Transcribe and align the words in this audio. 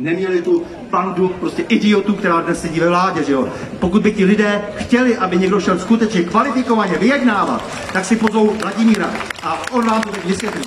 neměli 0.00 0.42
tu 0.42 0.62
bandu 0.90 1.28
prostě 1.40 1.62
idiotů, 1.62 2.14
která 2.14 2.40
dnes 2.40 2.60
sedí 2.60 2.80
ve 2.80 2.88
vládě, 2.88 3.22
že 3.22 3.32
jo. 3.32 3.48
Pokud 3.78 4.02
by 4.02 4.12
ti 4.12 4.24
lidé 4.24 4.62
chtěli, 4.76 5.16
aby 5.16 5.36
někdo 5.36 5.60
šel 5.60 5.78
skutečně 5.78 6.22
kvalifikovaně 6.22 6.98
vyjednávat, 6.98 7.64
tak 7.92 8.04
si 8.04 8.16
pozvou 8.16 8.52
Vladimíra 8.62 9.10
a 9.42 9.72
on 9.72 9.86
vám 9.86 10.02
to 10.02 10.10
vysvětlí. 10.28 10.62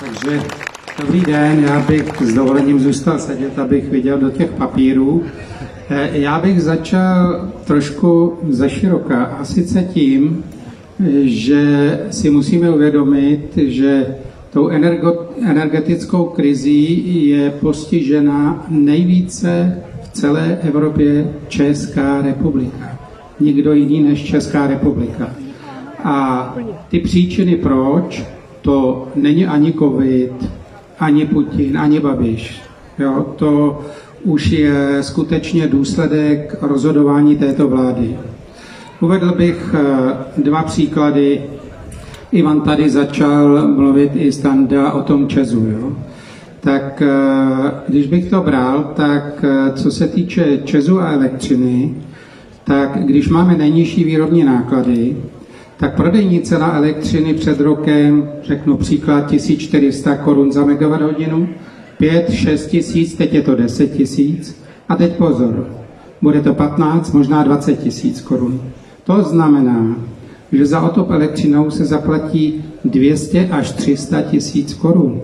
Takže 0.00 0.42
dobrý 1.00 1.20
den, 1.20 1.64
já 1.64 1.80
bych 1.80 2.22
s 2.22 2.34
dovolením 2.34 2.80
zůstal 2.80 3.18
sedět, 3.18 3.58
abych 3.58 3.90
viděl 3.90 4.18
do 4.18 4.30
těch 4.30 4.50
papírů. 4.50 5.24
Eh, 5.90 6.10
Já 6.12 6.38
bych 6.38 6.62
začal 6.62 7.48
trošku 7.64 8.38
ze 8.48 8.70
široka 8.70 9.24
a 9.24 9.44
sice 9.44 9.82
tím, 9.82 10.44
že 11.24 11.98
si 12.10 12.30
musíme 12.30 12.70
uvědomit, 12.70 13.56
že 13.56 14.06
tou 14.56 14.68
energo- 14.68 15.26
energetickou 15.42 16.24
krizí 16.24 17.28
je 17.28 17.50
postižena 17.50 18.66
nejvíce 18.68 19.82
v 20.02 20.08
celé 20.08 20.58
Evropě 20.62 21.34
Česká 21.48 22.22
republika. 22.22 22.98
Nikdo 23.40 23.72
jiný 23.72 24.00
než 24.00 24.24
Česká 24.24 24.66
republika. 24.66 25.30
A 26.04 26.54
ty 26.88 27.00
příčiny 27.00 27.56
proč, 27.56 28.24
to 28.60 29.08
není 29.14 29.46
ani 29.46 29.72
covid, 29.72 30.32
ani 31.00 31.26
Putin, 31.26 31.78
ani 31.78 32.00
Babiš. 32.00 32.60
Jo, 32.98 33.26
to 33.36 33.80
už 34.22 34.46
je 34.46 34.98
skutečně 35.00 35.66
důsledek 35.66 36.56
rozhodování 36.62 37.36
této 37.36 37.68
vlády. 37.68 38.16
Uvedl 39.00 39.32
bych 39.32 39.74
eh, 39.74 40.42
dva 40.42 40.62
příklady. 40.62 41.42
Ivan 42.32 42.60
tady 42.60 42.90
začal 42.90 43.68
mluvit 43.68 44.10
i 44.14 44.32
Standa 44.32 44.92
o 44.92 45.02
tom 45.02 45.28
Česu. 45.28 45.66
Jo? 45.66 45.92
Tak 46.60 47.02
eh, 47.02 47.70
když 47.88 48.06
bych 48.06 48.30
to 48.30 48.40
bral, 48.40 48.92
tak 48.96 49.44
eh, 49.44 49.72
co 49.72 49.90
se 49.90 50.06
týče 50.06 50.58
Česu 50.64 51.00
a 51.00 51.12
elektřiny, 51.12 51.94
tak 52.64 52.98
když 53.04 53.28
máme 53.28 53.56
nejnižší 53.56 54.04
výrobní 54.04 54.44
náklady, 54.44 55.16
tak 55.76 55.96
prodejní 55.96 56.40
cena 56.40 56.76
elektřiny 56.76 57.34
před 57.34 57.60
rokem, 57.60 58.28
řeknu 58.42 58.76
příklad, 58.76 59.30
1400 59.30 60.16
korun 60.16 60.52
za 60.52 60.64
megawatt 60.64 61.02
hodinu, 61.02 61.48
5, 61.98 62.30
6 62.30 62.66
tisíc, 62.66 63.14
teď 63.14 63.34
je 63.34 63.42
to 63.42 63.54
10 63.54 63.86
tisíc. 63.86 64.62
A 64.88 64.96
teď 64.96 65.12
pozor, 65.12 65.66
bude 66.22 66.40
to 66.40 66.54
15, 66.54 67.12
možná 67.12 67.42
20 67.42 67.76
tisíc 67.76 68.20
korun. 68.20 68.60
To 69.04 69.22
znamená, 69.22 69.96
že 70.52 70.66
za 70.66 70.80
otop 70.80 71.10
elektřinou 71.10 71.70
se 71.70 71.84
zaplatí 71.84 72.64
200 72.84 73.48
až 73.52 73.72
300 73.72 74.22
tisíc 74.22 74.74
korun. 74.74 75.20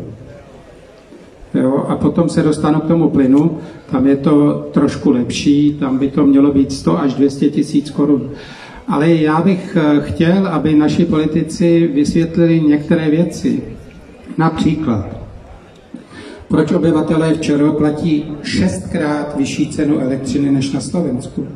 Jo, 1.54 1.84
a 1.88 1.96
potom 1.96 2.28
se 2.28 2.42
dostanu 2.42 2.80
k 2.80 2.86
tomu 2.86 3.10
plynu, 3.10 3.58
tam 3.90 4.06
je 4.06 4.16
to 4.16 4.52
trošku 4.72 5.10
lepší, 5.10 5.76
tam 5.80 5.98
by 5.98 6.10
to 6.10 6.26
mělo 6.26 6.52
být 6.52 6.72
100 6.72 7.00
až 7.00 7.14
200 7.14 7.50
tisíc 7.50 7.90
korun. 7.90 8.30
Ale 8.88 9.10
já 9.10 9.40
bych 9.40 9.76
eh, 9.76 10.00
chtěl, 10.00 10.46
aby 10.46 10.74
naši 10.74 11.04
politici 11.04 11.90
vysvětlili 11.94 12.60
některé 12.60 13.10
věci. 13.10 13.62
Například, 14.38 15.06
proč 16.48 16.72
obyvatelé 16.72 17.34
včera 17.34 17.72
platí 17.72 18.24
šestkrát 18.42 19.36
vyšší 19.36 19.68
cenu 19.68 20.00
elektřiny 20.00 20.50
než 20.50 20.72
na 20.72 20.80
Slovensku, 20.80 21.46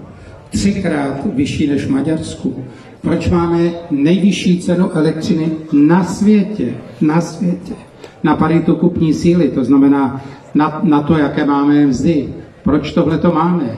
třikrát 0.50 1.26
vyšší 1.34 1.66
než 1.66 1.84
v 1.84 1.90
Maďarsku. 1.90 2.64
Proč 3.06 3.30
máme 3.30 3.70
nejvyšší 3.90 4.58
cenu 4.58 4.90
elektřiny 4.96 5.50
na 5.72 6.04
světě, 6.04 6.74
na 7.00 7.20
světě, 7.20 7.74
na 8.22 8.36
paritu 8.36 8.74
kupní 8.74 9.14
síly, 9.14 9.48
to 9.48 9.64
znamená 9.64 10.24
na, 10.54 10.80
na 10.82 11.02
to, 11.02 11.18
jaké 11.18 11.44
máme 11.44 11.86
mzdy. 11.86 12.28
Proč 12.64 12.92
tohle 12.92 13.18
to 13.18 13.32
máme? 13.32 13.76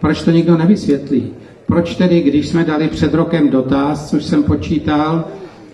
Proč 0.00 0.22
to 0.22 0.30
nikdo 0.30 0.56
nevysvětlí? 0.56 1.30
Proč 1.66 1.96
tedy, 1.96 2.20
když 2.20 2.48
jsme 2.48 2.64
dali 2.64 2.88
před 2.88 3.14
rokem 3.14 3.48
dotaz, 3.50 4.10
což 4.10 4.24
jsem 4.24 4.42
počítal, 4.42 5.24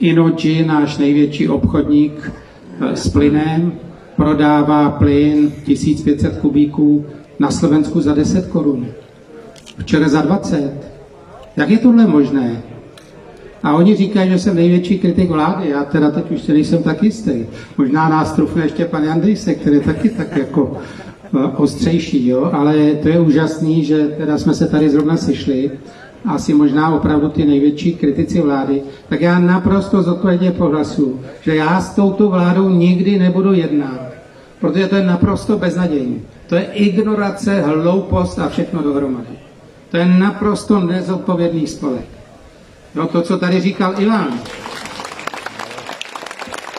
Inoji, 0.00 0.65
náš 0.66 0.98
největší 0.98 1.48
obchodník 1.48 2.32
eh, 2.81 2.97
s 2.97 3.09
plynem, 3.09 3.72
prodává 4.16 4.91
plyn 4.91 5.53
1500 5.65 6.38
kubíků 6.38 7.04
na 7.38 7.50
Slovensku 7.50 8.00
za 8.00 8.15
10 8.15 8.47
korun. 8.47 8.87
Včera 9.78 10.09
za 10.09 10.22
20. 10.22 10.94
Jak 11.56 11.71
je 11.71 11.78
tohle 11.78 12.06
možné? 12.06 12.62
A 13.64 13.75
oni 13.75 13.97
říkají, 13.97 14.30
že 14.30 14.38
jsem 14.38 14.56
největší 14.56 14.98
kritik 14.98 15.30
vlády. 15.30 15.69
Já 15.69 15.84
teda 15.84 16.10
teď 16.10 16.30
už 16.30 16.47
nejsem 16.47 16.82
tak 16.82 17.02
jistý. 17.02 17.47
Možná 17.78 18.08
nás 18.08 18.32
trufne 18.32 18.62
ještě 18.62 18.84
pan 18.84 19.04
Jandejse, 19.04 19.54
který 19.54 19.76
je 19.76 19.82
taky 19.82 20.08
tak 20.08 20.36
jako 20.36 20.76
eh, 21.36 21.47
ostřejší, 21.56 22.28
jo? 22.28 22.50
ale 22.53 22.74
to 23.03 23.08
je 23.08 23.20
úžasný, 23.20 23.84
že 23.84 24.06
teda 24.06 24.38
jsme 24.38 24.54
se 24.54 24.66
tady 24.66 24.91
zrovna 24.91 25.16
sešli, 25.16 25.70
asi 26.24 26.54
možná 26.54 26.94
opravdu 26.94 27.28
ty 27.28 27.44
největší 27.44 27.94
kritici 27.94 28.41
vlády, 28.41 28.82
tak 29.08 29.20
já 29.20 29.38
naprosto 29.38 30.03
zodpovědně 30.03 30.50
pohlasu, 30.50 31.20
že 31.42 31.54
já 31.54 31.80
s 31.80 31.94
touto 31.94 32.28
vládou 32.28 32.69
nikdy 32.69 33.19
nebudu 33.19 33.53
jednat, 33.53 34.00
protože 34.60 34.86
to 34.86 34.97
je 34.97 35.04
naprosto 35.04 35.58
beznadějné. 35.58 36.16
To 36.47 36.54
je 36.54 36.62
ignorace, 36.62 37.62
hloupost 37.62 38.38
a 38.38 38.48
všechno 38.48 38.82
dohromady. 38.82 39.38
To 39.91 39.97
je 39.97 40.06
naprosto 40.06 40.80
nezodpovědný 40.80 41.66
spolek. 41.66 42.13
No 42.94 43.06
to, 43.06 43.22
co 43.22 43.38
tady 43.38 43.60
říkal 43.60 43.94
Ivan, 43.99 44.41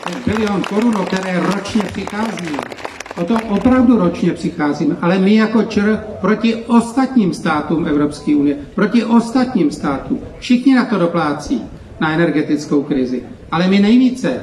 ten 0.04 0.34
bilion 0.34 0.62
korun, 0.62 0.94
které 1.06 1.40
ročně 1.40 1.82
přichází, 1.84 2.58
o 3.18 3.24
to 3.24 3.36
opravdu 3.50 4.00
ročně 4.00 4.32
přicházíme, 4.32 4.96
ale 5.02 5.20
my 5.20 5.36
jako 5.36 5.64
ČR 5.64 6.04
proti 6.22 6.56
ostatním 6.56 7.34
státům 7.34 7.88
Evropské 7.88 8.36
unie, 8.36 8.58
proti 8.76 9.04
ostatním 9.04 9.72
státům, 9.72 10.20
všichni 10.40 10.76
na 10.76 10.86
to 10.86 10.98
doplácí, 11.00 11.62
na 12.00 12.12
energetickou 12.12 12.84
krizi. 12.84 13.24
Ale 13.52 13.68
my 13.68 13.80
nejvíce, 13.80 14.42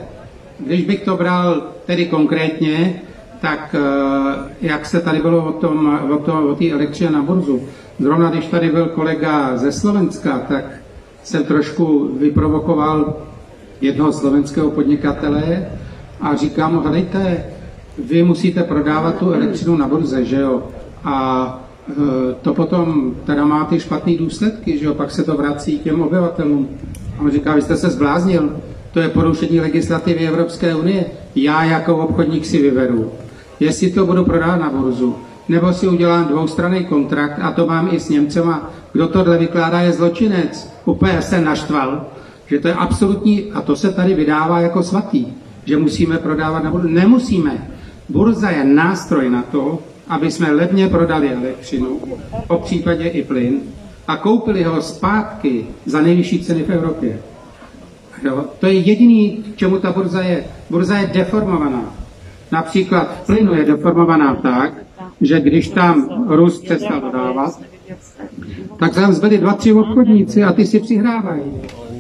když 0.59 0.85
bych 0.85 1.01
to 1.01 1.17
bral 1.17 1.63
tedy 1.87 2.07
konkrétně, 2.07 3.01
tak 3.41 3.75
eh, 3.79 4.55
jak 4.61 4.87
se 4.87 5.01
tady 5.01 5.19
bylo 5.19 5.45
o 5.45 5.53
tom, 5.53 6.01
o, 6.11 6.17
to, 6.17 6.49
o 6.49 6.55
té 6.55 6.71
elektřině 6.71 7.11
na 7.11 7.23
burzu, 7.23 7.61
zrovna 7.99 8.31
když 8.31 8.47
tady 8.47 8.71
byl 8.71 8.87
kolega 8.87 9.57
ze 9.57 9.73
Slovenska, 9.73 10.39
tak 10.49 10.65
jsem 11.23 11.45
trošku 11.45 12.11
vyprovokoval 12.19 13.17
jednoho 13.81 14.13
slovenského 14.13 14.71
podnikatele 14.71 15.67
a 16.21 16.37
říkám 16.37 16.75
mu, 16.75 16.81
hledajte, 16.81 17.45
vy 17.99 18.23
musíte 18.23 18.63
prodávat 18.63 19.19
tu 19.19 19.33
elektřinu 19.33 19.77
na 19.77 19.89
burze, 19.89 20.25
že 20.25 20.41
jo? 20.41 20.63
A 21.05 21.47
e, 21.91 21.95
to 22.43 22.55
potom 22.55 23.15
teda 23.27 23.45
má 23.45 23.65
ty 23.65 23.81
špatné 23.81 24.17
důsledky, 24.17 24.79
že 24.79 24.85
jo? 24.85 24.95
Pak 24.95 25.11
se 25.11 25.25
to 25.25 25.37
vrací 25.37 25.79
těm 25.79 26.01
obyvatelům. 26.01 26.69
A 27.19 27.23
on 27.23 27.31
říká, 27.31 27.55
vy 27.55 27.63
jste 27.63 27.77
se 27.77 27.91
zbláznil, 27.91 28.51
to 28.93 29.01
je 29.01 29.09
porušení 29.09 29.61
legislativy 29.61 30.29
Evropské 30.29 30.75
unie. 30.75 31.05
Já 31.35 31.65
jako 31.65 31.97
obchodník 31.97 32.47
si 32.47 32.63
vyberu, 32.63 33.13
jestli 33.61 33.91
to 33.91 34.07
budu 34.07 34.25
prodávat 34.25 34.57
na 34.57 34.71
burzu, 34.71 35.17
nebo 35.49 35.73
si 35.73 35.89
udělám 35.89 36.25
dvoustranný 36.25 36.85
kontrakt 36.85 37.39
a 37.43 37.51
to 37.51 37.67
mám 37.67 37.89
i 37.93 38.01
s 38.01 38.09
Němcema. 38.09 38.71
Kdo 38.93 39.09
tohle 39.09 39.39
vykládá 39.39 39.81
je 39.81 39.93
zločinec. 39.93 40.73
Úplně 40.85 41.23
se 41.23 41.41
naštval, 41.41 42.07
že 42.47 42.59
to 42.59 42.69
je 42.69 42.75
absolutní, 42.75 43.53
a 43.53 43.61
to 43.63 43.77
se 43.77 43.93
tady 43.93 44.15
vydává 44.15 44.61
jako 44.61 44.83
svatý, 44.83 45.27
že 45.65 45.77
musíme 45.77 46.19
prodávat 46.19 46.65
na 46.65 46.71
burzu. 46.71 46.89
Nemusíme. 46.89 47.69
Burza 48.09 48.51
je 48.51 48.65
nástroj 48.65 49.31
na 49.31 49.43
to, 49.43 49.79
aby 50.09 50.31
jsme 50.31 50.53
levně 50.53 50.89
prodali 50.89 51.33
elektřinu, 51.33 52.01
po 52.47 52.59
případě 52.59 53.09
i 53.09 53.25
plyn, 53.25 53.61
a 54.09 54.17
koupili 54.17 54.63
ho 54.63 54.83
zpátky 54.83 55.67
za 55.87 56.01
nejvyšší 56.01 56.45
ceny 56.45 56.63
v 56.63 56.71
Evropě. 56.71 57.19
Jo? 58.23 58.45
To 58.61 58.67
je 58.67 58.73
jediný, 58.73 59.31
k 59.31 59.57
čemu 59.57 59.79
ta 59.79 59.93
burza 59.93 60.23
je. 60.23 60.45
Burza 60.71 60.99
je 60.99 61.07
deformovaná. 61.07 61.95
Například 62.53 63.23
v 63.23 63.27
plynu 63.27 63.55
je 63.55 63.65
deformovaná 63.65 64.35
tak, 64.35 64.73
že 65.21 65.41
když 65.41 65.69
tam 65.69 66.25
Rus 66.29 66.61
přestal 66.63 67.01
dodávat, 67.01 67.61
tak 68.79 68.95
tam 68.95 69.13
zbyli 69.13 69.39
dva, 69.39 69.55
tři 69.55 69.73
obchodníci 69.73 70.45
a 70.45 70.53
ty 70.53 70.67
si 70.67 70.81
přihrávají. 70.81 71.43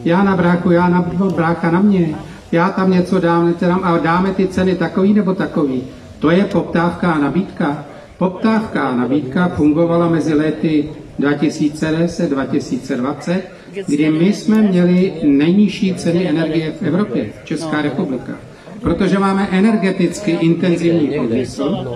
Já 0.05 0.23
na 0.23 0.37
bráchu, 0.37 0.71
já 0.71 0.89
na 0.89 1.11
brácha 1.37 1.71
na 1.71 1.81
mě, 1.81 2.15
já 2.53 2.69
tam 2.69 2.91
něco 2.91 3.21
dám, 3.21 3.55
tam, 3.55 3.81
a 3.85 3.99
dáme 3.99 4.31
ty 4.31 4.49
ceny 4.49 4.77
takový 4.77 5.15
nebo 5.15 5.35
takový. 5.35 5.83
To 6.19 6.31
je 6.31 6.45
poptávka 6.45 7.13
a 7.13 7.19
nabídka. 7.19 7.85
Poptávka 8.19 8.83
a 8.83 8.97
nabídka 8.97 9.49
fungovala 9.49 10.09
mezi 10.09 10.35
lety 10.35 10.89
2010-2020, 11.21 13.41
kdy 13.87 14.11
my 14.11 14.33
jsme 14.33 14.63
měli 14.63 15.13
nejnižší 15.25 15.95
ceny 15.95 16.29
energie 16.29 16.73
v 16.73 16.83
Evropě, 16.83 17.33
Česká 17.45 17.83
republika. 17.83 18.33
Protože 18.83 19.19
máme 19.19 19.49
energeticky 19.51 20.31
intenzivní 20.31 21.09
průmysl, 21.09 21.87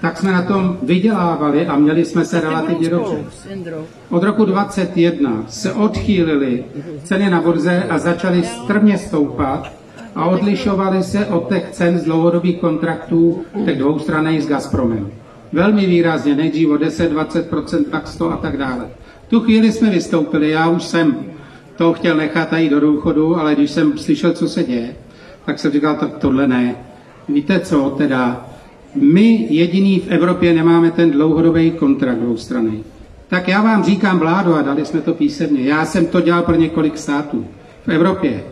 tak 0.00 0.18
jsme 0.18 0.32
na 0.32 0.42
tom 0.42 0.78
vydělávali 0.82 1.66
a 1.66 1.76
měli 1.76 2.04
jsme 2.04 2.24
se 2.24 2.40
relativně 2.40 2.90
dobře. 2.90 3.24
Od 4.10 4.22
roku 4.22 4.44
2021 4.44 5.44
se 5.48 5.72
odchýlily 5.72 6.64
ceny 7.04 7.30
na 7.30 7.40
burze 7.40 7.82
a 7.88 7.98
začaly 7.98 8.42
strmě 8.42 8.98
stoupat 8.98 9.72
a 10.14 10.24
odlišovali 10.24 11.02
se 11.02 11.26
od 11.26 11.48
těch 11.48 11.70
cen 11.70 11.98
z 11.98 12.04
dlouhodobých 12.04 12.60
kontraktů 12.60 13.42
těch 13.64 13.78
dvoustranných 13.78 14.42
s 14.42 14.46
Gazpromem. 14.46 15.10
Velmi 15.52 15.86
výrazně, 15.86 16.34
nejdřív 16.34 16.68
o 16.68 16.74
10-20%, 16.74 17.84
pak 17.90 18.08
100 18.08 18.32
a 18.32 18.36
tak 18.36 18.56
dále. 18.56 18.88
Tu 19.28 19.40
chvíli 19.40 19.72
jsme 19.72 19.90
vystoupili, 19.90 20.50
já 20.50 20.68
už 20.68 20.82
jsem 20.82 21.16
to 21.76 21.92
chtěl 21.92 22.16
nechat 22.16 22.52
jít 22.52 22.68
do 22.68 22.80
důchodu, 22.80 23.36
ale 23.36 23.54
když 23.54 23.70
jsem 23.70 23.98
slyšel, 23.98 24.32
co 24.32 24.48
se 24.48 24.64
děje, 24.64 24.94
tak 25.46 25.58
jsem 25.58 25.72
říkal, 25.72 25.94
tak 25.94 26.18
tohle 26.18 26.48
ne. 26.48 26.74
Víte 27.28 27.60
co, 27.60 27.94
teda, 27.98 28.46
my 28.94 29.46
jediný 29.50 30.00
v 30.00 30.08
Evropě 30.08 30.54
nemáme 30.54 30.90
ten 30.90 31.10
dlouhodobý 31.10 31.70
kontrakt 31.70 32.18
dvoustranný. 32.18 32.84
Tak 33.28 33.48
já 33.48 33.62
vám 33.62 33.84
říkám, 33.84 34.18
vládo, 34.18 34.54
a 34.54 34.62
dali 34.62 34.84
jsme 34.84 35.00
to 35.00 35.14
písemně, 35.14 35.62
já 35.62 35.84
jsem 35.84 36.06
to 36.06 36.20
dělal 36.20 36.42
pro 36.42 36.54
několik 36.54 36.98
států 36.98 37.46
v 37.86 37.88
Evropě. 37.88 38.44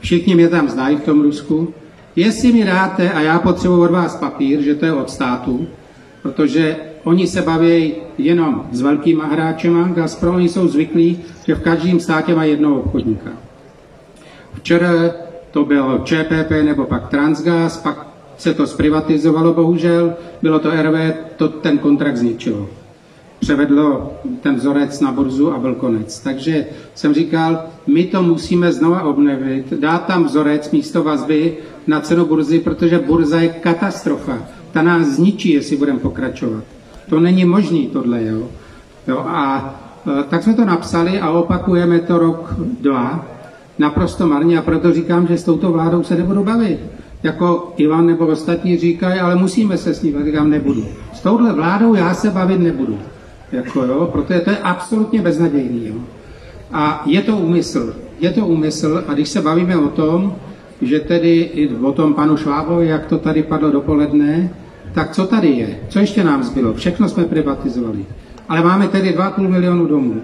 Všichni 0.00 0.34
mě 0.34 0.48
tam 0.48 0.68
znají 0.68 0.96
v 0.96 1.04
tom 1.04 1.22
Rusku. 1.22 1.74
Jestli 2.16 2.52
mi 2.52 2.64
dáte, 2.64 3.10
a 3.10 3.20
já 3.20 3.38
potřebuji 3.38 3.82
od 3.82 3.90
vás 3.90 4.16
papír, 4.16 4.60
že 4.60 4.74
to 4.74 4.86
je 4.86 4.92
od 4.92 5.10
státu, 5.10 5.66
protože 6.22 6.76
oni 7.04 7.26
se 7.26 7.42
baví 7.42 7.94
jenom 8.18 8.66
s 8.72 8.80
velkýma 8.80 9.26
hráčema, 9.26 9.88
Gazprom, 9.88 10.34
oni 10.34 10.48
jsou 10.48 10.68
zvyklí, 10.68 11.18
že 11.46 11.54
v 11.54 11.62
každém 11.62 12.00
státě 12.00 12.34
má 12.34 12.44
jednoho 12.44 12.80
obchodníka. 12.80 13.30
Včera 14.54 14.90
to 15.50 15.64
bylo 15.64 15.98
ČPP 15.98 16.50
nebo 16.64 16.84
pak 16.84 17.08
Transgas, 17.08 17.76
pak 17.76 18.06
se 18.38 18.54
to 18.54 18.66
zprivatizovalo 18.66 19.54
bohužel, 19.54 20.14
bylo 20.42 20.58
to 20.58 20.70
RV, 20.70 21.14
to 21.36 21.48
ten 21.48 21.78
kontrakt 21.78 22.16
zničilo. 22.16 22.68
Převedlo 23.40 24.12
ten 24.40 24.54
vzorec 24.54 25.00
na 25.00 25.12
burzu 25.12 25.52
a 25.52 25.58
byl 25.58 25.74
konec. 25.74 26.20
Takže 26.20 26.66
jsem 26.94 27.14
říkal, 27.14 27.64
my 27.86 28.04
to 28.04 28.22
musíme 28.22 28.72
znova 28.72 29.02
obnovit, 29.02 29.72
dát 29.72 30.06
tam 30.06 30.24
vzorec 30.24 30.70
místo 30.70 31.02
vazby 31.02 31.56
na 31.86 32.00
cenu 32.00 32.24
burzy, 32.24 32.58
protože 32.58 32.98
burza 32.98 33.40
je 33.40 33.48
katastrofa. 33.48 34.38
Ta 34.72 34.82
nás 34.82 35.06
zničí, 35.06 35.50
jestli 35.50 35.76
budeme 35.76 35.98
pokračovat. 35.98 36.64
To 37.08 37.20
není 37.20 37.44
možný 37.44 37.86
tohle, 37.86 38.24
jo. 38.24 38.48
jo 39.06 39.18
a 39.18 39.74
e, 40.20 40.22
tak 40.22 40.42
jsme 40.42 40.54
to 40.54 40.64
napsali 40.64 41.20
a 41.20 41.30
opakujeme 41.30 41.98
to 41.98 42.18
rok, 42.18 42.54
dva, 42.80 43.24
naprosto 43.80 44.26
marně 44.26 44.58
a 44.58 44.62
proto 44.62 44.92
říkám, 44.92 45.26
že 45.26 45.38
s 45.38 45.44
touto 45.44 45.72
vládou 45.72 46.02
se 46.02 46.16
nebudu 46.16 46.44
bavit. 46.44 46.78
Jako 47.22 47.72
Ivan 47.76 48.06
nebo 48.06 48.26
ostatní 48.26 48.78
říkají, 48.78 49.20
ale 49.20 49.36
musíme 49.36 49.76
se 49.76 49.94
s 49.94 50.02
ním, 50.02 50.18
a 50.18 50.24
říkám, 50.24 50.50
nebudu. 50.50 50.84
S 51.12 51.20
touhle 51.20 51.52
vládou 51.52 51.94
já 51.94 52.14
se 52.14 52.30
bavit 52.30 52.60
nebudu. 52.60 52.98
Jako 53.52 53.84
jo, 53.84 54.08
protože 54.12 54.40
to 54.40 54.50
je 54.50 54.58
absolutně 54.58 55.22
beznadějný. 55.22 55.86
Jo. 55.86 55.94
A 56.72 57.02
je 57.06 57.22
to 57.22 57.36
úmysl. 57.36 57.94
Je 58.20 58.30
to 58.30 58.46
úmysl 58.46 59.04
a 59.08 59.14
když 59.14 59.28
se 59.28 59.42
bavíme 59.42 59.76
o 59.76 59.88
tom, 59.88 60.34
že 60.82 61.00
tedy 61.00 61.50
i 61.54 61.68
o 61.74 61.92
tom 61.92 62.14
panu 62.14 62.36
Švábovi, 62.36 62.86
jak 62.86 63.06
to 63.06 63.18
tady 63.18 63.42
padlo 63.42 63.70
dopoledne, 63.70 64.50
tak 64.92 65.12
co 65.12 65.26
tady 65.26 65.48
je? 65.48 65.80
Co 65.88 65.98
ještě 65.98 66.24
nám 66.24 66.42
zbylo? 66.42 66.74
Všechno 66.74 67.08
jsme 67.08 67.24
privatizovali. 67.24 68.04
Ale 68.48 68.62
máme 68.62 68.88
tedy 68.88 69.12
2,5 69.18 69.48
milionu 69.48 69.86
domů 69.86 70.22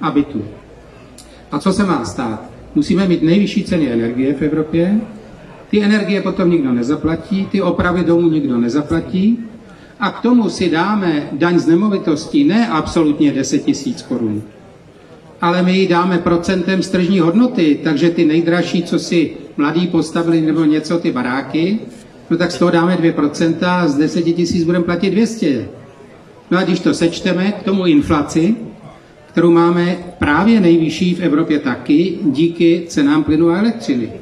a 0.00 0.10
bytů. 0.10 0.42
A 1.52 1.58
co 1.58 1.72
se 1.72 1.84
má 1.84 2.04
stát? 2.04 2.53
Musíme 2.74 3.08
mít 3.08 3.22
nejvyšší 3.22 3.64
ceny 3.64 3.92
energie 3.92 4.34
v 4.34 4.42
Evropě, 4.42 5.00
ty 5.70 5.82
energie 5.82 6.22
potom 6.22 6.50
nikdo 6.50 6.72
nezaplatí, 6.72 7.46
ty 7.46 7.62
opravy 7.62 8.04
domů 8.04 8.28
nikdo 8.28 8.58
nezaplatí 8.58 9.38
a 10.00 10.10
k 10.10 10.20
tomu 10.20 10.48
si 10.48 10.70
dáme 10.70 11.28
daň 11.32 11.58
z 11.58 11.66
nemovitostí 11.66 12.44
ne 12.44 12.68
absolutně 12.68 13.32
10 13.32 13.58
tisíc 13.58 14.02
korun, 14.02 14.42
ale 15.40 15.62
my 15.62 15.78
ji 15.78 15.88
dáme 15.88 16.18
procentem 16.18 16.82
z 16.82 16.88
tržní 16.88 17.20
hodnoty, 17.20 17.78
takže 17.84 18.10
ty 18.10 18.24
nejdražší, 18.24 18.82
co 18.82 18.98
si 18.98 19.30
mladí 19.56 19.86
postavili 19.86 20.40
nebo 20.40 20.64
něco, 20.64 20.98
ty 20.98 21.12
baráky, 21.12 21.78
no 22.30 22.36
tak 22.36 22.52
z 22.52 22.58
toho 22.58 22.70
dáme 22.70 22.96
2% 22.96 23.54
a 23.62 23.88
z 23.88 23.94
10 23.98 24.22
tisíc 24.22 24.64
budeme 24.64 24.84
platit 24.84 25.10
200. 25.10 25.68
No 26.50 26.58
a 26.58 26.62
když 26.62 26.80
to 26.80 26.94
sečteme 26.94 27.52
k 27.52 27.62
tomu 27.62 27.86
inflaci, 27.86 28.56
kterou 29.34 29.50
máme 29.50 29.96
právě 30.18 30.60
nejvyšší 30.60 31.14
v 31.14 31.20
Evropě 31.20 31.58
taky 31.58 32.18
díky 32.22 32.84
cenám 32.88 33.24
plynu 33.24 33.48
a 33.50 33.58
elektřiny. 33.58 34.12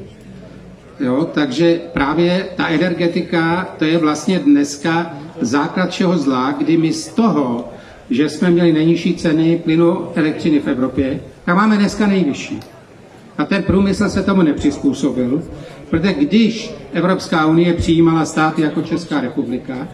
Jo, 1.00 1.28
takže 1.34 1.80
právě 1.92 2.46
ta 2.56 2.68
energetika, 2.68 3.68
to 3.78 3.84
je 3.84 3.98
vlastně 3.98 4.38
dneska 4.38 5.14
základ 5.40 5.90
všeho 5.90 6.18
zla, 6.18 6.52
kdy 6.52 6.76
my 6.76 6.92
z 6.92 7.08
toho, 7.08 7.68
že 8.10 8.28
jsme 8.28 8.50
měli 8.50 8.72
nejnižší 8.72 9.14
ceny 9.14 9.60
plynu 9.64 10.08
elektřiny 10.14 10.60
v 10.60 10.68
Evropě, 10.68 11.20
tak 11.44 11.56
máme 11.56 11.76
dneska 11.76 12.06
nejvyšší. 12.06 12.60
A 13.38 13.44
ten 13.44 13.62
průmysl 13.62 14.08
se 14.08 14.22
tomu 14.22 14.42
nepřizpůsobil, 14.42 15.42
protože 15.90 16.12
když 16.14 16.70
Evropská 16.92 17.46
unie 17.46 17.72
přijímala 17.72 18.24
státy 18.24 18.62
jako 18.62 18.82
Česká 18.82 19.20
republika, 19.20 19.88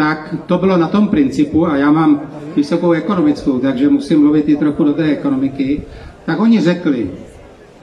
tak 0.00 0.34
to 0.46 0.58
bylo 0.58 0.76
na 0.76 0.88
tom 0.88 1.08
principu, 1.08 1.66
a 1.66 1.76
já 1.76 1.92
mám 1.92 2.20
vysokou 2.56 2.92
ekonomickou, 2.92 3.58
takže 3.58 3.88
musím 3.88 4.20
mluvit 4.20 4.48
i 4.48 4.56
trochu 4.56 4.84
do 4.84 4.92
té 4.92 5.04
ekonomiky, 5.04 5.82
tak 6.24 6.40
oni 6.40 6.60
řekli, 6.60 7.10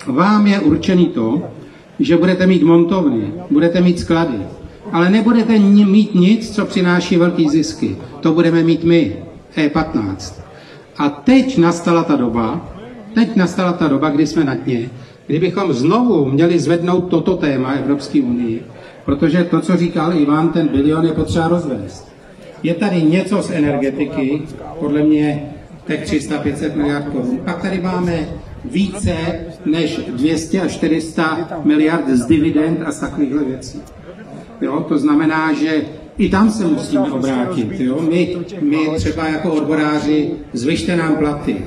vám 0.08 0.48
je 0.48 0.60
určený 0.60 1.06
to, 1.06 1.42
že 2.00 2.18
budete 2.18 2.48
mít 2.48 2.64
montovny, 2.64 3.34
budete 3.52 3.82
mít 3.82 4.00
sklady, 4.00 4.38
ale 4.92 5.10
nebudete 5.10 5.60
mít 5.60 6.16
nic, 6.16 6.56
co 6.56 6.66
přináší 6.66 7.18
velký 7.18 7.50
zisky. 7.50 7.98
To 8.20 8.34
budeme 8.34 8.64
mít 8.64 8.84
my, 8.84 9.16
E15. 9.56 10.42
A 10.98 11.10
teď 11.10 11.58
nastala 11.58 12.04
ta 12.04 12.16
doba, 12.16 12.70
teď 13.14 13.36
nastala 13.36 13.74
ta 13.74 13.88
doba, 13.88 14.10
kdy 14.10 14.28
jsme 14.28 14.44
na 14.44 14.54
dně, 14.54 14.90
kdybychom 15.28 15.74
znovu 15.74 16.26
měli 16.26 16.60
zvednout 16.60 17.08
toto 17.10 17.38
téma 17.38 17.72
Evropské 17.72 18.22
unii, 18.22 18.66
protože 19.08 19.44
to, 19.44 19.62
co 19.62 19.78
říkal 19.78 20.14
Ivan, 20.14 20.50
ten 20.50 20.68
bilion 20.68 21.06
je 21.06 21.12
potřeba 21.12 21.48
rozvést. 21.48 22.08
Je 22.64 22.74
tady 22.74 23.02
něco 23.04 23.42
z 23.42 23.52
energetiky, 23.52 24.42
podle 24.80 25.04
mě 25.04 25.50
tak 25.86 26.00
300-500 26.00 26.76
miliard 26.76 27.06
korun. 27.06 27.40
Pak 27.46 27.62
tady 27.62 27.82
máme 27.82 28.28
více 28.66 29.16
než 29.66 29.98
200 29.98 30.62
až 30.62 30.72
400 30.72 31.48
miliard 31.64 32.10
z 32.10 32.26
dividend 32.26 32.82
a 32.86 32.92
z 32.92 33.00
takovýchhle 33.00 33.44
věcí. 33.44 33.82
Jo, 34.62 34.86
to 34.88 34.98
znamená, 34.98 35.54
že 35.54 35.82
i 36.18 36.30
tam 36.30 36.52
se 36.52 36.66
musíme 36.66 37.12
obrátit. 37.12 37.80
Jo? 37.80 38.02
My, 38.10 38.38
my 38.62 38.90
třeba 38.98 39.28
jako 39.28 39.54
odboráři 39.54 40.32
zvyšte 40.54 40.96
nám 40.96 41.16
platy 41.16 41.66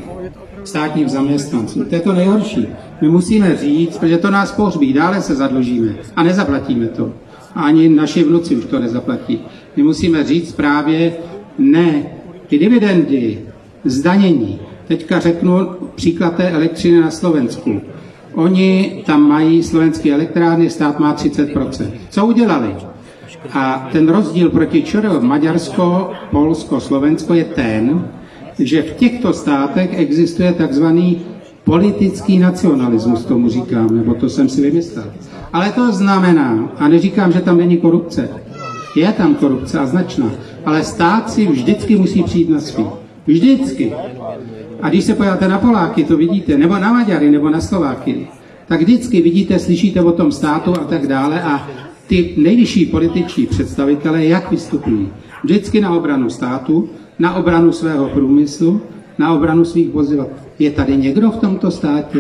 státním 0.65 1.09
zaměstnancům. 1.09 1.85
To 1.85 1.95
je 1.95 2.01
to 2.01 2.13
nejhorší. 2.13 2.69
My 3.01 3.09
musíme 3.09 3.57
říct, 3.57 3.99
protože 3.99 4.19
to 4.19 4.31
nás 4.31 4.53
pohřbí, 4.53 4.93
dále 4.93 5.23
se 5.23 5.35
zadlužíme 5.35 5.95
a 6.17 6.23
nezaplatíme 6.23 6.87
to. 6.87 7.13
A 7.55 7.62
ani 7.62 7.88
naši 7.88 8.25
vnuci 8.25 8.56
už 8.56 8.64
to 8.64 8.79
nezaplatí. 8.79 9.41
My 9.76 9.82
musíme 9.82 10.25
říct 10.25 10.52
právě 10.52 11.12
ne, 11.58 12.07
ty 12.47 12.59
dividendy, 12.59 13.38
zdanění. 13.85 14.61
Teďka 14.88 15.21
řeknu 15.21 15.69
příklad 15.95 16.37
té 16.37 16.50
elektřiny 16.50 17.00
na 17.00 17.11
Slovensku. 17.11 17.80
Oni 18.35 19.02
tam 19.07 19.28
mají 19.28 19.62
slovenské 19.62 20.12
elektrárny, 20.12 20.71
stát 20.71 20.99
má 20.99 21.14
30%. 21.14 21.90
Co 22.11 22.26
udělali? 22.26 22.76
A 23.52 23.88
ten 23.92 24.09
rozdíl 24.09 24.50
proti 24.50 24.83
ČR, 24.83 25.21
Maďarsko, 25.21 26.12
Polsko, 26.30 26.80
Slovensko 26.80 27.35
je 27.35 27.45
ten, 27.45 28.09
že 28.59 28.83
v 28.83 28.92
těchto 28.92 29.33
státech 29.33 29.90
existuje 29.92 30.52
takzvaný 30.52 31.23
politický 31.64 32.38
nacionalismus, 32.38 33.25
tomu 33.25 33.49
říkám, 33.49 33.97
nebo 33.97 34.14
to 34.14 34.29
jsem 34.29 34.49
si 34.49 34.61
vymyslel. 34.61 35.05
Ale 35.52 35.73
to 35.73 35.93
znamená, 35.93 36.73
a 36.79 36.88
neříkám, 36.88 37.33
že 37.33 37.40
tam 37.40 37.59
není 37.59 37.76
korupce, 37.76 38.29
je 38.97 39.12
tam 39.12 39.35
korupce 39.35 39.79
a 39.79 39.87
značná, 39.87 40.31
ale 40.64 40.85
stát 40.85 41.31
si 41.31 41.47
vždycky 41.47 41.97
musí 41.97 42.23
přijít 42.23 42.50
na 42.50 42.61
svý. 42.61 42.87
Vždycky. 43.26 43.93
A 44.83 44.88
když 44.88 45.05
se 45.05 45.14
podíváte 45.14 45.49
na 45.49 45.59
Poláky, 45.59 46.05
to 46.05 46.17
vidíte, 46.17 46.59
nebo 46.59 46.79
na 46.79 46.93
Maďary, 46.93 47.31
nebo 47.31 47.50
na 47.50 47.61
Slováky, 47.61 48.26
tak 48.67 48.81
vždycky 48.81 49.23
vidíte, 49.23 49.59
slyšíte 49.59 50.00
o 50.00 50.12
tom 50.12 50.33
státu 50.33 50.75
a 50.75 50.85
tak 50.85 51.07
dále 51.07 51.43
a 51.43 51.69
ty 52.07 52.35
nejvyšší 52.37 52.87
političní 52.87 53.47
představitelé, 53.47 54.25
jak 54.25 54.50
vystupují? 54.50 55.09
Vždycky 55.45 55.81
na 55.81 55.95
obranu 55.95 56.31
státu, 56.31 56.88
na 57.19 57.35
obranu 57.35 57.73
svého 57.73 58.09
průmyslu, 58.09 58.81
na 59.19 59.35
obranu 59.35 59.64
svých 59.64 59.90
vozidel. 59.90 60.26
Je 60.61 60.71
tady 60.71 60.97
někdo 60.97 61.31
v 61.31 61.37
tomto 61.37 61.71
státě 61.71 62.19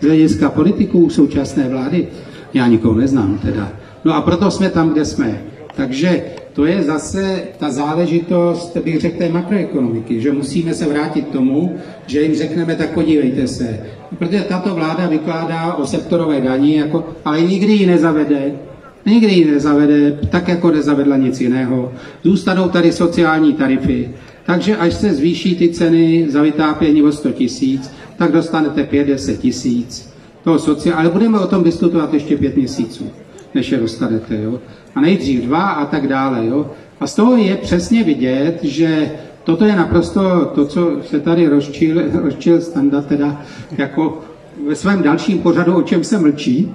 z 0.00 0.04
hlediska 0.04 0.50
politiků 0.50 1.10
současné 1.10 1.68
vlády? 1.68 2.08
Já 2.54 2.66
nikoho 2.66 2.94
neznám 2.94 3.38
teda. 3.38 3.72
No 4.04 4.14
a 4.14 4.20
proto 4.20 4.50
jsme 4.50 4.70
tam, 4.70 4.90
kde 4.90 5.04
jsme. 5.04 5.42
Takže 5.76 6.22
to 6.52 6.66
je 6.66 6.82
zase 6.82 7.42
ta 7.58 7.70
záležitost, 7.70 8.76
bych 8.76 9.00
řekl, 9.00 9.18
té 9.18 9.28
makroekonomiky, 9.28 10.20
že 10.20 10.32
musíme 10.32 10.74
se 10.74 10.86
vrátit 10.86 11.26
k 11.26 11.32
tomu, 11.32 11.76
že 12.06 12.22
jim 12.22 12.34
řekneme, 12.34 12.74
tak 12.74 12.90
podívejte 12.94 13.48
se. 13.48 13.80
Protože 14.18 14.40
tato 14.40 14.74
vláda 14.74 15.06
vykládá 15.06 15.74
o 15.74 15.86
sektorové 15.86 16.40
daní, 16.40 16.76
jako, 16.76 17.04
ale 17.24 17.42
nikdy 17.42 17.72
ji 17.72 17.86
nezavede, 17.86 18.52
nikdy 19.06 19.32
ji 19.32 19.50
nezavede, 19.50 20.18
tak 20.30 20.48
jako 20.48 20.70
nezavedla 20.70 21.16
nic 21.16 21.40
jiného. 21.40 21.92
Zůstanou 22.24 22.68
tady 22.68 22.92
sociální 22.92 23.52
tarify, 23.52 24.08
takže 24.46 24.76
až 24.76 24.94
se 24.94 25.14
zvýší 25.14 25.56
ty 25.56 25.68
ceny 25.68 26.26
za 26.30 26.42
vytápění 26.42 27.02
o 27.02 27.12
100 27.12 27.32
tisíc, 27.32 27.90
tak 28.16 28.32
dostanete 28.32 28.84
50 28.84 29.32
tisíc. 29.32 30.16
toho 30.44 30.58
sociální, 30.58 31.00
ale 31.00 31.10
budeme 31.10 31.38
o 31.38 31.46
tom 31.46 31.64
diskutovat 31.64 32.14
ještě 32.14 32.36
pět 32.36 32.56
měsíců, 32.56 33.10
než 33.54 33.72
je 33.72 33.78
dostanete, 33.78 34.42
jo. 34.42 34.60
A 34.94 35.00
nejdřív 35.00 35.44
dva 35.44 35.62
a 35.68 35.86
tak 35.86 36.08
dále, 36.08 36.46
jo. 36.46 36.70
A 37.00 37.06
z 37.06 37.14
toho 37.14 37.36
je 37.36 37.56
přesně 37.56 38.04
vidět, 38.04 38.58
že 38.62 39.10
toto 39.44 39.64
je 39.64 39.76
naprosto 39.76 40.52
to, 40.54 40.66
co 40.66 40.90
se 41.02 41.20
tady 41.20 41.48
rozčil, 41.48 42.02
rozčil 42.12 42.60
Standa 42.60 43.02
teda 43.02 43.42
jako 43.78 44.20
ve 44.68 44.74
svém 44.74 45.02
dalším 45.02 45.38
pořadu, 45.38 45.74
o 45.74 45.82
čem 45.82 46.04
se 46.04 46.18
mlčí. 46.18 46.74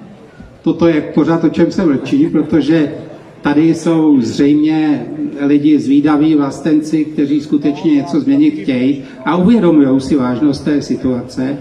Toto 0.62 0.88
je 0.88 1.00
pořad, 1.00 1.44
o 1.44 1.48
čem 1.48 1.72
se 1.72 1.84
mlčí, 1.86 2.26
protože 2.26 2.92
tady 3.42 3.74
jsou 3.74 4.20
zřejmě 4.20 5.06
lidi 5.40 5.78
zvídaví 5.78 6.34
vlastenci, 6.34 7.04
kteří 7.04 7.40
skutečně 7.40 7.94
něco 7.94 8.20
změnit 8.20 8.50
chtějí 8.50 9.02
a 9.24 9.36
uvědomují 9.36 10.00
si 10.00 10.16
vážnost 10.16 10.64
té 10.64 10.82
situace. 10.82 11.56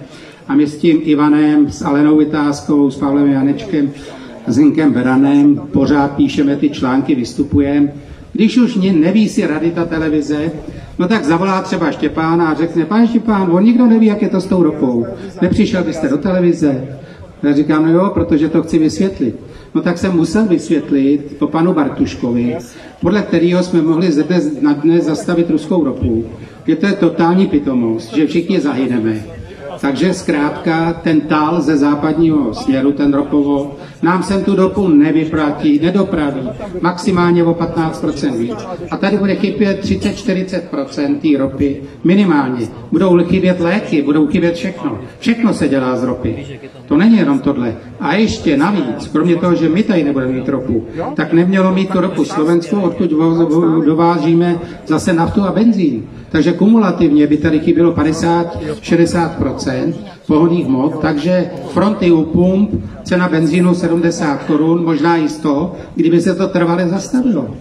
A 0.47 0.55
my 0.55 0.67
s 0.67 0.77
tím 0.77 1.01
Ivanem, 1.03 1.69
s 1.69 1.81
Alenou 1.81 2.17
Vytázkou, 2.17 2.91
s 2.91 2.97
Pavlem 2.97 3.31
Janečkem, 3.31 3.91
s 4.47 4.55
Zinkem 4.55 4.93
Beranem 4.93 5.61
pořád 5.71 6.11
píšeme 6.11 6.55
ty 6.55 6.69
články, 6.69 7.15
vystupujeme. 7.15 7.93
Když 8.33 8.57
už 8.57 8.75
neví 8.75 9.29
si 9.29 9.47
rady 9.47 9.71
ta 9.71 9.85
televize, 9.85 10.51
no 10.99 11.07
tak 11.07 11.25
zavolá 11.25 11.61
třeba 11.61 11.91
Štěpána 11.91 12.49
a 12.49 12.53
řekne, 12.53 12.85
pane 12.85 13.07
Štěpán, 13.07 13.51
on 13.51 13.63
nikdo 13.63 13.85
neví, 13.85 14.05
jak 14.05 14.21
je 14.21 14.29
to 14.29 14.41
s 14.41 14.45
tou 14.45 14.63
ropou. 14.63 15.05
Nepřišel 15.41 15.83
byste 15.83 16.09
do 16.09 16.17
televize? 16.17 16.97
Já 17.43 17.53
říkám, 17.53 17.85
no 17.85 17.91
jo, 17.91 18.11
protože 18.13 18.49
to 18.49 18.63
chci 18.63 18.79
vysvětlit. 18.79 19.50
No 19.75 19.81
tak 19.81 19.97
jsem 19.97 20.15
musel 20.15 20.45
vysvětlit 20.45 21.35
po 21.39 21.47
panu 21.47 21.73
Bartuškovi, 21.73 22.57
podle 23.01 23.21
kterého 23.21 23.63
jsme 23.63 23.81
mohli 23.81 24.11
ze 24.11 24.23
dnes 24.23 24.61
na 24.61 24.73
dnes 24.73 25.05
zastavit 25.05 25.49
ruskou 25.49 25.83
ropu, 25.83 26.25
že 26.67 26.75
to 26.75 26.85
je 26.85 26.93
totální 26.93 27.47
pitomost, 27.47 28.13
že 28.13 28.27
všichni 28.27 28.59
zahyneme. 28.59 29.21
Takže 29.81 30.13
zkrátka 30.13 30.93
ten 30.93 31.21
tál 31.21 31.61
ze 31.61 31.77
západního 31.77 32.53
směru, 32.53 32.91
ten 32.91 33.13
ropovo, 33.13 33.75
nám 34.01 34.23
sem 34.23 34.43
tu 34.43 34.55
dopu 34.55 34.87
nevyplatí, 34.87 35.79
nedopraví, 35.79 36.49
maximálně 36.81 37.43
o 37.43 37.53
15% 37.53 38.37
víc. 38.37 38.55
A 38.91 38.97
tady 38.97 39.17
bude 39.17 39.35
chybět 39.35 39.83
30-40% 39.83 41.17
té 41.17 41.37
ropy 41.37 41.81
minimálně. 42.03 42.67
Budou 42.91 43.23
chybět 43.23 43.59
léky, 43.59 44.01
budou 44.01 44.27
chybět 44.27 44.55
všechno. 44.55 44.99
Všechno 45.19 45.53
se 45.53 45.67
dělá 45.67 45.95
z 45.95 46.03
ropy. 46.03 46.59
To 46.85 46.97
není 46.97 47.17
jenom 47.17 47.39
tohle. 47.39 47.75
A 47.99 48.15
ještě 48.15 48.57
navíc, 48.57 49.07
kromě 49.11 49.35
toho, 49.35 49.55
že 49.55 49.69
my 49.69 49.83
tady 49.83 50.03
nebudeme 50.03 50.31
mít 50.31 50.49
ropu, 50.49 50.85
tak 51.15 51.33
nemělo 51.33 51.73
mít 51.73 51.89
tu 51.89 51.99
ropu 51.99 52.25
Slovensko, 52.25 52.81
odkud 52.81 53.09
dovážíme 53.85 54.59
zase 54.87 55.13
naftu 55.13 55.43
a 55.43 55.51
benzín. 55.51 56.03
Takže 56.29 56.53
kumulativně 56.53 57.27
by 57.27 57.37
tady 57.37 57.59
chybělo 57.59 57.91
50-60% 57.91 59.93
pohodných 60.31 60.65
hmot, 60.65 61.03
takže 61.03 61.51
fronty 61.75 62.11
u 62.11 62.23
pump, 62.31 62.71
cena 63.03 63.27
benzínu 63.27 63.75
70 63.75 64.47
korun, 64.47 64.87
možná 64.87 65.17
i 65.17 65.27
100, 65.27 65.75
kdyby 65.95 66.21
se 66.21 66.35
to 66.35 66.47
trvale 66.47 66.87
zastavilo. 66.87 67.51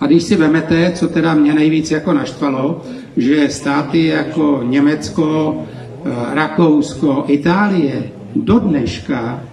A 0.00 0.06
když 0.06 0.22
si 0.22 0.36
vemete, 0.36 0.92
co 0.96 1.08
teda 1.08 1.34
mě 1.34 1.52
nejvíc 1.54 1.90
jako 1.90 2.12
naštvalo, 2.12 2.80
že 3.16 3.48
státy 3.48 4.06
jako 4.06 4.64
Německo, 4.64 5.28
eh, 5.60 6.34
Rakousko, 6.34 7.24
Itálie 7.28 8.08
do 8.36 8.58
dneška 8.58 9.44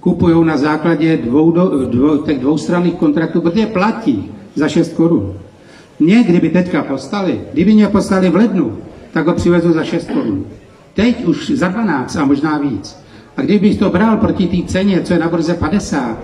kupují 0.00 0.44
na 0.44 0.56
základě 0.56 1.16
dvou, 1.16 1.50
dvou, 1.86 2.16
těch 2.26 2.38
dvoustranných 2.38 2.94
kontraktů, 2.94 3.40
protože 3.40 3.66
platí 3.66 4.32
za 4.54 4.68
6 4.68 4.92
korun. 4.92 5.38
Mě, 6.00 6.24
kdyby 6.26 6.50
teďka 6.50 6.82
postali, 6.82 7.40
kdyby 7.52 7.74
mě 7.74 7.88
postali 7.88 8.28
v 8.30 8.36
lednu, 8.36 8.78
tak 9.12 9.26
ho 9.26 9.32
přivezu 9.32 9.72
za 9.72 9.84
6 9.84 10.10
korun. 10.10 10.44
Teď 10.94 11.24
už 11.24 11.50
za 11.50 11.68
12 11.68 12.16
a 12.16 12.24
možná 12.24 12.58
víc. 12.58 12.96
A 13.36 13.42
kdybych 13.42 13.78
to 13.78 13.90
bral 13.90 14.16
proti 14.16 14.46
té 14.46 14.72
ceně, 14.72 15.00
co 15.00 15.12
je 15.12 15.18
na 15.18 15.28
burze 15.28 15.54
50, 15.54 16.18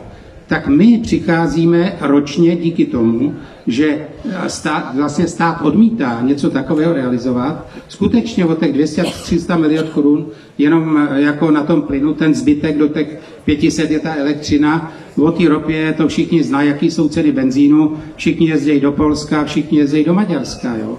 tak 0.47 0.69
my 0.69 0.99
přicházíme 1.03 1.97
ročně 2.00 2.57
díky 2.57 2.87
tomu, 2.87 3.35
že 3.67 4.07
stát, 4.47 4.95
vlastně 4.95 5.27
stát 5.27 5.62
odmítá 5.62 6.21
něco 6.23 6.50
takového 6.50 6.93
realizovat, 6.93 7.67
skutečně 7.89 8.45
o 8.45 8.55
těch 8.55 8.75
200-300 8.75 9.61
miliard 9.61 9.89
korun, 9.89 10.27
jenom 10.59 11.09
jako 11.15 11.50
na 11.50 11.62
tom 11.62 11.83
plynu, 11.83 12.15
ten 12.15 12.35
zbytek 12.35 12.79
do 12.79 12.89
těch 12.89 13.21
500 13.45 13.91
je 13.91 13.99
ta 13.99 14.15
elektřina, 14.15 14.93
o 15.17 15.31
té 15.31 15.49
ropě 15.49 15.95
to 15.97 16.09
všichni 16.09 16.43
znají, 16.43 16.69
jaký 16.69 16.91
jsou 16.91 17.09
ceny 17.09 17.33
benzínu, 17.33 17.97
všichni 18.17 18.49
jezdí 18.49 18.81
do 18.81 18.93
Polska, 18.93 19.45
všichni 19.45 19.79
jezdí 19.79 20.05
do 20.05 20.15
Maďarska, 20.15 20.77
jo. 20.77 20.99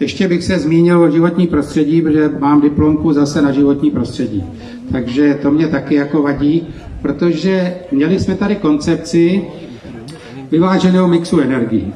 Ještě 0.00 0.28
bych 0.28 0.44
se 0.44 0.58
zmínil 0.58 1.00
o 1.00 1.10
životní 1.10 1.46
prostředí, 1.46 2.02
protože 2.02 2.30
mám 2.38 2.60
diplomku 2.60 3.12
zase 3.12 3.42
na 3.42 3.52
životní 3.52 3.90
prostředí. 3.90 4.44
Takže 4.92 5.38
to 5.42 5.50
mě 5.50 5.68
taky 5.68 5.94
jako 5.94 6.22
vadí, 6.22 6.66
protože 7.02 7.74
měli 7.92 8.20
jsme 8.20 8.34
tady 8.34 8.56
koncepci 8.56 9.44
vyváženého 10.50 11.08
mixu 11.08 11.40
energií. 11.40 11.92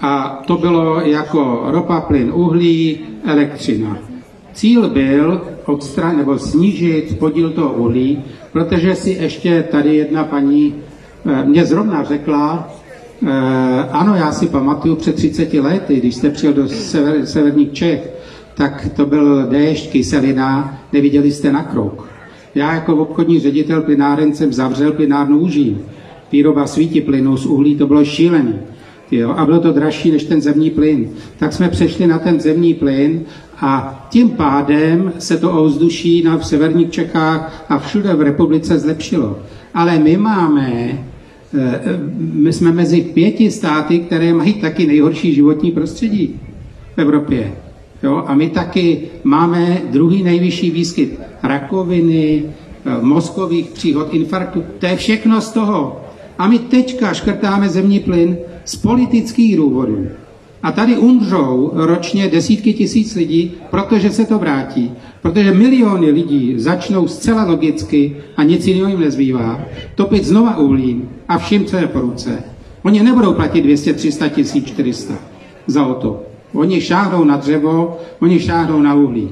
A 0.00 0.42
to 0.46 0.56
bylo 0.56 1.00
jako 1.00 1.62
ropa, 1.66 2.00
plyn, 2.00 2.30
uhlí, 2.34 2.98
elektřina. 3.24 3.98
Cíl 4.52 4.88
byl 4.88 5.40
odstranit 5.64 6.16
nebo 6.16 6.38
snížit 6.38 7.18
podíl 7.18 7.50
toho 7.50 7.72
uhlí, 7.72 8.24
protože 8.52 8.94
si 8.94 9.10
ještě 9.10 9.62
tady 9.62 9.96
jedna 9.96 10.24
paní 10.24 10.74
eh, 11.26 11.44
mě 11.44 11.64
zrovna 11.64 12.04
řekla, 12.04 12.68
ano, 13.90 14.14
já 14.14 14.32
si 14.32 14.46
pamatuju 14.46 14.96
před 14.96 15.14
30 15.14 15.54
lety, 15.54 15.96
když 15.96 16.14
jste 16.14 16.30
přijel 16.30 16.54
do 16.54 16.68
sever, 16.68 17.26
severních 17.26 17.72
Čech, 17.72 18.10
tak 18.54 18.88
to 18.96 19.06
byl 19.06 19.46
déšť, 19.46 19.90
kyselina, 19.90 20.78
neviděli 20.92 21.32
jste 21.32 21.52
na 21.52 21.62
krok. 21.62 22.08
Já 22.54 22.74
jako 22.74 22.96
obchodní 22.96 23.40
ředitel 23.40 23.82
plynáren 23.82 24.34
jsem 24.34 24.52
zavřel 24.52 24.92
plynárnu 24.92 25.38
Úží. 25.38 25.78
Výroba 26.32 26.66
plynu 27.06 27.36
z 27.36 27.46
uhlí, 27.46 27.76
to 27.76 27.86
bylo 27.86 28.04
šílený. 28.04 28.54
Jo, 29.10 29.30
a 29.30 29.44
bylo 29.44 29.60
to 29.60 29.72
dražší 29.72 30.10
než 30.10 30.24
ten 30.24 30.40
zemní 30.40 30.70
plyn. 30.70 31.08
Tak 31.38 31.52
jsme 31.52 31.68
přešli 31.68 32.06
na 32.06 32.18
ten 32.18 32.40
zemní 32.40 32.74
plyn 32.74 33.20
a 33.60 34.06
tím 34.10 34.30
pádem 34.30 35.12
se 35.18 35.36
to 35.36 35.52
ovzduší 35.52 36.22
na 36.22 36.36
v 36.36 36.46
severních 36.46 36.90
Čechách 36.90 37.66
a 37.68 37.78
všude 37.78 38.14
v 38.14 38.20
republice 38.22 38.78
zlepšilo. 38.78 39.38
Ale 39.74 39.98
my 39.98 40.16
máme, 40.16 40.72
eh, 40.72 40.98
my 42.32 42.52
jsme 42.52 42.72
mezi 42.72 43.00
pěti 43.00 43.50
státy, 43.50 43.98
které 43.98 44.34
mají 44.34 44.54
taky 44.54 44.86
nejhorší 44.86 45.34
životní 45.34 45.70
prostředí 45.70 46.40
v 46.96 46.98
Evropě. 46.98 47.52
Jo? 48.02 48.24
A 48.26 48.34
my 48.34 48.48
taky 48.50 49.00
máme 49.24 49.82
druhý 49.90 50.22
nejvyšší 50.22 50.70
výskyt 50.70 51.20
rakoviny, 51.42 52.42
eh, 52.44 52.90
mozkových 53.00 53.66
příhod, 53.66 54.14
infarktu. 54.14 54.64
To 54.78 54.86
je 54.86 54.96
všechno 54.96 55.40
z 55.40 55.50
toho. 55.50 56.00
A 56.38 56.48
my 56.48 56.58
teďka 56.58 57.14
škrtáme 57.14 57.68
zemní 57.68 58.00
plyn 58.00 58.36
z 58.64 58.76
politických 58.76 59.56
důvodů. 59.56 60.06
A 60.62 60.72
tady 60.72 60.96
umřou 60.96 61.70
ročně 61.74 62.28
desítky 62.28 62.72
tisíc 62.72 63.14
lidí, 63.14 63.52
protože 63.70 64.10
se 64.10 64.24
to 64.24 64.38
vrátí. 64.38 64.92
Protože 65.22 65.54
miliony 65.54 66.10
lidí 66.10 66.54
začnou 66.56 67.08
zcela 67.08 67.44
logicky 67.44 68.16
a 68.36 68.42
nic 68.42 68.66
jiného 68.66 68.88
jim 68.88 69.00
nezbývá, 69.00 69.60
topit 69.94 70.24
znova 70.24 70.56
uhlím 70.56 71.08
a 71.28 71.38
vším, 71.38 71.64
co 71.64 71.76
je 71.76 71.86
po 71.86 72.00
ruce. 72.00 72.42
Oni 72.82 73.02
nebudou 73.02 73.34
platit 73.34 73.62
200, 73.62 73.92
300, 73.92 74.28
1400 74.28 75.14
za 75.66 75.86
auto. 75.86 76.22
Oni 76.52 76.80
šáhnou 76.80 77.24
na 77.24 77.36
dřevo, 77.36 77.98
oni 78.20 78.40
šáhnou 78.40 78.82
na 78.82 78.94
uhlí. 78.94 79.30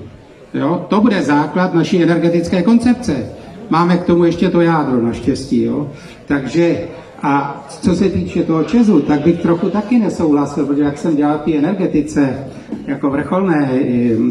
Jo? 0.54 0.86
To 0.88 1.00
bude 1.00 1.22
základ 1.22 1.74
naší 1.74 2.02
energetické 2.02 2.62
koncepce. 2.62 3.26
Máme 3.70 3.96
k 3.96 4.04
tomu 4.04 4.24
ještě 4.24 4.48
to 4.48 4.60
jádro 4.60 5.02
naštěstí. 5.02 5.62
Jo? 5.62 5.90
Takže 6.26 6.78
a 7.26 7.66
co 7.68 7.94
se 7.94 8.08
týče 8.08 8.42
toho 8.42 8.64
Česu, 8.64 9.00
tak 9.00 9.20
bych 9.20 9.42
trochu 9.42 9.70
taky 9.70 9.98
nesouhlasil, 9.98 10.66
protože 10.66 10.82
jak 10.82 10.98
jsem 10.98 11.16
dělal 11.16 11.40
v 11.46 11.56
energetice 11.58 12.38
jako 12.86 13.10
vrcholné, 13.10 13.70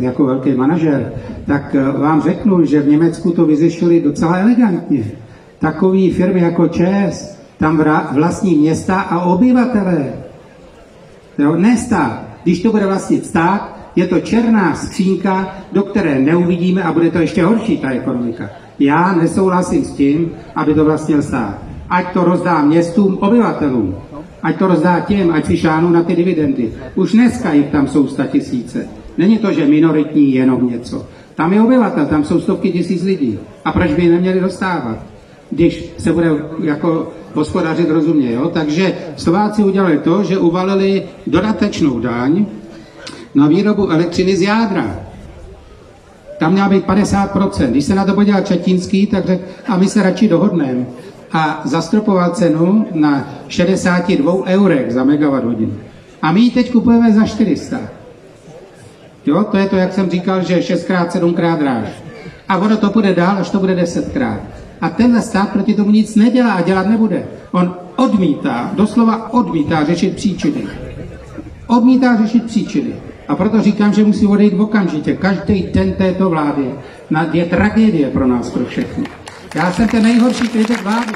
jako 0.02 0.26
velký 0.26 0.52
manažer, 0.52 1.14
tak 1.46 1.76
eh, 1.76 1.98
vám 1.98 2.22
řeknu, 2.22 2.66
že 2.66 2.82
v 2.82 2.88
Německu 2.88 3.32
to 3.32 3.46
vyřešili 3.46 4.02
docela 4.02 4.38
elegantně. 4.38 5.12
Takové 5.60 6.10
firmy 6.10 6.40
jako 6.40 6.68
ČES, 6.68 7.33
tam 7.64 7.84
vlastní 8.12 8.56
města 8.56 9.02
a 9.02 9.20
obyvatele. 9.20 10.14
Jo, 11.38 11.56
ne 11.56 11.78
stát. 11.78 12.24
Když 12.44 12.62
to 12.62 12.72
bude 12.72 12.86
vlastnit 12.86 13.26
stát, 13.26 13.78
je 13.96 14.08
to 14.08 14.20
černá 14.20 14.76
skřínka, 14.76 15.56
do 15.72 15.84
které 15.84 16.20
neuvidíme 16.20 16.84
a 16.84 16.92
bude 16.92 17.12
to 17.12 17.18
ještě 17.18 17.44
horší, 17.44 17.78
ta 17.78 17.90
ekonomika. 17.90 18.50
Já 18.80 19.14
nesouhlasím 19.14 19.86
s 19.86 19.92
tím, 19.92 20.32
aby 20.56 20.74
to 20.74 20.86
vlastnil 20.86 21.22
stát 21.22 21.58
ať 21.94 22.14
to 22.14 22.24
rozdá 22.24 22.62
městům, 22.62 23.18
obyvatelům. 23.22 23.96
Ať 24.44 24.58
to 24.58 24.68
rozdá 24.68 25.00
těm, 25.00 25.32
ať 25.32 25.46
si 25.46 25.58
šáhnou 25.58 25.90
na 25.90 26.04
ty 26.04 26.16
dividendy. 26.16 26.74
Už 26.96 27.12
dneska 27.12 27.54
jich 27.54 27.66
tam 27.66 27.88
jsou 27.88 28.08
sta 28.08 28.26
tisíce. 28.26 28.88
Není 29.18 29.38
to, 29.38 29.54
že 29.54 29.66
minoritní 29.66 30.34
jenom 30.34 30.70
něco. 30.70 31.06
Tam 31.36 31.54
je 31.54 31.62
obyvatel, 31.62 32.06
tam 32.06 32.24
jsou 32.24 32.42
stovky 32.42 32.72
tisíc 32.72 33.04
lidí. 33.04 33.40
A 33.66 33.72
proč 33.72 33.94
by 33.94 34.06
je 34.06 34.12
neměli 34.12 34.40
dostávat? 34.40 34.98
Když 35.52 35.94
se 35.98 36.14
bude 36.14 36.32
jako 36.64 37.14
hospodařit 37.34 37.90
rozumně. 37.90 38.32
Jo? 38.32 38.50
Takže 38.54 38.94
Slováci 39.16 39.64
udělali 39.64 39.98
to, 39.98 40.24
že 40.24 40.38
uvalili 40.38 41.04
dodatečnou 41.28 42.00
daň 42.00 42.46
na 43.36 43.48
výrobu 43.48 43.92
elektřiny 43.92 44.38
z 44.38 44.42
jádra. 44.42 45.00
tam 46.40 46.54
měla 46.54 46.70
být 46.70 46.86
50%. 46.86 47.68
Když 47.68 47.86
se 47.86 47.96
na 47.96 48.06
to 48.06 48.14
podíval 48.14 48.42
Četínský, 48.42 49.08
tak 49.08 49.26
řekl, 49.26 49.44
a 49.68 49.78
my 49.78 49.88
se 49.88 50.04
radši 50.04 50.28
dohodneme. 50.28 50.86
A 51.32 51.62
zastropoval 51.66 52.30
cenu 52.30 52.86
na 52.94 53.30
62 53.48 54.34
eurech 54.46 54.94
za 54.94 55.04
megawatt 55.04 55.46
hodinu. 55.46 55.74
A 56.22 56.32
my 56.32 56.40
ji 56.40 56.52
teď 56.52 56.72
kupujeme 56.72 57.12
za 57.12 57.26
400. 57.26 57.80
Jo, 59.26 59.44
to 59.44 59.58
je 59.58 59.66
to, 59.66 59.76
jak 59.76 59.94
jsem 59.94 60.10
říkal, 60.10 60.44
že 60.44 60.58
6x, 60.58 61.08
7x 61.08 61.58
dráž. 61.58 61.88
A 62.50 62.58
ono 62.58 62.78
to 62.78 62.90
bude 62.90 63.14
dál, 63.14 63.38
až 63.40 63.50
to 63.50 63.60
bude 63.60 63.76
10krát. 63.76 64.40
A 64.84 64.90
tenhle 64.90 65.22
stát 65.22 65.50
proti 65.50 65.74
tomu 65.74 65.92
nic 65.92 66.16
nedělá 66.16 66.54
a 66.54 66.62
dělat 66.62 66.88
nebude. 66.88 67.24
On 67.52 67.76
odmítá, 67.96 68.72
doslova 68.74 69.34
odmítá 69.34 69.86
řešit 69.86 70.16
příčiny. 70.16 70.68
Odmítá 71.68 72.18
řešit 72.18 72.44
příčiny. 72.44 72.94
A 73.28 73.36
proto 73.36 73.62
říkám, 73.62 73.94
že 73.94 74.04
musí 74.04 74.28
odejít 74.28 74.54
okamžitě. 74.54 75.16
Každý 75.16 75.64
den 75.74 75.94
této 75.94 76.30
vlády 76.30 76.72
je 77.32 77.46
tragédie 77.46 78.10
pro 78.10 78.28
nás, 78.28 78.50
pro 78.50 78.66
všechny. 78.66 79.04
Já 79.56 79.72
jsem 79.72 79.88
ten 79.88 80.04
nejhorší 80.04 80.48
kritik 80.48 80.84
vlády. 80.84 81.14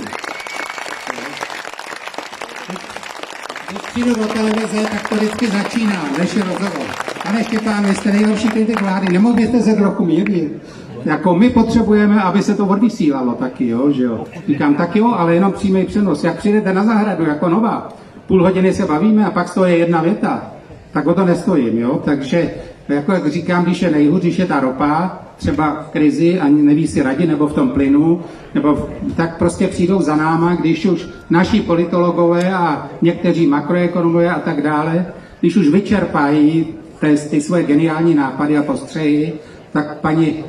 Když 3.70 3.82
přijdu 3.92 4.16
do 4.16 4.26
televize, 4.26 4.88
tak 4.92 5.10
to 5.10 5.16
vždycky 5.16 5.48
začíná, 5.48 6.04
než 6.20 6.36
je 6.36 6.44
rozhovor. 6.44 6.88
Pane 7.24 7.44
Štěpán, 7.44 7.86
vy 7.86 7.96
jste 7.96 8.12
nejhorší 8.12 8.48
kritik 8.48 8.82
vlády, 8.82 9.14
nemohl 9.14 9.36
byste 9.36 9.62
se 9.62 9.74
trochu 9.74 10.06
mírnit? 10.06 10.62
Jako 11.06 11.36
my 11.36 11.50
potřebujeme, 11.50 12.22
aby 12.22 12.42
se 12.42 12.56
to 12.56 12.66
odvysílalo 12.66 13.34
taky, 13.34 13.68
jo, 13.68 13.92
že 13.92 14.04
jo. 14.04 14.24
Říkám, 14.48 14.76
tak 14.76 14.96
jo, 14.96 15.14
ale 15.18 15.34
jenom 15.34 15.52
přímý 15.52 15.86
přenos. 15.86 16.24
Jak 16.24 16.38
přijdete 16.38 16.74
na 16.74 16.84
zahradu 16.84 17.26
jako 17.26 17.50
nová, 17.50 17.90
půl 18.28 18.44
hodiny 18.44 18.74
se 18.74 18.86
bavíme 18.86 19.26
a 19.26 19.32
pak 19.32 19.54
toho 19.54 19.66
je 19.66 19.78
jedna 19.78 20.02
věta, 20.02 20.52
tak 20.92 21.08
o 21.08 21.14
to 21.14 21.26
nestojím, 21.26 21.80
jo. 21.80 22.02
Takže, 22.06 22.52
jako 22.90 23.12
jak 23.12 23.32
říkám, 23.32 23.64
když 23.64 23.82
je 23.82 23.92
nejhůř, 23.92 24.22
když 24.22 24.40
je 24.40 24.46
ta 24.46 24.60
ropa, 24.60 25.20
třeba 25.38 25.86
v 25.88 25.92
krizi 25.92 26.40
a 26.40 26.48
neví 26.48 26.88
si 26.88 27.02
radi, 27.02 27.28
nebo 27.28 27.48
v 27.48 27.54
tom 27.54 27.70
plynu, 27.70 28.22
nebo 28.56 28.74
v, 28.74 28.90
tak 29.16 29.38
prostě 29.38 29.68
přijdou 29.68 30.02
za 30.02 30.16
náma, 30.16 30.56
když 30.56 30.86
už 30.86 31.10
naši 31.30 31.62
politologové 31.62 32.54
a 32.54 32.88
někteří 33.02 33.48
makroekonomové 33.48 34.30
a 34.30 34.40
tak 34.40 34.62
dále, 34.62 35.06
když 35.40 35.56
už 35.56 35.70
vyčerpají 35.70 36.68
ty, 37.00 37.16
ty 37.30 37.42
svoje 37.42 37.64
geniální 37.64 38.16
nápady 38.16 38.58
a 38.58 38.64
postřehy, 38.64 39.34
tak 39.72 39.98
paní 39.98 40.44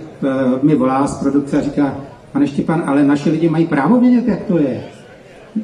mi 0.63 0.75
volá 0.75 1.07
z 1.07 1.17
produkce 1.17 1.59
a 1.59 1.63
říká, 1.63 1.95
pane 2.33 2.47
Štěpan, 2.47 2.83
ale 2.87 3.05
naši 3.05 3.31
lidi 3.31 3.49
mají 3.49 3.67
právo 3.67 4.01
vědět, 4.01 4.29
jak 4.29 4.43
to 4.43 4.59
je. 4.59 4.81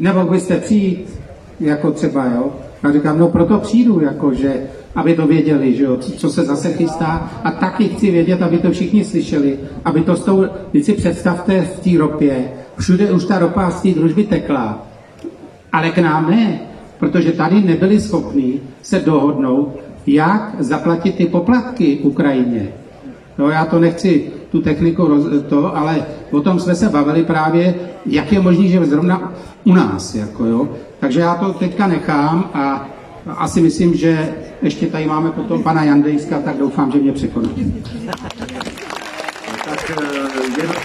Nebo 0.00 0.24
byste 0.24 0.56
přijít, 0.56 1.20
jako 1.60 1.90
třeba, 1.90 2.24
jo. 2.24 2.52
A 2.82 2.92
říkám, 2.92 3.18
no 3.18 3.28
proto 3.28 3.58
přijdu, 3.58 4.00
jako, 4.00 4.34
že, 4.34 4.62
aby 4.94 5.14
to 5.14 5.26
věděli, 5.26 5.74
že 5.74 5.84
jo, 5.84 5.96
co 5.96 6.30
se 6.30 6.44
zase 6.44 6.72
chystá. 6.72 7.30
A 7.44 7.50
taky 7.50 7.84
chci 7.84 8.10
vědět, 8.10 8.42
aby 8.42 8.58
to 8.58 8.70
všichni 8.70 9.04
slyšeli, 9.04 9.58
aby 9.84 10.00
to 10.00 10.16
s 10.16 10.24
tou, 10.24 10.44
si 10.82 10.92
představte 10.92 11.60
v 11.60 11.80
té 11.80 11.98
ropě, 11.98 12.48
všude 12.78 13.12
už 13.12 13.24
ta 13.24 13.38
ropa 13.38 13.70
z 13.70 13.82
té 13.82 13.88
družby 13.88 14.24
tekla, 14.24 14.86
ale 15.72 15.90
k 15.90 15.98
nám 15.98 16.30
ne, 16.30 16.60
protože 16.98 17.32
tady 17.32 17.62
nebyli 17.62 18.00
schopni 18.00 18.60
se 18.82 19.00
dohodnout, 19.00 19.76
jak 20.06 20.54
zaplatit 20.58 21.14
ty 21.14 21.26
poplatky 21.26 21.98
Ukrajině. 22.02 22.68
No, 23.38 23.50
já 23.50 23.64
to 23.64 23.78
nechci 23.78 24.30
tu 24.54 24.62
techniku 24.62 25.06
roz, 25.06 25.24
to, 25.48 25.76
ale 25.76 26.06
o 26.30 26.40
tom 26.40 26.60
jsme 26.60 26.74
se 26.74 26.88
bavili 26.88 27.24
právě, 27.24 27.74
jak 28.06 28.32
je 28.32 28.40
možné, 28.40 28.68
že 28.68 28.86
zrovna 28.86 29.32
u 29.64 29.74
nás, 29.74 30.14
jako 30.14 30.44
jo. 30.44 30.68
Takže 31.00 31.20
já 31.20 31.34
to 31.34 31.52
teďka 31.52 31.86
nechám 31.86 32.50
a 32.54 32.88
asi 33.36 33.60
myslím, 33.60 33.94
že 33.94 34.34
ještě 34.62 34.86
tady 34.86 35.06
máme 35.06 35.30
potom 35.30 35.62
pana 35.62 35.84
Jandejska, 35.84 36.38
tak 36.38 36.56
doufám, 36.58 36.92
že 36.92 36.98
mě 36.98 37.12
překoná. 37.12 37.48
Tak 39.64 39.90
eh, 39.90 40.60
jenom, 40.60 40.76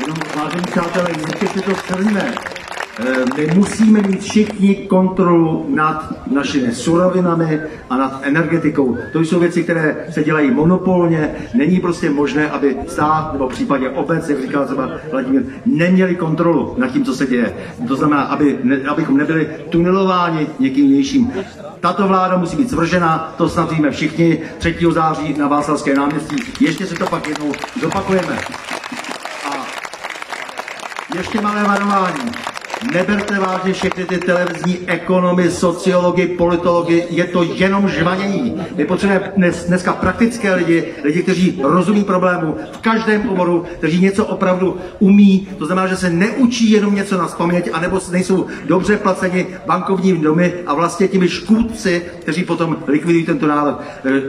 jenom 0.00 0.16
vážení 0.36 0.64
přátelé, 0.70 1.10
ještě 1.10 1.46
si 1.48 1.60
to 1.62 1.70
shrneme. 1.74 2.51
Eh, 2.98 3.24
my 3.36 3.46
musíme 3.54 4.00
mít 4.02 4.20
všichni 4.20 4.74
kontrolu 4.74 5.66
nad 5.68 6.12
našimi 6.30 6.74
surovinami 6.74 7.60
a 7.90 7.96
nad 7.96 8.20
energetikou. 8.22 8.98
To 9.12 9.20
jsou 9.20 9.38
věci, 9.40 9.62
které 9.62 10.06
se 10.10 10.24
dělají 10.24 10.50
monopolně. 10.50 11.34
Není 11.54 11.80
prostě 11.80 12.10
možné, 12.10 12.50
aby 12.50 12.76
stát 12.88 13.32
nebo 13.32 13.48
v 13.48 13.52
případě 13.52 13.88
obec, 13.88 14.28
jak 14.28 14.40
říkal 14.42 14.64
třeba 14.64 14.90
Vladimír, 15.10 15.42
neměli 15.66 16.14
kontrolu 16.14 16.74
nad 16.78 16.88
tím, 16.88 17.04
co 17.04 17.14
se 17.14 17.26
děje. 17.26 17.54
To 17.88 17.96
znamená, 17.96 18.22
aby, 18.22 18.58
ne, 18.62 18.76
abychom 18.88 19.16
nebyli 19.16 19.48
tunelováni 19.68 20.46
někým 20.58 20.86
vnějším. 20.86 21.32
Tato 21.80 22.08
vláda 22.08 22.36
musí 22.36 22.56
být 22.56 22.70
svržena, 22.70 23.34
to 23.36 23.48
snad 23.48 23.72
víme 23.72 23.90
všichni, 23.90 24.38
3. 24.58 24.76
září 24.90 25.34
na 25.38 25.48
Václavské 25.48 25.94
náměstí. 25.94 26.36
Ještě 26.60 26.86
si 26.86 26.94
to 26.94 27.06
pak 27.06 27.28
jednou 27.28 27.52
zopakujeme. 27.80 28.38
A 29.50 29.66
ještě 31.16 31.40
malé 31.40 31.64
varování. 31.64 32.51
Neberte 32.90 33.38
vážně 33.38 33.72
všechny 33.72 34.04
ty 34.04 34.18
televizní 34.18 34.78
ekonomy, 34.86 35.50
sociology, 35.50 36.26
politology, 36.26 37.04
je 37.10 37.24
to 37.24 37.42
jenom 37.42 37.88
žvanění. 37.88 38.62
My 38.76 38.84
potřebujeme 38.84 39.32
dnes, 39.36 39.64
dneska 39.64 39.92
praktické 39.92 40.54
lidi, 40.54 40.84
lidi, 41.04 41.22
kteří 41.22 41.60
rozumí 41.62 42.04
problému 42.04 42.56
v 42.72 42.78
každém 42.78 43.28
oboru, 43.28 43.64
kteří 43.78 44.00
něco 44.00 44.26
opravdu 44.26 44.76
umí, 44.98 45.48
to 45.58 45.66
znamená, 45.66 45.86
že 45.86 45.96
se 45.96 46.10
neučí 46.10 46.70
jenom 46.70 46.94
něco 46.94 47.18
na 47.18 47.28
spaměť, 47.28 47.70
anebo 47.72 48.00
nejsou 48.10 48.46
dobře 48.66 48.96
placeni 48.96 49.46
bankovními 49.66 50.18
domy 50.18 50.52
a 50.66 50.74
vlastně 50.74 51.08
těmi 51.08 51.28
škůdci, 51.28 52.02
kteří 52.18 52.44
potom 52.44 52.76
likvidují 52.86 53.26
tento 53.26 53.46
národ. 53.46 53.80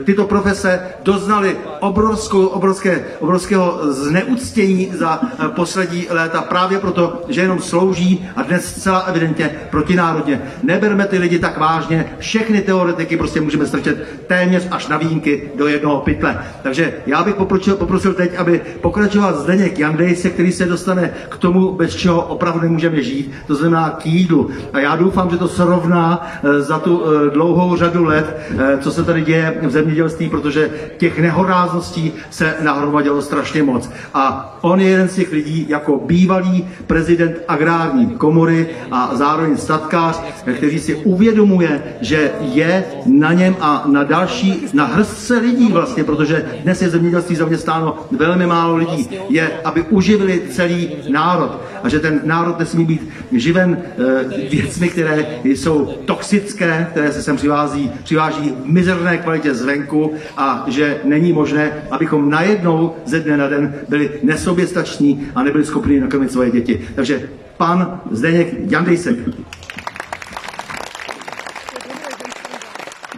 Tyto 0.04 0.24
profese 0.24 0.80
doznaly 1.02 1.56
obrovskou, 1.80 2.46
obrovské, 2.46 3.04
obrovského 3.20 3.80
zneuctění 3.92 4.90
za 4.92 5.20
poslední 5.56 6.06
léta 6.10 6.42
právě 6.42 6.78
proto, 6.78 7.22
že 7.28 7.40
jenom 7.40 7.58
slouží 7.60 8.28
a 8.36 8.43
dnes 8.44 8.76
zcela 8.76 8.98
evidentně 8.98 9.50
protinárodně. 9.70 10.42
Neberme 10.62 11.06
ty 11.06 11.18
lidi 11.18 11.38
tak 11.38 11.58
vážně, 11.58 12.04
všechny 12.18 12.60
teoretiky 12.60 13.16
prostě 13.16 13.40
můžeme 13.40 13.66
strčet 13.66 14.26
téměř 14.26 14.68
až 14.70 14.88
na 14.88 14.96
výjimky 14.96 15.50
do 15.56 15.66
jednoho 15.66 16.00
pytle. 16.00 16.38
Takže 16.62 16.94
já 17.06 17.24
bych 17.24 17.34
poprosil, 17.34 17.76
poprosil 17.76 18.14
teď, 18.14 18.36
aby 18.36 18.60
pokračoval 18.80 19.34
Zdeněk 19.34 19.78
Jandejse, 19.78 20.30
který 20.30 20.52
se 20.52 20.66
dostane 20.66 21.10
k 21.28 21.36
tomu, 21.36 21.72
bez 21.72 21.94
čeho 21.94 22.22
opravdu 22.22 22.60
nemůžeme 22.60 23.02
žít, 23.02 23.32
to 23.46 23.54
znamená 23.54 23.90
k 23.90 24.06
jídlu. 24.06 24.50
A 24.72 24.78
já 24.78 24.96
doufám, 24.96 25.30
že 25.30 25.36
to 25.36 25.48
srovná 25.48 26.26
eh, 26.42 26.60
za 26.60 26.78
tu 26.78 27.02
eh, 27.04 27.30
dlouhou 27.30 27.76
řadu 27.76 28.04
let, 28.04 28.36
eh, 28.58 28.78
co 28.80 28.90
se 28.90 29.04
tady 29.04 29.22
děje 29.22 29.58
v 29.62 29.70
zemědělství, 29.70 30.28
protože 30.28 30.70
těch 30.96 31.18
nehorázností 31.18 32.12
se 32.30 32.54
nahromadilo 32.60 33.22
strašně 33.22 33.62
moc. 33.62 33.90
A 34.14 34.56
on 34.60 34.80
je 34.80 34.88
jeden 34.88 35.08
z 35.08 35.14
těch 35.14 35.32
lidí, 35.32 35.66
jako 35.68 36.00
bývalý 36.06 36.68
prezident 36.86 37.36
agrární 37.48 38.06
komory 38.34 38.66
a 38.90 39.10
zároveň 39.14 39.56
statkář, 39.56 40.20
který 40.56 40.78
si 40.78 40.94
uvědomuje, 40.94 41.82
že 42.00 42.30
je 42.40 42.84
na 43.06 43.32
něm 43.32 43.56
a 43.60 43.84
na 43.86 44.04
další, 44.04 44.66
na 44.72 44.84
hrstce 44.84 45.38
lidí 45.38 45.72
vlastně, 45.72 46.04
protože 46.04 46.44
dnes 46.62 46.82
je 46.82 46.88
zemědělství 46.90 47.36
zaměstnáno 47.36 47.98
velmi 48.10 48.46
málo 48.46 48.76
lidí, 48.76 49.08
je, 49.28 49.50
aby 49.64 49.82
uživili 49.82 50.42
celý 50.50 50.90
národ 51.08 51.60
a 51.82 51.88
že 51.88 52.00
ten 52.00 52.20
národ 52.24 52.58
nesmí 52.58 52.84
být 52.84 53.08
živen 53.32 53.78
e, 53.78 54.48
věcmi, 54.48 54.88
které 54.88 55.26
jsou 55.44 55.94
toxické, 56.04 56.86
které 56.90 57.12
se 57.12 57.22
sem 57.22 57.36
přivází, 57.36 57.90
přiváží 58.04 58.54
v 58.64 58.66
mizerné 58.66 59.18
kvalitě 59.18 59.54
zvenku 59.54 60.12
a 60.36 60.64
že 60.66 61.00
není 61.04 61.32
možné, 61.32 61.72
abychom 61.90 62.30
najednou 62.30 62.94
ze 63.04 63.20
dne 63.20 63.36
na 63.36 63.48
den 63.48 63.74
byli 63.88 64.10
nesoběstační 64.22 65.26
a 65.34 65.42
nebyli 65.42 65.64
schopni 65.64 66.00
nakrmit 66.00 66.32
svoje 66.32 66.50
děti. 66.50 66.80
Takže 66.94 67.28
pan 67.56 68.00
Zdeněk 68.10 68.48
Jandejsek. 68.70 69.16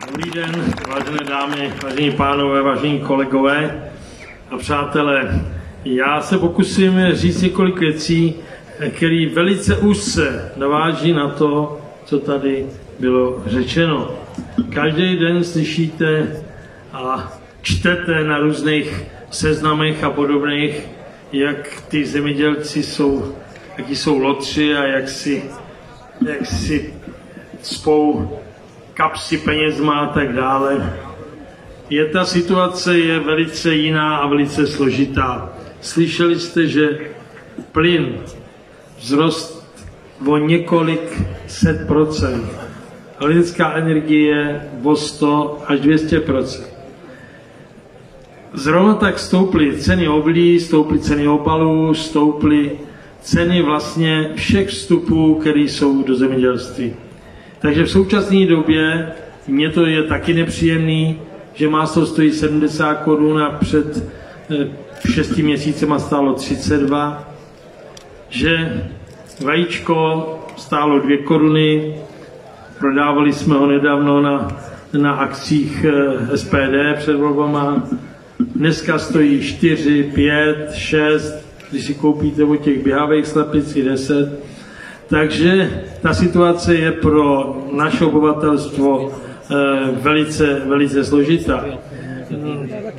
Dobrý 0.07 0.31
den, 0.31 0.75
vážené 0.89 1.19
dámy, 1.29 1.73
vážení 1.83 2.11
pánové, 2.13 2.63
vážení 2.63 3.01
kolegové 3.01 3.91
a 4.51 4.57
přátelé. 4.57 5.41
Já 5.85 6.21
se 6.21 6.39
pokusím 6.39 7.01
říct 7.13 7.43
několik 7.43 7.79
věcí, 7.79 8.35
které 8.91 9.27
velice 9.35 9.77
úzce 9.77 10.53
naváží 10.57 11.13
na 11.13 11.29
to, 11.29 11.81
co 12.05 12.19
tady 12.19 12.67
bylo 13.01 13.43
řečeno. 13.47 14.11
Každý 14.75 15.17
den 15.17 15.45
slyšíte 15.45 16.37
a 16.93 17.33
čtete 17.63 18.25
na 18.25 18.39
různých 18.39 19.05
seznamech 19.31 20.05
a 20.05 20.11
podobných, 20.11 20.89
jak 21.33 21.83
ty 21.89 22.07
zemědělci 22.07 22.83
jsou 22.83 23.35
jaký 23.79 23.97
jsou 23.97 24.19
lotři 24.19 24.77
a 24.77 24.85
jak 24.85 25.09
si, 25.09 25.43
jak 26.29 26.47
si 26.47 26.95
spou 27.63 28.31
kapsy 28.95 29.39
penězma 29.39 30.01
a 30.01 30.07
tak 30.07 30.33
dále. 30.33 30.93
Je 31.91 32.05
ta 32.05 32.25
situace 32.25 32.99
je 32.99 33.19
velice 33.19 33.75
jiná 33.75 34.17
a 34.17 34.27
velice 34.27 34.67
složitá. 34.67 35.53
Slyšeli 35.81 36.41
jste, 36.41 36.67
že 36.67 36.99
plyn 37.73 38.19
vzrost 38.99 39.67
o 40.27 40.37
několik 40.37 41.23
set 41.47 41.87
procent. 41.87 42.45
Lidská 43.21 43.73
energie 43.73 44.63
o 44.83 44.97
100 44.97 45.63
až 45.67 45.81
200 45.81 46.21
procent. 46.21 46.77
zrovna 48.53 48.95
tak 48.95 49.19
stouply 49.19 49.77
ceny 49.77 50.09
oblí, 50.09 50.61
stouply 50.61 50.99
ceny 50.99 51.29
obalů, 51.29 51.95
stouply 51.95 52.79
ceny 53.27 53.63
vlastně 53.63 54.31
všech 54.35 54.69
vstupů, 54.69 55.35
které 55.35 55.61
jsou 55.61 56.03
do 56.03 56.15
zemědělství. 56.15 56.93
Takže 57.59 57.85
v 57.85 57.91
současné 57.91 58.47
době 58.47 59.13
mně 59.49 59.71
to 59.71 59.87
je 59.87 60.03
taky 60.03 60.35
nepříjemný, 60.35 61.21
že 61.55 61.69
maso 61.69 62.07
stojí 62.07 62.33
70 62.33 62.95
korun 62.95 63.43
a 63.43 63.51
před 63.51 64.05
6 65.11 65.37
měsícema 65.37 65.99
stálo 65.99 66.33
32, 66.33 67.35
že 68.29 68.83
vajíčko 69.45 70.25
stálo 70.57 70.99
2 70.99 71.17
koruny, 71.25 71.95
prodávali 72.79 73.33
jsme 73.33 73.55
ho 73.55 73.67
nedávno 73.67 74.23
na, 74.23 74.63
na 74.93 75.13
akcích 75.13 75.85
eh, 75.85 76.37
SPD 76.37 76.99
před 76.99 77.17
volbama, 77.17 77.89
dneska 78.55 78.99
stojí 78.99 79.43
4, 79.43 80.03
5, 80.15 80.75
6, 80.75 81.46
když 81.71 81.85
si 81.85 81.95
koupíte 81.95 82.45
od 82.45 82.57
těch 82.57 82.85
běhavých 82.85 83.27
slepic 83.27 83.77
i 83.77 83.83
10. 83.83 84.41
Takže 85.09 85.83
ta 86.03 86.15
situace 86.15 86.75
je 86.75 86.93
pro 86.93 87.57
naše 87.73 88.05
obyvatelstvo 88.05 89.11
eh, 89.11 89.55
velice, 89.93 90.63
velice 90.67 91.05
složitá. 91.05 91.65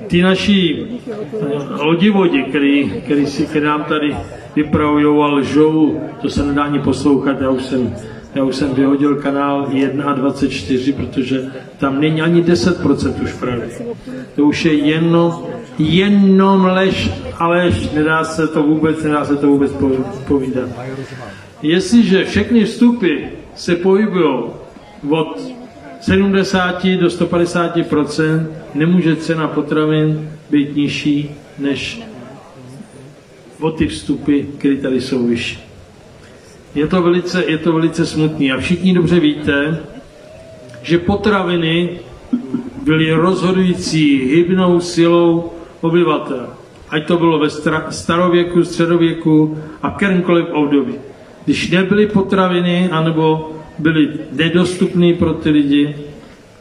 Ty 0.07 0.21
naši 0.21 0.87
eh, 1.11 1.83
lodivodi, 1.83 2.43
který, 2.43 2.91
který, 3.05 3.25
si, 3.25 3.45
který 3.45 3.65
nám 3.65 3.83
tady 3.83 4.15
vypravují 4.55 5.05
a 5.05 5.27
lžou, 5.27 6.01
to 6.21 6.29
se 6.29 6.45
nedá 6.45 6.63
ani 6.63 6.79
poslouchat, 6.79 7.41
já 7.41 7.49
už 7.49 7.63
jsem, 7.63 7.95
já 8.37 8.43
už 8.43 8.55
jsem 8.55 8.73
vyhodil 8.73 9.15
kanál 9.15 9.67
1 9.71 10.05
a 10.05 10.13
24, 10.13 10.93
protože 10.93 11.51
tam 11.77 12.01
není 12.01 12.21
ani 12.21 12.43
10% 12.43 13.23
už 13.23 13.33
pravdy. 13.33 13.67
To 14.35 14.43
už 14.43 14.65
je 14.65 14.73
jenom, 14.73 15.45
jenom 15.77 16.65
lež 16.65 17.11
a 17.37 17.47
lež, 17.47 17.91
nedá 17.91 18.23
se 18.23 18.47
to 18.47 18.63
vůbec, 18.63 19.03
nedá 19.03 19.25
se 19.25 19.35
to 19.35 19.47
vůbec 19.47 19.71
povídat. 20.27 20.69
Jestliže 21.61 22.25
všechny 22.25 22.65
vstupy 22.65 23.15
se 23.55 23.75
pohybují 23.75 24.43
od 25.09 25.51
70 26.01 26.85
do 26.85 27.07
150% 27.07 28.47
nemůže 28.73 29.15
cena 29.15 29.47
potravin 29.47 30.29
být 30.49 30.75
nižší 30.75 31.31
než 31.59 32.01
o 33.59 33.71
ty 33.71 33.87
vstupy, 33.87 34.41
které 34.41 34.75
tady 34.75 35.01
jsou 35.01 35.27
vyšší. 35.27 35.66
Je 36.75 36.87
to 36.87 37.01
velice, 37.01 37.43
je 37.43 37.57
to 37.57 37.73
velice 37.73 38.05
smutný 38.05 38.51
a 38.51 38.57
všichni 38.57 38.93
dobře 38.93 39.19
víte, 39.19 39.79
že 40.81 40.97
potraviny 40.97 41.99
byly 42.83 43.11
rozhodující 43.11 44.17
hybnou 44.35 44.79
silou 44.79 45.51
obyvatel. 45.81 46.47
Ať 46.89 47.07
to 47.07 47.17
bylo 47.17 47.39
ve 47.39 47.49
starověku, 47.89 48.63
středověku 48.63 49.57
a 49.81 49.91
kterémkoliv 49.91 50.45
období. 50.51 50.93
Když 51.45 51.71
nebyly 51.71 52.07
potraviny, 52.07 52.89
anebo 52.91 53.51
byly 53.79 54.09
nedostupné 54.31 55.13
pro 55.13 55.33
ty 55.33 55.49
lidi, 55.49 55.95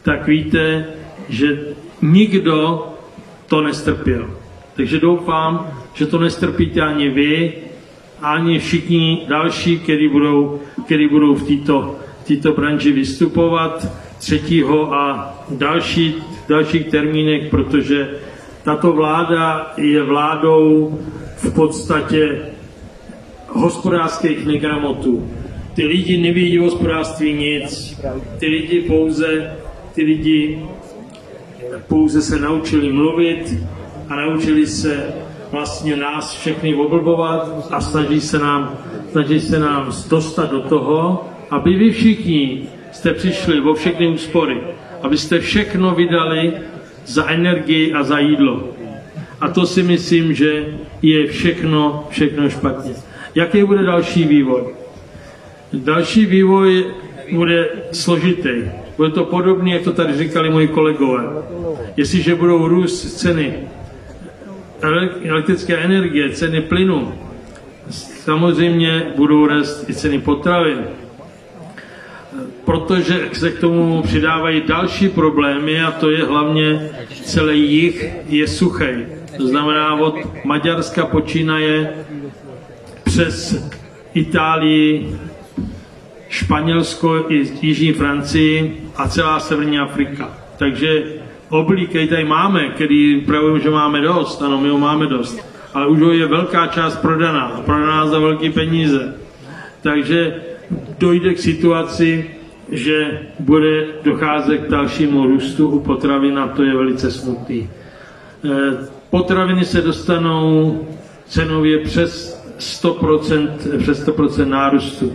tak 0.02 0.26
víte, 0.26 0.84
že 1.28 1.58
nikdo 2.02 2.86
to 3.46 3.62
nestrpěl. 3.62 4.30
Takže 4.76 5.00
doufám, 5.00 5.70
že 5.94 6.06
to 6.06 6.18
nestrpíte 6.18 6.80
ani 6.80 7.08
vy, 7.08 7.52
ani 8.22 8.58
všichni 8.58 9.22
další, 9.28 9.78
kteří 9.78 10.08
budou, 10.08 10.60
který 10.84 11.08
budou 11.08 11.34
v 11.34 11.42
této, 11.42 11.96
této 12.26 12.52
branži 12.52 12.92
vystupovat 12.92 13.88
třetího 14.18 14.94
a 14.94 15.34
další, 15.50 16.14
dalších 16.48 16.86
termínech, 16.86 17.50
protože 17.50 18.10
tato 18.64 18.92
vláda 18.92 19.72
je 19.76 20.02
vládou 20.02 20.98
v 21.36 21.54
podstatě 21.54 22.38
hospodářských 23.48 24.46
negramotů. 24.46 25.30
Ty 25.74 25.86
lidi 25.86 26.18
nevědí 26.18 26.60
o 26.60 26.64
hospodářství 26.64 27.32
nic, 27.32 28.00
ty 28.38 28.46
lidi 28.46 28.80
pouze, 28.80 29.56
ty 29.94 30.02
lidi 30.02 30.62
pouze 31.88 32.22
se 32.22 32.40
naučili 32.40 32.92
mluvit 32.92 33.54
a 34.08 34.16
naučili 34.16 34.66
se 34.66 35.14
vlastně 35.52 35.96
nás 35.96 36.34
všechny 36.34 36.74
oblbovat 36.74 37.68
a 37.70 37.80
snaží 37.80 38.20
se 38.20 38.38
nám, 38.38 38.78
snaží 39.12 39.40
se 39.40 39.58
nám 39.58 39.92
dostat 40.10 40.50
do 40.50 40.60
toho, 40.60 41.28
aby 41.50 41.74
vy 41.74 41.90
všichni 41.90 42.62
jste 42.92 43.14
přišli 43.14 43.60
o 43.60 43.74
všechny 43.74 44.08
úspory, 44.08 44.60
abyste 45.02 45.40
všechno 45.40 45.94
vydali 45.94 46.52
za 47.06 47.26
energii 47.26 47.92
a 47.92 48.02
za 48.02 48.18
jídlo. 48.18 48.68
A 49.40 49.48
to 49.48 49.66
si 49.66 49.82
myslím, 49.82 50.34
že 50.34 50.66
je 51.02 51.26
všechno, 51.26 52.06
všechno 52.10 52.50
špatně. 52.50 52.92
Jaký 53.34 53.64
bude 53.64 53.82
další 53.82 54.24
vývoj? 54.24 54.62
Další 55.72 56.26
vývoj 56.26 56.86
bude 57.32 57.68
složitý. 57.92 58.50
Bude 58.96 59.10
to 59.10 59.24
podobné, 59.24 59.70
jak 59.70 59.82
to 59.82 59.92
tady 59.92 60.18
říkali 60.18 60.50
moji 60.50 60.68
kolegové. 60.68 61.24
Jestliže 61.96 62.34
budou 62.34 62.68
růst 62.68 63.18
ceny 63.18 63.54
elektrické 65.22 65.76
energie, 65.76 66.30
ceny 66.30 66.60
plynu, 66.60 67.14
samozřejmě 67.90 69.06
budou 69.16 69.46
růst 69.46 69.90
i 69.90 69.94
ceny 69.94 70.18
potravin. 70.18 70.78
Protože 72.64 73.28
se 73.32 73.50
k 73.50 73.60
tomu 73.60 74.02
přidávají 74.02 74.62
další 74.66 75.08
problémy 75.08 75.80
a 75.80 75.90
to 75.90 76.10
je 76.10 76.24
hlavně 76.24 76.90
celý 77.24 77.72
jich 77.72 78.06
je 78.28 78.48
suchý. 78.48 79.06
To 79.36 79.48
znamená 79.48 79.94
od 79.94 80.44
Maďarska 80.44 81.06
počínaje 81.06 81.94
přes 83.04 83.68
Itálii, 84.14 85.18
Španělsko 86.28 87.24
i 87.28 87.50
Jižní 87.62 87.92
Francii 87.92 88.82
a 88.96 89.08
celá 89.08 89.40
Severní 89.40 89.78
Afrika. 89.78 90.38
Takže 90.58 91.02
oblí, 91.48 91.86
který 91.86 92.08
tady 92.08 92.24
máme, 92.24 92.68
který 92.68 93.20
pravujeme, 93.20 93.60
že 93.60 93.70
máme 93.70 94.00
dost, 94.00 94.42
ano, 94.42 94.60
my 94.60 94.68
ho 94.68 94.78
máme 94.78 95.06
dost, 95.06 95.38
ale 95.74 95.86
už 95.86 95.98
je 96.12 96.26
velká 96.26 96.66
část 96.66 96.96
prodaná, 96.96 97.62
prodaná 97.64 98.06
za 98.06 98.18
velké 98.18 98.50
peníze. 98.50 99.14
Takže 99.82 100.34
dojde 100.98 101.34
k 101.34 101.38
situaci, 101.38 102.30
že 102.72 103.20
bude 103.40 103.86
docházet 104.02 104.58
k 104.58 104.70
dalšímu 104.70 105.26
růstu 105.26 105.68
u 105.68 105.80
potravin 105.80 106.38
a 106.38 106.48
to 106.48 106.62
je 106.62 106.74
velice 106.74 107.10
smutný. 107.10 107.70
Eh, 108.44 108.88
potraviny 109.10 109.64
se 109.64 109.80
dostanou 109.80 110.80
cenově 111.26 111.78
přes 111.78 112.42
100%, 112.58 113.78
přes 113.78 114.04
100% 114.04 114.48
nárůstu. 114.48 115.12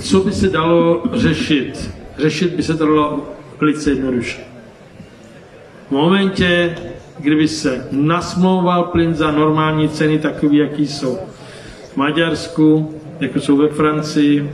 Co 0.00 0.20
by 0.20 0.32
se 0.32 0.48
dalo 0.48 1.02
řešit? 1.12 1.90
Řešit 2.18 2.54
by 2.54 2.62
se 2.62 2.74
dalo 2.74 3.32
velice 3.60 3.90
jednoduše. 3.90 4.55
V 5.88 5.90
momentě, 5.90 6.74
kdyby 7.18 7.48
se 7.48 7.88
nasmlouval 7.90 8.84
plyn 8.84 9.14
za 9.14 9.30
normální 9.30 9.88
ceny 9.88 10.18
takový, 10.18 10.56
jaký 10.56 10.86
jsou 10.86 11.18
v 11.92 11.96
Maďarsku, 11.96 12.94
jako 13.20 13.40
jsou 13.40 13.56
ve 13.56 13.68
Francii, 13.68 14.50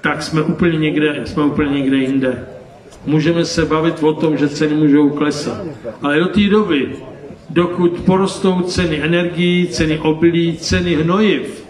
tak 0.00 0.22
jsme 0.22 0.42
úplně 0.42 0.78
někde, 0.78 1.20
jsme 1.24 1.42
úplně 1.42 1.80
někde 1.80 1.96
jinde. 1.96 2.46
Můžeme 3.06 3.44
se 3.44 3.64
bavit 3.64 4.02
o 4.02 4.12
tom, 4.12 4.36
že 4.36 4.48
ceny 4.48 4.74
můžou 4.74 5.10
klesat. 5.10 5.60
Ale 6.02 6.18
do 6.18 6.26
té 6.26 6.48
doby, 6.48 6.96
dokud 7.50 8.00
porostou 8.00 8.60
ceny 8.60 9.02
energií, 9.02 9.66
ceny 9.66 9.98
obilí, 9.98 10.56
ceny 10.56 10.94
hnojiv, 10.94 11.64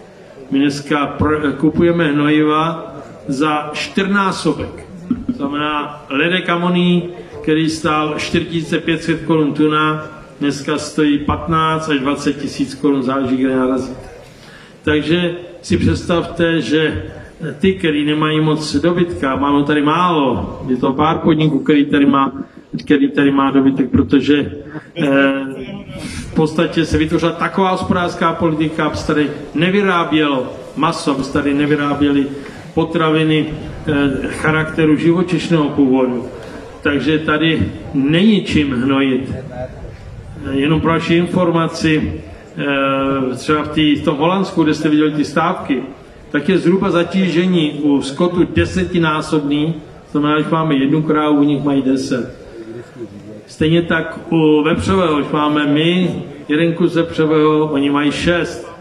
my 0.51 0.59
dneska 0.59 1.17
kupujeme 1.57 2.11
hnojiva 2.11 2.95
za 3.27 3.69
čtyřnásobek. 3.73 4.85
To 5.25 5.31
znamená 5.31 6.05
ledek 6.09 6.49
amoní, 6.49 7.09
který 7.49 7.69
stál 7.69 8.13
4500 8.17 9.21
korun 9.21 9.53
tuna, 9.53 10.07
dneska 10.39 10.77
stojí 10.77 11.17
15 11.17 11.89
až 11.89 11.99
20 11.99 12.33
tisíc 12.33 12.75
korun, 12.75 13.03
záleží, 13.03 13.37
kde 13.37 13.55
narazíte. 13.55 14.09
Takže 14.83 15.35
si 15.61 15.77
představte, 15.77 16.61
že 16.61 17.03
ty, 17.59 17.73
který 17.73 18.05
nemají 18.05 18.41
moc 18.41 18.75
dobytka, 18.75 19.35
máme 19.35 19.63
tady 19.63 19.81
málo, 19.81 20.59
je 20.67 20.77
to 20.77 20.93
pár 20.93 21.17
podniků, 21.17 21.59
který 21.59 21.85
tady 21.85 22.05
má, 22.05 22.31
který 22.85 23.11
tady 23.11 23.31
má 23.31 23.51
dobytek, 23.51 23.89
protože 23.89 24.51
eh, 24.95 25.07
v 26.01 26.33
podstatě 26.35 26.85
se 26.85 26.97
vytvořila 26.97 27.31
taková 27.31 27.71
hospodářská 27.71 28.33
politika, 28.33 28.85
aby 28.85 28.97
se 28.97 29.07
tady 29.07 29.29
nevyrábělo 29.53 30.53
maso, 30.75 31.11
aby 31.11 31.23
se 31.23 31.33
tady 31.33 31.53
nevyráběly 31.53 32.25
potraviny 32.73 33.45
eh, 33.87 34.27
charakteru 34.27 34.95
živočišného 34.95 35.69
původu. 35.69 36.25
Takže 36.83 37.19
tady 37.19 37.71
není 37.93 38.43
čím 38.43 38.71
hnojit. 38.71 39.33
Jenom 40.51 40.81
pro 40.81 40.91
vaši 40.91 41.15
informaci, 41.15 42.21
eh, 42.57 43.35
třeba 43.35 43.63
v, 43.63 43.67
tý, 43.67 43.95
v 43.95 44.03
tom 44.03 44.17
Holandsku, 44.17 44.63
kde 44.63 44.73
jste 44.73 44.89
viděli 44.89 45.11
ty 45.11 45.25
stávky, 45.25 45.83
tak 46.31 46.49
je 46.49 46.57
zhruba 46.57 46.89
zatížení 46.89 47.71
u 47.71 48.01
skotu 48.01 48.47
desetinásobný, 48.53 49.73
to 50.11 50.19
znamená, 50.19 50.41
že 50.41 50.49
máme 50.51 50.75
jednu 50.75 51.01
krávu, 51.01 51.37
u 51.37 51.43
nich 51.43 51.63
mají 51.63 51.81
deset. 51.81 52.39
Stejně 53.47 53.81
tak 53.81 54.19
u 54.29 54.63
vepřového, 54.63 55.19
už 55.19 55.25
máme 55.31 55.65
my 55.65 56.15
jeden 56.47 56.73
kus 56.73 56.95
vepřového, 56.95 57.67
oni 57.71 57.89
mají 57.89 58.11
šest. 58.11 58.71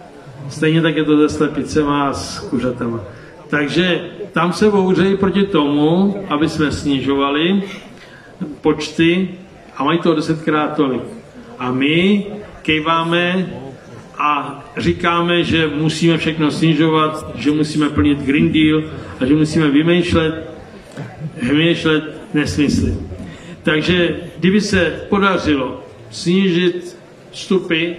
Stejně 0.48 0.82
tak 0.82 0.96
je 0.96 1.04
to 1.04 1.28
se 1.28 1.34
slepicema 1.36 2.08
a 2.08 2.12
s 2.12 2.38
kuřatama. 2.38 3.00
Takže 3.50 4.00
tam 4.32 4.52
se 4.52 4.70
bouřejí 4.70 5.16
proti 5.16 5.42
tomu, 5.42 6.16
aby 6.28 6.48
jsme 6.48 6.72
snižovali 6.72 7.62
počty 8.60 9.28
a 9.76 9.84
mají 9.84 9.98
to 9.98 10.14
desetkrát 10.14 10.76
tolik. 10.76 11.02
A 11.58 11.72
my 11.72 12.26
kejváme 12.62 13.50
a 14.18 14.64
říkáme, 14.76 15.44
že 15.44 15.70
musíme 15.74 16.18
všechno 16.18 16.50
snižovat, 16.50 17.30
že 17.34 17.50
musíme 17.50 17.88
plnit 17.88 18.18
Green 18.18 18.52
Deal 18.52 18.82
a 19.20 19.24
že 19.24 19.34
musíme 19.34 19.70
vymýšlet, 19.70 20.50
vymýšlet 21.42 22.04
nesmysly. 22.34 22.94
Takže 23.62 24.16
kdyby 24.38 24.60
se 24.60 25.06
podařilo 25.08 25.82
snížit 26.10 26.98
vstupy, 27.30 27.92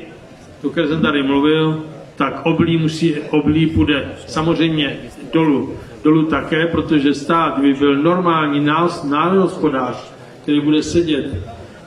o 0.63 0.69
které 0.69 0.87
jsem 0.87 1.01
tady 1.01 1.23
mluvil, 1.23 1.83
tak 2.15 2.45
oblí, 2.45 2.77
musí, 2.77 3.15
oblí 3.29 3.67
půjde 3.67 4.11
samozřejmě 4.27 4.97
dolů. 5.33 5.75
Dolů 6.03 6.25
také, 6.25 6.67
protože 6.67 7.13
stát 7.13 7.59
by 7.59 7.73
byl 7.73 7.95
normální 7.95 8.67
národospodář, 9.03 10.13
který 10.49 10.61
bude 10.61 10.83
sedět 10.83 11.25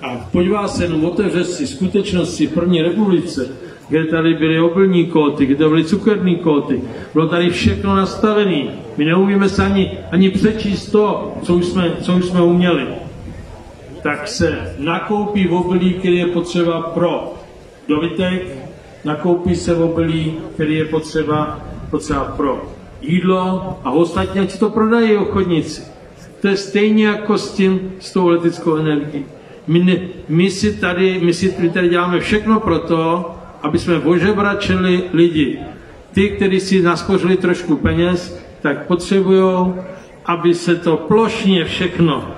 a 0.02 0.28
podívá 0.32 0.68
se 0.68 0.84
jenom, 0.84 1.04
otevře 1.04 1.44
si 1.44 1.66
skutečnosti 1.66 2.46
v 2.46 2.54
první 2.54 2.82
republice, 2.82 3.48
kde 3.88 4.04
tady 4.04 4.34
byly 4.34 4.60
obilní 4.60 5.06
kóty, 5.06 5.46
kde 5.46 5.68
byly 5.68 5.84
cukerní 5.84 6.36
kóty. 6.36 6.82
Bylo 7.14 7.28
tady 7.28 7.50
všechno 7.50 7.96
nastavené. 7.96 8.64
My 8.96 9.04
neumíme 9.04 9.48
se 9.48 9.64
ani, 9.64 9.98
ani 10.10 10.30
přečíst 10.30 10.86
to, 10.86 11.34
co 11.42 11.54
už, 11.54 11.64
jsme, 11.64 11.92
co 12.00 12.12
už 12.12 12.24
jsme 12.24 12.42
uměli. 12.42 12.86
Tak 14.02 14.28
se 14.28 14.74
nakoupí 14.78 15.48
obilí, 15.48 15.94
který 15.94 16.16
je 16.16 16.26
potřeba 16.26 16.80
pro 16.80 17.34
dobytek, 17.88 18.42
nakoupí 19.04 19.56
se 19.56 19.76
obilí, 19.76 20.34
který 20.54 20.74
je 20.74 20.84
potřeba, 20.84 21.60
potřeba 21.90 22.24
pro 22.24 22.62
jídlo 23.00 23.78
a 23.84 23.90
ostatně 23.90 24.48
si 24.48 24.58
to 24.58 24.70
prodají 24.70 25.16
obchodníci. 25.16 25.91
To 26.42 26.48
je 26.48 26.56
stejně 26.56 27.06
jako 27.06 27.38
s 27.38 27.52
tím, 27.52 27.92
s 27.98 28.12
tou 28.12 28.28
leteckou 28.28 28.76
energií. 28.76 29.24
My, 29.66 29.78
ne, 29.78 29.96
my, 30.28 30.50
si 30.50 30.72
tady, 30.72 31.20
my 31.22 31.34
si 31.34 31.70
tady 31.74 31.88
děláme 31.88 32.20
všechno 32.20 32.60
pro 32.60 32.78
to, 32.78 33.30
aby 33.62 33.78
jsme 33.78 33.98
ožebračili 33.98 35.02
lidi. 35.12 35.58
Ty, 36.12 36.28
kteří 36.28 36.60
si 36.60 36.82
naspořili 36.82 37.36
trošku 37.36 37.76
peněz, 37.76 38.42
tak 38.62 38.86
potřebují, 38.86 39.72
aby 40.26 40.54
se 40.54 40.74
to 40.74 40.96
plošně 40.96 41.64
všechno 41.64 42.34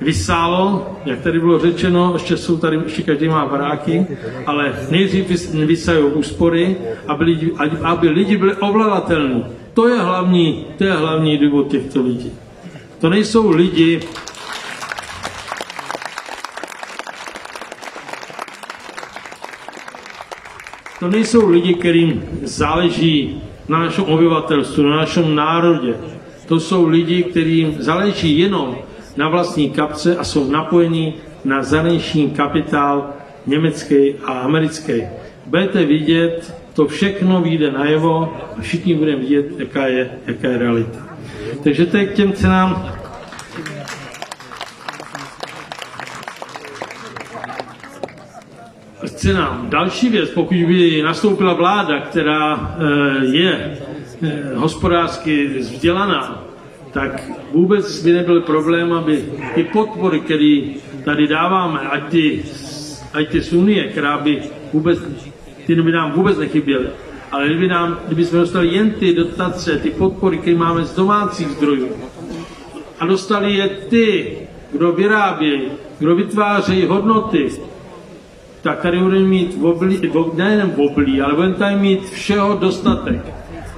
vysálo, 0.00 0.96
jak 1.04 1.20
tady 1.20 1.40
bylo 1.40 1.58
řečeno, 1.58 2.10
ještě 2.14 2.36
jsou 2.36 2.56
tady, 2.56 2.80
ještě 2.84 3.02
každý 3.02 3.28
má 3.28 3.46
baráky, 3.46 4.06
ale 4.46 4.74
nejdřív 4.90 5.52
vysají 5.52 6.04
úspory, 6.04 6.76
aby 7.06 7.24
lidi, 7.24 7.52
aby 7.82 8.08
lidi 8.08 8.36
byli 8.36 8.54
ovladatelní. 8.54 9.44
To 9.74 9.88
je 9.88 10.00
hlavní, 10.00 10.64
to 10.78 10.84
je 10.84 10.92
hlavní 10.92 11.38
důvod 11.38 11.68
těchto 11.68 12.02
lidí. 12.02 12.32
To 13.02 13.10
nejsou 13.10 13.50
lidi, 13.50 14.00
to 21.00 21.08
nejsou 21.08 21.48
lidi, 21.48 21.74
kterým 21.74 22.22
záleží 22.42 23.42
na 23.68 23.78
našem 23.78 24.04
obyvatelstvu, 24.04 24.82
na 24.82 24.96
našem 24.96 25.34
národě. 25.34 25.94
To 26.46 26.60
jsou 26.60 26.88
lidi, 26.88 27.22
kterým 27.22 27.82
záleží 27.82 28.38
jenom 28.38 28.76
na 29.16 29.28
vlastní 29.28 29.70
kapce 29.70 30.16
a 30.16 30.24
jsou 30.24 30.50
napojení 30.50 31.14
na 31.44 31.62
zahraniční 31.62 32.30
kapitál 32.30 33.10
německý 33.46 34.14
a 34.24 34.32
americký. 34.32 35.02
Budete 35.46 35.84
vidět, 35.84 36.61
to 36.74 36.86
všechno 36.86 37.40
vyjde 37.40 37.70
najevo 37.70 38.36
a 38.58 38.60
všichni 38.60 38.94
budeme 38.94 39.22
vidět, 39.22 39.46
jaká 39.58 39.86
je, 39.86 40.10
jaká 40.26 40.48
je 40.48 40.58
realita. 40.58 40.98
Takže 41.62 41.86
to 41.86 41.96
je 41.96 42.06
k 42.06 42.14
těm 42.14 42.32
cenám. 42.32 42.92
Cenám. 49.06 49.66
Další 49.70 50.08
věc, 50.08 50.30
pokud 50.30 50.56
by 50.56 51.02
nastoupila 51.02 51.54
vláda, 51.54 52.00
která 52.00 52.76
eh, 52.78 53.26
je 53.26 53.78
eh, 54.22 54.54
hospodářsky 54.54 55.46
vzdělaná, 55.46 56.44
tak 56.92 57.22
vůbec 57.52 58.02
by 58.02 58.12
nebyl 58.12 58.40
problém, 58.40 58.92
aby 58.92 59.24
ty 59.54 59.64
podpory, 59.64 60.20
které 60.20 60.60
tady 61.04 61.26
dáváme, 61.26 61.80
ať 61.80 62.10
ty, 62.10 62.44
ať 63.12 63.28
ty 63.28 63.40
z 63.40 63.52
Unie, 63.52 63.88
která 63.88 64.18
by 64.18 64.42
vůbec, 64.72 64.98
ty 65.76 65.82
by 65.82 65.92
nám 65.92 66.12
vůbec 66.12 66.38
nechyběly, 66.38 66.86
ale 67.30 67.46
kdyby, 67.46 67.68
nám, 67.68 67.98
kdyby 68.06 68.24
jsme 68.24 68.38
dostali 68.38 68.68
jen 68.68 68.90
ty 68.90 69.14
dotace, 69.14 69.78
ty 69.78 69.90
podpory, 69.90 70.38
které 70.38 70.56
máme 70.56 70.84
z 70.84 70.94
domácích 70.94 71.48
zdrojů, 71.48 71.88
a 73.00 73.06
dostali 73.06 73.54
je 73.54 73.68
ty, 73.68 74.36
kdo 74.72 74.92
vyrábějí, 74.92 75.62
kdo 75.98 76.16
vytvářejí 76.16 76.86
hodnoty, 76.86 77.48
tak 78.62 78.80
tady 78.80 78.98
budeme 78.98 79.26
mít 79.26 79.58
oblí, 79.62 80.00
nejen 80.34 80.72
oblí, 80.76 81.20
ale 81.20 81.34
budeme 81.34 81.54
tady 81.54 81.76
mít 81.76 82.10
všeho 82.10 82.56
dostatek. 82.56 83.26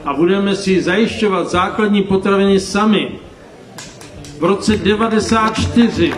A 0.04 0.14
budeme 0.14 0.56
si 0.56 0.82
zajišťovat 0.82 1.50
základní 1.50 2.02
potraviny 2.02 2.60
sami. 2.60 3.12
V 4.38 4.44
roce 4.44 4.76
94 4.76 6.12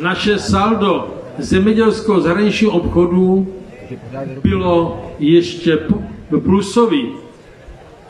naše 0.00 0.38
saldo 0.38 1.17
zemědělského 1.38 2.20
zahraničního 2.20 2.72
obchodu 2.72 3.54
bylo 4.42 5.06
ještě 5.18 5.78
plusový. 6.44 7.12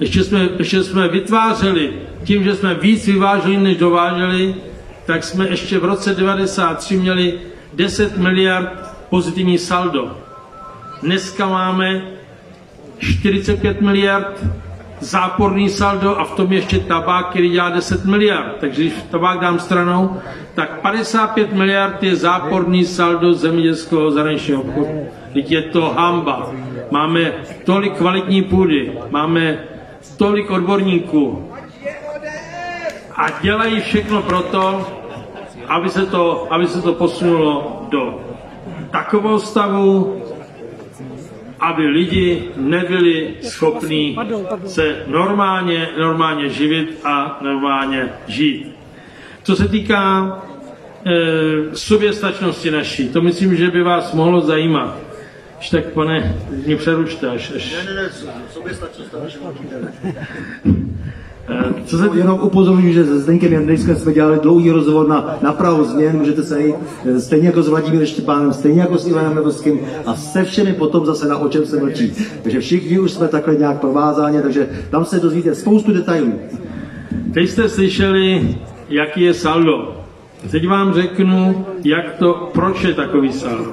Ještě 0.00 0.24
jsme, 0.24 0.48
ještě 0.58 0.82
jsme 0.82 1.08
vytvářeli, 1.08 1.92
tím, 2.24 2.44
že 2.44 2.54
jsme 2.54 2.74
víc 2.74 3.06
vyváželi, 3.06 3.56
než 3.56 3.76
dováželi, 3.76 4.54
tak 5.06 5.24
jsme 5.24 5.48
ještě 5.48 5.78
v 5.78 5.84
roce 5.84 6.14
93 6.14 6.96
měli 6.96 7.40
10 7.74 8.18
miliard 8.18 8.96
pozitivní 9.10 9.58
saldo. 9.58 10.16
Dneska 11.02 11.48
máme 11.48 12.02
45 12.98 13.80
miliard 13.80 14.44
záporný 15.00 15.68
saldo 15.68 16.18
a 16.20 16.24
v 16.24 16.30
tom 16.30 16.52
ještě 16.52 16.78
tabák, 16.78 17.28
který 17.30 17.50
dělá 17.50 17.70
10 17.70 18.04
miliard. 18.04 18.56
Takže 18.60 18.82
když 18.82 18.94
tabák 19.10 19.40
dám 19.40 19.58
stranou, 19.58 20.16
tak 20.54 20.80
55 20.80 21.52
miliard 21.52 22.02
je 22.02 22.16
záporný 22.16 22.84
saldo 22.84 23.34
zemědělského 23.34 24.10
zahraničního 24.10 24.62
obchodu. 24.62 25.06
Teď 25.32 25.50
je 25.50 25.62
to 25.62 25.80
hamba. 25.96 26.50
Máme 26.90 27.32
tolik 27.64 27.96
kvalitní 27.96 28.42
půdy, 28.42 28.98
máme 29.10 29.58
tolik 30.16 30.50
odborníků 30.50 31.48
a 33.16 33.26
dělají 33.42 33.80
všechno 33.80 34.22
proto, 34.22 34.86
aby 35.68 35.88
se 35.88 36.06
to, 36.06 36.46
aby 36.50 36.66
se 36.66 36.82
to 36.82 36.92
posunulo 36.92 37.86
do 37.90 38.20
takového 38.90 39.38
stavu, 39.38 40.22
aby 41.60 41.86
lidi 41.86 42.48
nebyli 42.56 43.34
schopní 43.42 44.18
se 44.66 45.02
normálně, 45.06 45.88
normálně 45.98 46.48
živit 46.48 46.98
a 47.04 47.38
normálně 47.42 48.08
žít. 48.26 48.76
Co 49.42 49.56
se 49.56 49.68
týká 49.68 50.38
e, 51.06 51.76
soběstačnosti 51.76 52.70
naší, 52.70 53.08
to 53.08 53.20
myslím, 53.20 53.56
že 53.56 53.70
by 53.70 53.82
vás 53.82 54.12
mohlo 54.12 54.40
zajímat. 54.40 54.96
Až 55.58 55.70
tak, 55.70 55.92
pane, 55.92 56.36
mě 56.66 56.76
přeručte, 56.76 57.30
až... 57.30 57.52
až... 57.56 57.72
Ne, 57.72 57.94
ne, 57.94 58.02
ne, 58.02 58.10
soběstačnost 58.52 59.14
co 61.84 61.98
se 61.98 62.10
jenom 62.14 62.40
upozorňuji, 62.42 62.92
že 62.92 63.06
se 63.06 63.18
Zdenkem 63.18 63.52
Jandejskem 63.52 63.96
jsme 63.96 64.12
dělali 64.12 64.38
dlouhý 64.42 64.70
rozhovor 64.70 65.08
na, 65.08 65.38
na 65.42 65.52
Prahu 65.52 65.84
změn, 65.84 66.16
můžete 66.16 66.42
se 66.42 66.62
jít, 66.62 66.74
eh, 67.04 67.20
stejně 67.20 67.46
jako 67.46 67.62
s 67.62 67.68
Vladimírem 67.68 68.06
Štěpánem, 68.06 68.52
stejně 68.52 68.80
jako 68.80 68.98
s 68.98 69.06
Ivanem 69.06 69.36
Levovským 69.36 69.80
a 70.06 70.14
se 70.14 70.44
všemi 70.44 70.72
potom 70.72 71.06
zase 71.06 71.28
na 71.28 71.38
o 71.38 71.48
čem 71.48 71.66
se 71.66 71.80
mlčí. 71.80 72.12
Takže 72.42 72.60
všichni 72.60 72.98
už 72.98 73.10
jsme 73.10 73.28
takhle 73.28 73.56
nějak 73.56 73.80
provázáni, 73.80 74.42
takže 74.42 74.68
tam 74.90 75.04
se 75.04 75.20
dozvíte 75.20 75.54
spoustu 75.54 75.92
detailů. 75.92 76.32
Teď 77.34 77.48
jste 77.48 77.68
slyšeli, 77.68 78.56
jaký 78.88 79.20
je 79.20 79.34
saldo. 79.34 79.96
Teď 80.50 80.68
vám 80.68 80.94
řeknu, 80.94 81.66
jak 81.84 82.14
to, 82.18 82.50
proč 82.52 82.84
je 82.84 82.94
takový 82.94 83.32
saldo. 83.32 83.72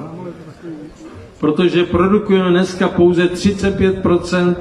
Protože 1.40 1.84
produkujeme 1.84 2.50
dneska 2.50 2.88
pouze 2.88 3.24
35% 3.24 4.54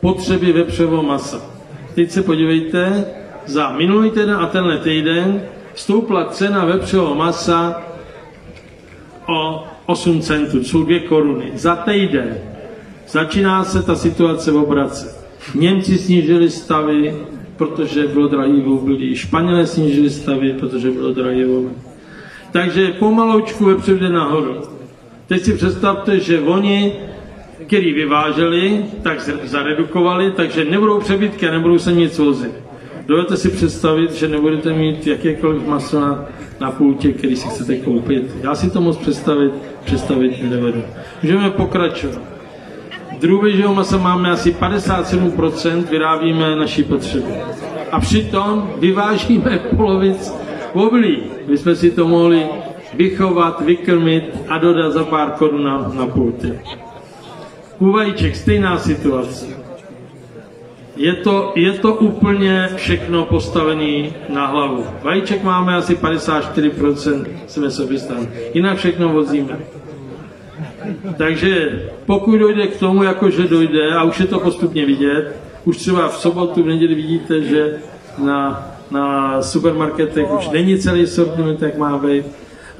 potřeby 0.00 0.52
vepřového 0.52 1.02
masa. 1.02 1.59
Teď 1.94 2.10
se 2.10 2.22
podívejte, 2.22 3.04
za 3.46 3.72
minulý 3.72 4.10
týden 4.10 4.30
a 4.30 4.46
tenhle 4.46 4.78
týden 4.78 5.42
stoupla 5.74 6.24
cena 6.24 6.64
vepřového 6.64 7.14
masa 7.14 7.82
o 9.28 9.64
8 9.86 10.20
centů, 10.20 10.64
jsou 10.64 10.82
2 10.82 11.08
koruny. 11.08 11.50
Za 11.54 11.76
týden 11.76 12.38
začíná 13.08 13.64
se 13.64 13.82
ta 13.82 13.94
situace 13.94 14.52
obracet. 14.52 15.20
Němci 15.54 15.98
snížili 15.98 16.50
stavy, 16.50 17.16
protože 17.56 18.06
bylo 18.06 18.28
drahý 18.28 18.62
obilí. 18.62 19.16
Španělé 19.16 19.66
snížili 19.66 20.10
stavy, 20.10 20.52
protože 20.52 20.90
bylo 20.90 21.12
drahý 21.12 21.44
obilí. 21.44 21.74
Takže 22.52 22.88
pomaloučku 22.98 23.64
vepřu 23.64 23.98
jde 23.98 24.08
nahoru. 24.08 24.62
Teď 25.26 25.42
si 25.42 25.52
představte, 25.52 26.20
že 26.20 26.40
oni, 26.40 26.92
který 27.70 27.92
vyváželi, 27.92 28.84
tak 29.02 29.20
zaredukovali, 29.44 30.30
takže 30.30 30.64
nebudou 30.64 31.00
přebytky 31.00 31.48
a 31.48 31.50
nebudou 31.52 31.78
se 31.78 31.92
nic 31.92 32.18
vozit. 32.18 32.50
Dovedete 33.06 33.36
si 33.36 33.50
představit, 33.50 34.12
že 34.12 34.28
nebudete 34.28 34.72
mít 34.72 35.06
jakékoliv 35.06 35.66
maso 35.66 36.00
na, 36.00 36.24
na 36.60 36.70
půltě, 36.70 37.12
který 37.12 37.36
si 37.36 37.48
chcete 37.48 37.76
koupit. 37.76 38.36
Já 38.42 38.54
si 38.54 38.70
to 38.70 38.80
moc 38.80 38.96
představit, 38.96 39.52
představit 39.84 40.42
nedovedu. 40.42 40.82
Můžeme 41.22 41.50
pokračovat. 41.50 42.20
Drůbežího 43.18 43.74
masa 43.74 43.98
máme 43.98 44.30
asi 44.30 44.50
57%, 44.52 45.84
vyrábíme 45.90 46.56
naší 46.56 46.82
potřebu. 46.84 47.34
A 47.92 48.00
přitom 48.00 48.70
vyvážíme 48.78 49.58
polovic 49.76 50.34
obilí. 50.72 51.22
My 51.46 51.58
jsme 51.58 51.76
si 51.76 51.90
to 51.90 52.08
mohli 52.08 52.46
vychovat, 52.94 53.60
vykrmit 53.60 54.24
a 54.48 54.58
dodat 54.58 54.92
za 54.92 55.04
pár 55.04 55.30
korun 55.30 55.64
na, 55.64 55.92
na 55.94 56.06
pulty. 56.06 56.58
U 57.80 57.92
vajíček 57.92 58.36
stejná 58.36 58.78
situace. 58.78 59.46
Je 60.96 61.14
to, 61.14 61.52
je 61.56 61.72
to 61.72 61.94
úplně 61.94 62.68
všechno 62.76 63.24
postavené 63.24 64.10
na 64.28 64.46
hlavu. 64.46 64.84
Vajíček 65.02 65.42
máme 65.42 65.76
asi 65.76 65.94
54% 65.94 67.24
jsme 67.46 67.70
soběstán. 67.70 68.28
Jinak 68.54 68.78
všechno 68.78 69.08
vozíme. 69.08 69.58
Takže 71.16 71.82
pokud 72.06 72.38
dojde 72.38 72.66
k 72.66 72.76
tomu, 72.76 73.02
jakože 73.02 73.48
dojde, 73.48 73.94
a 73.94 74.02
už 74.02 74.20
je 74.20 74.26
to 74.26 74.40
postupně 74.40 74.86
vidět, 74.86 75.36
už 75.64 75.76
třeba 75.76 76.08
v 76.08 76.16
sobotu, 76.16 76.62
v 76.62 76.66
neděli 76.66 76.94
vidíte, 76.94 77.42
že 77.42 77.78
na, 78.18 78.68
na 78.90 79.42
supermarketech 79.42 80.30
už 80.30 80.48
není 80.48 80.78
celý 80.78 81.06
sortiment, 81.06 81.62
jak 81.62 81.78
má 81.78 81.98
být. 81.98 82.24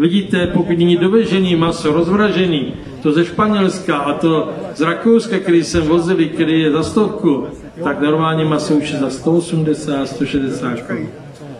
Vidíte, 0.00 0.46
pokud 0.46 0.78
není 0.78 0.96
dovežený 0.96 1.56
maso, 1.56 1.92
rozvražený, 1.92 2.72
to 3.02 3.12
ze 3.12 3.24
Španělska 3.24 3.96
a 3.96 4.12
to 4.12 4.52
z 4.74 4.80
Rakouska, 4.80 5.38
který 5.38 5.64
jsem 5.64 5.82
vozili, 5.82 6.26
který 6.26 6.60
je 6.60 6.70
za 6.70 6.82
stovku, 6.82 7.46
tak 7.84 8.00
normálně 8.00 8.44
maso 8.44 8.74
už 8.74 8.90
je 8.90 8.98
za 8.98 9.10
180, 9.10 10.06
160 10.06 10.80
korun. 10.80 11.08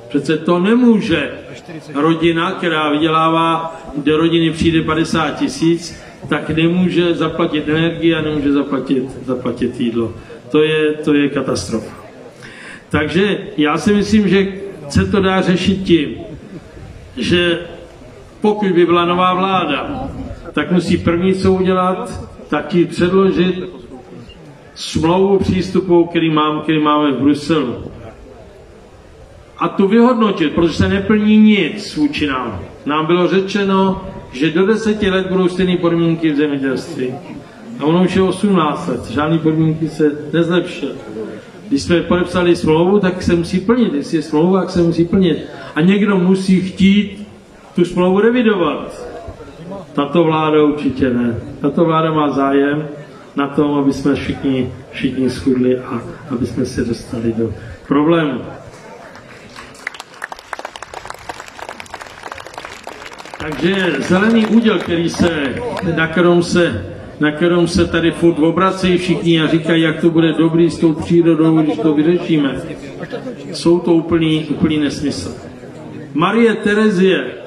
Přece 0.09 0.37
to 0.37 0.59
nemůže 0.59 1.31
rodina, 1.95 2.53
která 2.53 2.91
vydělává, 2.91 3.81
do 3.97 4.17
rodiny 4.17 4.51
přijde 4.51 4.83
50 4.83 5.31
tisíc, 5.31 6.03
tak 6.29 6.51
nemůže 6.51 7.15
zaplatit 7.15 7.69
energii 7.69 8.15
a 8.15 8.21
nemůže 8.21 8.53
zaplatit, 8.53 9.05
zaplatit 9.27 9.81
jídlo. 9.81 10.15
To 10.51 10.63
je, 10.63 10.93
to 10.93 11.15
je 11.15 11.29
katastrofa. 11.29 11.97
Takže 12.89 13.39
já 13.57 13.79
si 13.79 13.95
myslím, 13.95 14.29
že 14.29 14.53
se 14.89 15.05
to 15.07 15.21
dá 15.21 15.43
řešit 15.43 15.83
tím, 15.83 16.15
že 17.17 17.59
pokud 18.41 18.73
by 18.73 18.87
byla 18.87 19.05
nová 19.05 19.35
vláda, 19.35 20.09
tak 20.53 20.73
musí 20.73 20.99
první 20.99 21.35
co 21.35 21.53
udělat, 21.53 22.29
tak 22.49 22.75
ji 22.75 22.85
předložit 22.85 23.65
smlouvu 24.75 25.39
přístupu, 25.39 26.05
který, 26.05 26.31
mám, 26.31 26.61
který 26.61 26.79
máme 26.79 27.13
v 27.13 27.21
Bruselu. 27.21 27.75
A 29.59 29.69
tu 29.69 29.89
vyhodnotit, 29.89 30.53
protože 30.53 30.75
se 30.75 30.89
neplní 30.89 31.37
nic 31.37 31.97
vůči 31.97 32.27
nám. 32.27 32.61
Nám 32.87 33.07
bylo 33.07 33.29
řečeno, 33.29 34.05
že 34.33 34.51
do 34.51 34.67
deseti 34.67 35.11
let 35.11 35.27
budou 35.27 35.49
stejné 35.49 35.77
podmínky 35.77 36.33
v 36.33 36.37
zemědělství. 36.37 37.15
A 37.79 37.85
ono 37.85 38.05
už 38.05 38.17
je 38.17 38.23
18 38.23 38.89
let, 38.89 39.11
žádné 39.11 39.39
podmínky 39.39 39.89
se 39.89 40.29
nezlepšily. 40.33 40.93
Když 41.69 41.83
jsme 41.83 42.01
podepsali 42.01 42.57
smlouvu, 42.57 43.01
tak 43.01 43.23
se 43.23 43.35
musí 43.35 43.61
plnit. 43.61 43.95
Jestli 43.95 44.17
je 44.17 44.23
smlouva, 44.23 44.61
tak 44.61 44.71
se 44.71 44.83
musí 44.83 45.05
plnit. 45.05 45.39
A 45.75 45.81
někdo 45.81 46.19
musí 46.19 46.61
chtít 46.61 47.20
tu 47.75 47.85
smlouvu 47.85 48.21
revidovat. 48.21 49.07
Tato 49.93 50.25
vláda 50.25 50.63
určitě 50.63 51.11
ne. 51.11 51.37
Tato 51.61 51.85
vláda 51.85 52.13
má 52.13 52.31
zájem 52.31 52.89
na 53.37 53.47
tom, 53.47 53.75
aby 53.75 53.93
jsme 53.93 54.15
všichni, 54.15 54.73
všichni 54.91 55.31
schudli 55.31 55.79
a 55.79 56.03
aby 56.31 56.47
jsme 56.47 56.67
se 56.67 56.85
dostali 56.85 57.33
do 57.33 57.55
problému. 57.89 58.41
Takže 63.39 63.97
zelený 63.99 64.47
úděl, 64.47 64.79
který 64.79 65.09
se, 65.09 65.55
na 65.97 66.07
kterém 66.07 66.43
se, 66.43 66.87
na 67.21 67.33
kterém 67.33 67.69
se 67.69 67.87
tady 67.87 68.11
furt 68.11 68.39
obracejí 68.39 68.99
všichni 68.99 69.43
a 69.43 69.47
říkají, 69.47 69.83
jak 69.83 70.01
to 70.01 70.11
bude 70.11 70.33
dobrý 70.33 70.71
s 70.71 70.79
tou 70.79 70.93
přírodou, 70.93 71.59
když 71.59 71.79
to 71.79 71.95
vyřešíme, 71.95 72.61
jsou 73.53 73.79
to 73.79 73.93
úplný, 73.93 74.45
úplný 74.45 74.79
nesmysl. 74.79 75.35
Marie 76.15 76.55
Terezie 76.55 77.40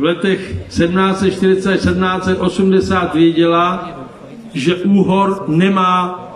v 0.00 0.04
letech 0.04 0.56
1740 0.68 1.76
1780 1.76 3.14
věděla, 3.14 3.90
že 4.54 4.74
úhor 4.74 5.44
nemá 5.48 6.26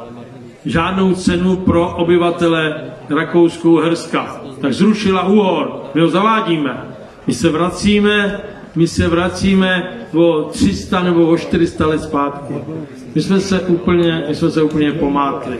žádnou 0.65 1.15
cenu 1.15 1.57
pro 1.57 1.97
obyvatele 1.97 2.75
Rakouskou 3.11 3.77
Herska. 3.77 4.41
Tak 4.61 4.73
zrušila 4.73 5.27
úhor, 5.27 5.83
my 5.95 6.01
ho 6.01 6.09
zavádíme. 6.09 6.85
My 7.27 7.35
se 7.35 7.49
vracíme 7.49 8.41
my 8.77 8.87
se 8.87 9.09
vracíme 9.09 9.97
o 10.13 10.43
300 10.43 11.03
nebo 11.03 11.27
o 11.27 11.37
400 11.37 11.87
let 11.87 12.03
zpátky. 12.03 12.55
My 13.15 13.23
jsme 13.23 13.41
se 13.41 13.61
úplně, 13.61 14.25
my 14.29 14.35
jsme 14.35 14.51
se 14.51 14.63
úplně 14.63 14.93
pomátli. 14.93 15.57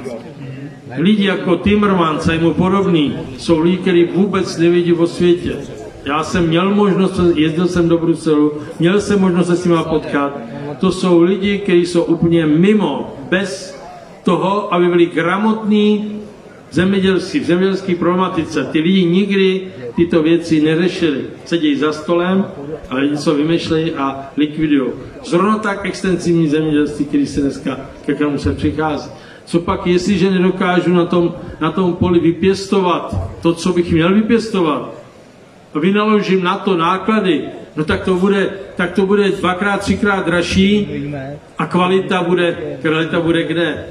Lidi 0.99 1.25
jako 1.25 1.57
Timmermans 1.57 2.29
a 2.29 2.39
mu 2.41 2.55
podobný 2.55 3.17
jsou 3.39 3.61
lidi, 3.61 3.77
kteří 3.77 4.05
vůbec 4.05 4.59
nevědí 4.59 4.93
o 4.93 5.07
světě. 5.07 5.57
Já 6.05 6.23
jsem 6.23 6.47
měl 6.49 6.75
možnost, 6.75 7.21
jezdil 7.35 7.67
jsem 7.67 7.89
do 7.89 7.99
Bruselu, 7.99 8.53
měl 8.79 9.01
jsem 9.01 9.21
možnost 9.21 9.47
se 9.47 9.57
s 9.57 9.65
nimi 9.65 9.79
potkat. 9.89 10.39
To 10.81 10.93
jsou 10.93 11.23
lidi, 11.23 11.59
kteří 11.59 11.87
jsou 11.87 12.03
úplně 12.03 12.47
mimo, 12.47 13.17
bez 13.31 13.81
toho, 14.25 14.75
aby 14.75 14.89
byli 14.89 15.07
gramotní 15.07 16.21
zemědělství, 16.71 17.41
v 17.41 17.45
zemědělské 17.45 17.95
problematice. 17.95 18.65
Ty 18.65 18.81
lidi 18.81 19.05
nikdy 19.05 19.69
tyto 19.97 20.23
věci 20.23 20.61
neřešili. 20.61 21.21
Sedí 21.45 21.77
za 21.77 21.93
stolem 21.93 22.45
a 22.91 23.01
něco 23.01 23.35
vymýšlejí 23.35 23.93
a 23.93 24.31
likvidují. 24.37 24.91
Zrovna 25.25 25.59
tak 25.59 25.87
extenzivní 25.87 26.49
zemědělství, 26.49 27.05
který 27.05 27.27
se 27.27 27.41
dneska 27.41 27.81
ke 28.07 28.15
kterému 28.15 28.39
se 28.39 28.53
přichází. 28.53 29.11
Co 29.45 29.61
pak, 29.61 29.87
jestliže 29.87 30.31
nedokážu 30.31 30.93
na 30.95 31.05
tom, 31.05 31.35
na 31.61 31.73
tom 31.73 31.95
poli 31.95 32.21
vypěstovat 32.21 33.17
to, 33.43 33.53
co 33.53 33.73
bych 33.73 33.93
měl 33.93 34.15
vypěstovat, 34.15 35.04
vynaložím 35.81 36.45
na 36.45 36.59
to 36.59 36.77
náklady, 36.77 37.45
no 37.77 37.85
tak 37.85 38.05
to 38.05 38.15
bude, 38.15 38.51
tak 38.77 38.93
to 38.93 39.07
bude 39.07 39.29
dvakrát, 39.29 39.81
třikrát 39.81 40.27
dražší 40.27 40.89
a 41.59 41.67
kvalita 41.67 42.23
bude, 42.23 42.79
kvalita 42.83 43.21
bude 43.21 43.43
kde? 43.43 43.85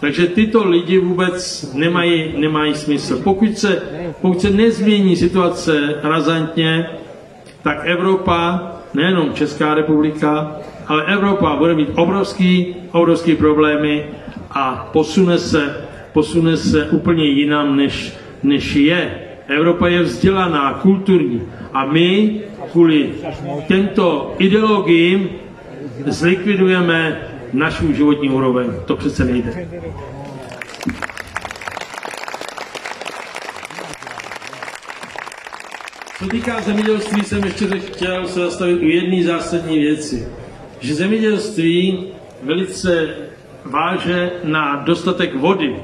Takže 0.00 0.26
tyto 0.26 0.68
lidi 0.68 0.98
vůbec 0.98 1.72
nemají, 1.74 2.34
nemají 2.36 2.74
smysl. 2.74 3.20
Pokud 3.24 3.58
se, 3.58 3.82
pokud 4.20 4.40
se 4.40 4.50
nezmění 4.50 5.16
situace 5.16 5.94
razantně, 6.02 6.86
tak 7.62 7.78
Evropa, 7.84 8.72
nejenom 8.94 9.32
Česká 9.34 9.74
republika, 9.74 10.56
ale 10.86 11.04
Evropa 11.04 11.56
bude 11.56 11.74
mít 11.74 11.88
obrovský, 11.96 12.76
obrovský 12.92 13.36
problémy 13.36 14.06
a 14.50 14.90
posune 14.92 15.38
se, 15.38 15.86
posune 16.12 16.56
se 16.56 16.84
úplně 16.84 17.24
jinam, 17.24 17.76
než, 17.76 18.12
než 18.42 18.74
je. 18.74 19.23
Evropa 19.48 19.88
je 19.88 20.02
vzdělaná, 20.02 20.74
kulturní 20.74 21.42
a 21.72 21.86
my 21.86 22.40
kvůli 22.72 23.10
těmto 23.68 24.34
ideologiím 24.38 25.28
zlikvidujeme 26.06 27.28
našu 27.52 27.92
životní 27.92 28.30
úroveň. 28.30 28.70
To 28.86 28.96
přece 28.96 29.24
nejde. 29.24 29.68
Co 36.18 36.26
týká 36.26 36.60
zemědělství, 36.60 37.24
jsem 37.24 37.44
ještě 37.44 37.66
chtěl 37.66 38.28
se 38.28 38.40
zastavit 38.40 38.82
u 38.82 38.88
jedné 38.88 39.24
zásadní 39.24 39.78
věci. 39.78 40.28
Že 40.80 40.94
zemědělství 40.94 42.06
velice 42.42 43.14
váže 43.64 44.30
na 44.44 44.76
dostatek 44.76 45.34
vody, 45.34 45.76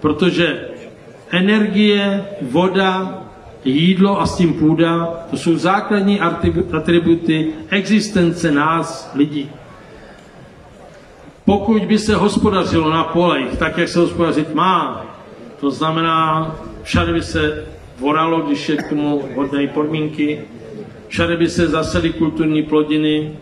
protože 0.00 0.73
energie, 1.34 2.24
voda, 2.42 3.22
jídlo 3.64 4.20
a 4.20 4.26
s 4.26 4.36
tím 4.36 4.54
půda, 4.54 5.08
to 5.30 5.36
jsou 5.36 5.56
základní 5.56 6.20
atributy 6.72 7.52
existence 7.70 8.50
nás, 8.50 9.10
lidí. 9.14 9.50
Pokud 11.44 11.84
by 11.84 11.98
se 11.98 12.14
hospodařilo 12.14 12.90
na 12.90 13.04
polech 13.04 13.56
tak, 13.58 13.78
jak 13.78 13.88
se 13.88 13.98
hospodařit 13.98 14.54
má, 14.54 15.06
to 15.60 15.70
znamená, 15.70 16.54
všade 16.82 17.12
by 17.12 17.22
se 17.22 17.64
voralo, 17.98 18.40
když 18.40 18.68
je 18.68 18.76
k 18.76 18.88
tomu 18.88 19.22
hodné 19.34 19.66
podmínky, 19.66 20.40
všade 21.08 21.36
by 21.36 21.48
se 21.48 21.66
zasely 21.66 22.12
kulturní 22.12 22.62
plodiny, 22.62 23.32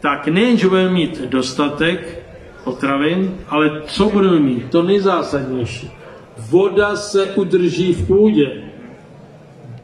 tak 0.00 0.28
nejen, 0.28 0.56
že 0.56 0.68
budeme 0.68 0.90
mít 0.90 1.20
dostatek 1.20 2.22
potravin, 2.64 3.34
ale 3.48 3.82
co 3.86 4.08
budeme 4.08 4.40
mít? 4.40 4.70
To 4.70 4.82
nejzásadnější. 4.82 6.03
Voda 6.38 6.96
se 6.96 7.26
udrží 7.26 7.92
v 7.92 8.06
půdě. 8.06 8.50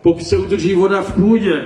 Pokud 0.02 0.22
se 0.22 0.36
udrží 0.36 0.74
voda 0.74 1.02
v 1.02 1.14
půdě, 1.14 1.62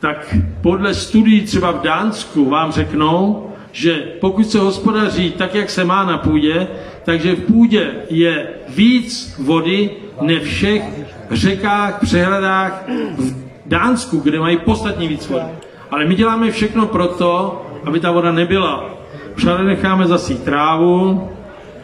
tak 0.00 0.36
podle 0.60 0.94
studií 0.94 1.40
třeba 1.40 1.70
v 1.70 1.82
Dánsku 1.82 2.50
vám 2.50 2.72
řeknou, 2.72 3.50
že 3.72 3.92
pokud 4.20 4.50
se 4.50 4.58
hospodaří 4.58 5.30
tak, 5.30 5.54
jak 5.54 5.70
se 5.70 5.84
má 5.84 6.04
na 6.04 6.18
půdě, 6.18 6.68
takže 7.04 7.34
v 7.34 7.40
půdě 7.40 7.90
je 8.10 8.48
víc 8.68 9.34
vody 9.38 9.90
než 10.20 10.42
všech 10.42 10.82
řekách, 11.30 12.00
přehradách 12.00 12.84
v 13.18 13.34
Dánsku, 13.66 14.20
kde 14.20 14.40
mají 14.40 14.56
podstatně 14.56 15.08
víc 15.08 15.28
vody. 15.28 15.44
Ale 15.90 16.04
my 16.04 16.14
děláme 16.14 16.50
všechno 16.50 16.86
proto, 16.86 17.62
aby 17.84 18.00
ta 18.00 18.10
voda 18.10 18.32
nebyla. 18.32 18.90
Všade 19.34 19.64
necháme 19.64 20.06
zasít 20.06 20.42
trávu, 20.42 21.28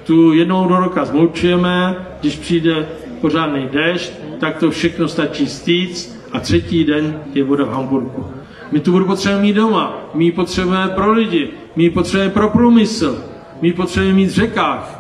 tu 0.07 0.33
jednou 0.33 0.69
do 0.69 0.77
roka 0.77 1.05
zmulčujeme, 1.05 2.08
když 2.21 2.37
přijde 2.37 2.89
pořádný 3.21 3.69
déšť, 3.73 4.13
tak 4.41 4.57
to 4.59 4.71
všechno 4.71 5.09
stačí 5.09 5.47
stýc 5.47 6.19
a 6.33 6.41
třetí 6.41 6.85
den 6.85 7.21
je 7.35 7.45
voda 7.45 7.65
v 7.65 7.73
Hamburgu. 7.73 8.27
My 8.73 8.81
tu 8.81 8.93
vodu 8.93 9.05
potřebujeme 9.05 9.43
mít 9.43 9.53
doma, 9.53 10.11
my 10.15 10.25
ji 10.25 10.33
potřebujeme 10.33 10.89
pro 10.89 11.13
lidi, 11.13 11.49
my 11.77 11.83
ji 11.83 11.91
potřebujeme 11.91 12.35
pro 12.35 12.49
průmysl, 12.49 13.25
my 13.61 13.69
ji 13.69 13.75
potřebujeme 13.75 14.17
mít 14.17 14.27
v 14.27 14.35
řekách. 14.35 14.99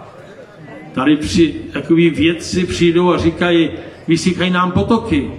Tady 0.92 1.16
při, 1.16 1.54
takový 1.72 2.10
vědci 2.10 2.66
přijdou 2.66 3.12
a 3.12 3.18
říkají, 3.18 3.70
vysychají 4.08 4.50
nám 4.50 4.72
potoky. 4.72 5.30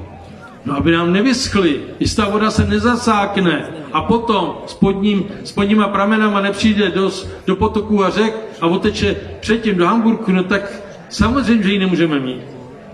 No, 0.66 0.78
aby 0.78 0.92
nám 0.92 1.14
nevyschly, 1.14 1.80
jestli 2.00 2.16
ta 2.16 2.30
voda 2.30 2.52
se 2.52 2.66
nezasákne 2.66 3.70
a 3.94 4.02
potom 4.02 4.58
spodním, 4.68 5.24
spodníma 5.44 5.88
pramenama 5.88 6.42
nepřijde 6.42 6.90
do, 6.90 7.12
do 7.48 7.56
potoků 7.56 8.06
a 8.06 8.10
řek 8.10 8.36
a 8.62 8.68
oteče 8.68 9.16
předtím 9.40 9.78
do 9.78 9.86
Hamburku, 9.88 10.32
no 10.32 10.44
tak 10.44 10.89
samozřejmě, 11.10 11.64
že 11.64 11.72
ji 11.72 11.80
nemůžeme 11.80 12.20
mít. 12.20 12.42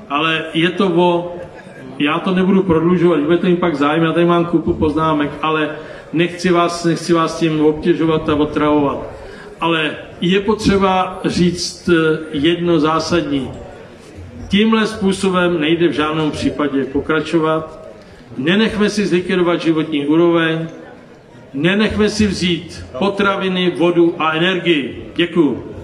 Ale 0.09 0.45
je 0.53 0.70
to 0.70 0.88
o, 0.95 1.36
já 1.99 2.20
to 2.20 2.32
nebudu 2.32 2.63
prodlužovat, 2.63 3.20
bude 3.20 3.38
to 3.38 3.47
jim 3.47 3.57
pak 3.57 3.76
zájem, 3.76 4.03
já 4.03 4.11
tady 4.11 4.26
mám 4.26 4.45
kupu 4.45 4.74
poznámek, 4.74 5.32
ale 5.41 5.70
nechci 6.13 6.51
vás, 6.51 6.86
nechci 6.86 7.13
vás 7.13 7.39
tím 7.39 7.66
obtěžovat 7.66 8.30
a 8.30 8.36
otravovat. 8.36 8.97
Ale 9.61 9.95
je 10.22 10.39
potřeba 10.39 11.20
říct 11.26 11.89
eh, 11.89 12.18
jedno 12.32 12.80
zásadní. 12.80 13.51
Tímhle 14.47 14.88
způsobem 14.88 15.59
nejde 15.59 15.88
v 15.88 15.91
žádném 15.91 16.32
případě 16.32 16.86
pokračovat. 16.86 17.89
Nenechme 18.38 18.89
si 18.89 19.05
zlikvidovat 19.05 19.61
životní 19.61 20.07
úroveň, 20.07 20.68
nenechme 21.53 22.09
si 22.09 22.28
vzít 22.28 22.86
potraviny, 22.99 23.74
vodu 23.78 24.16
a 24.20 24.34
energii. 24.34 25.11
Děkuji. 25.16 25.74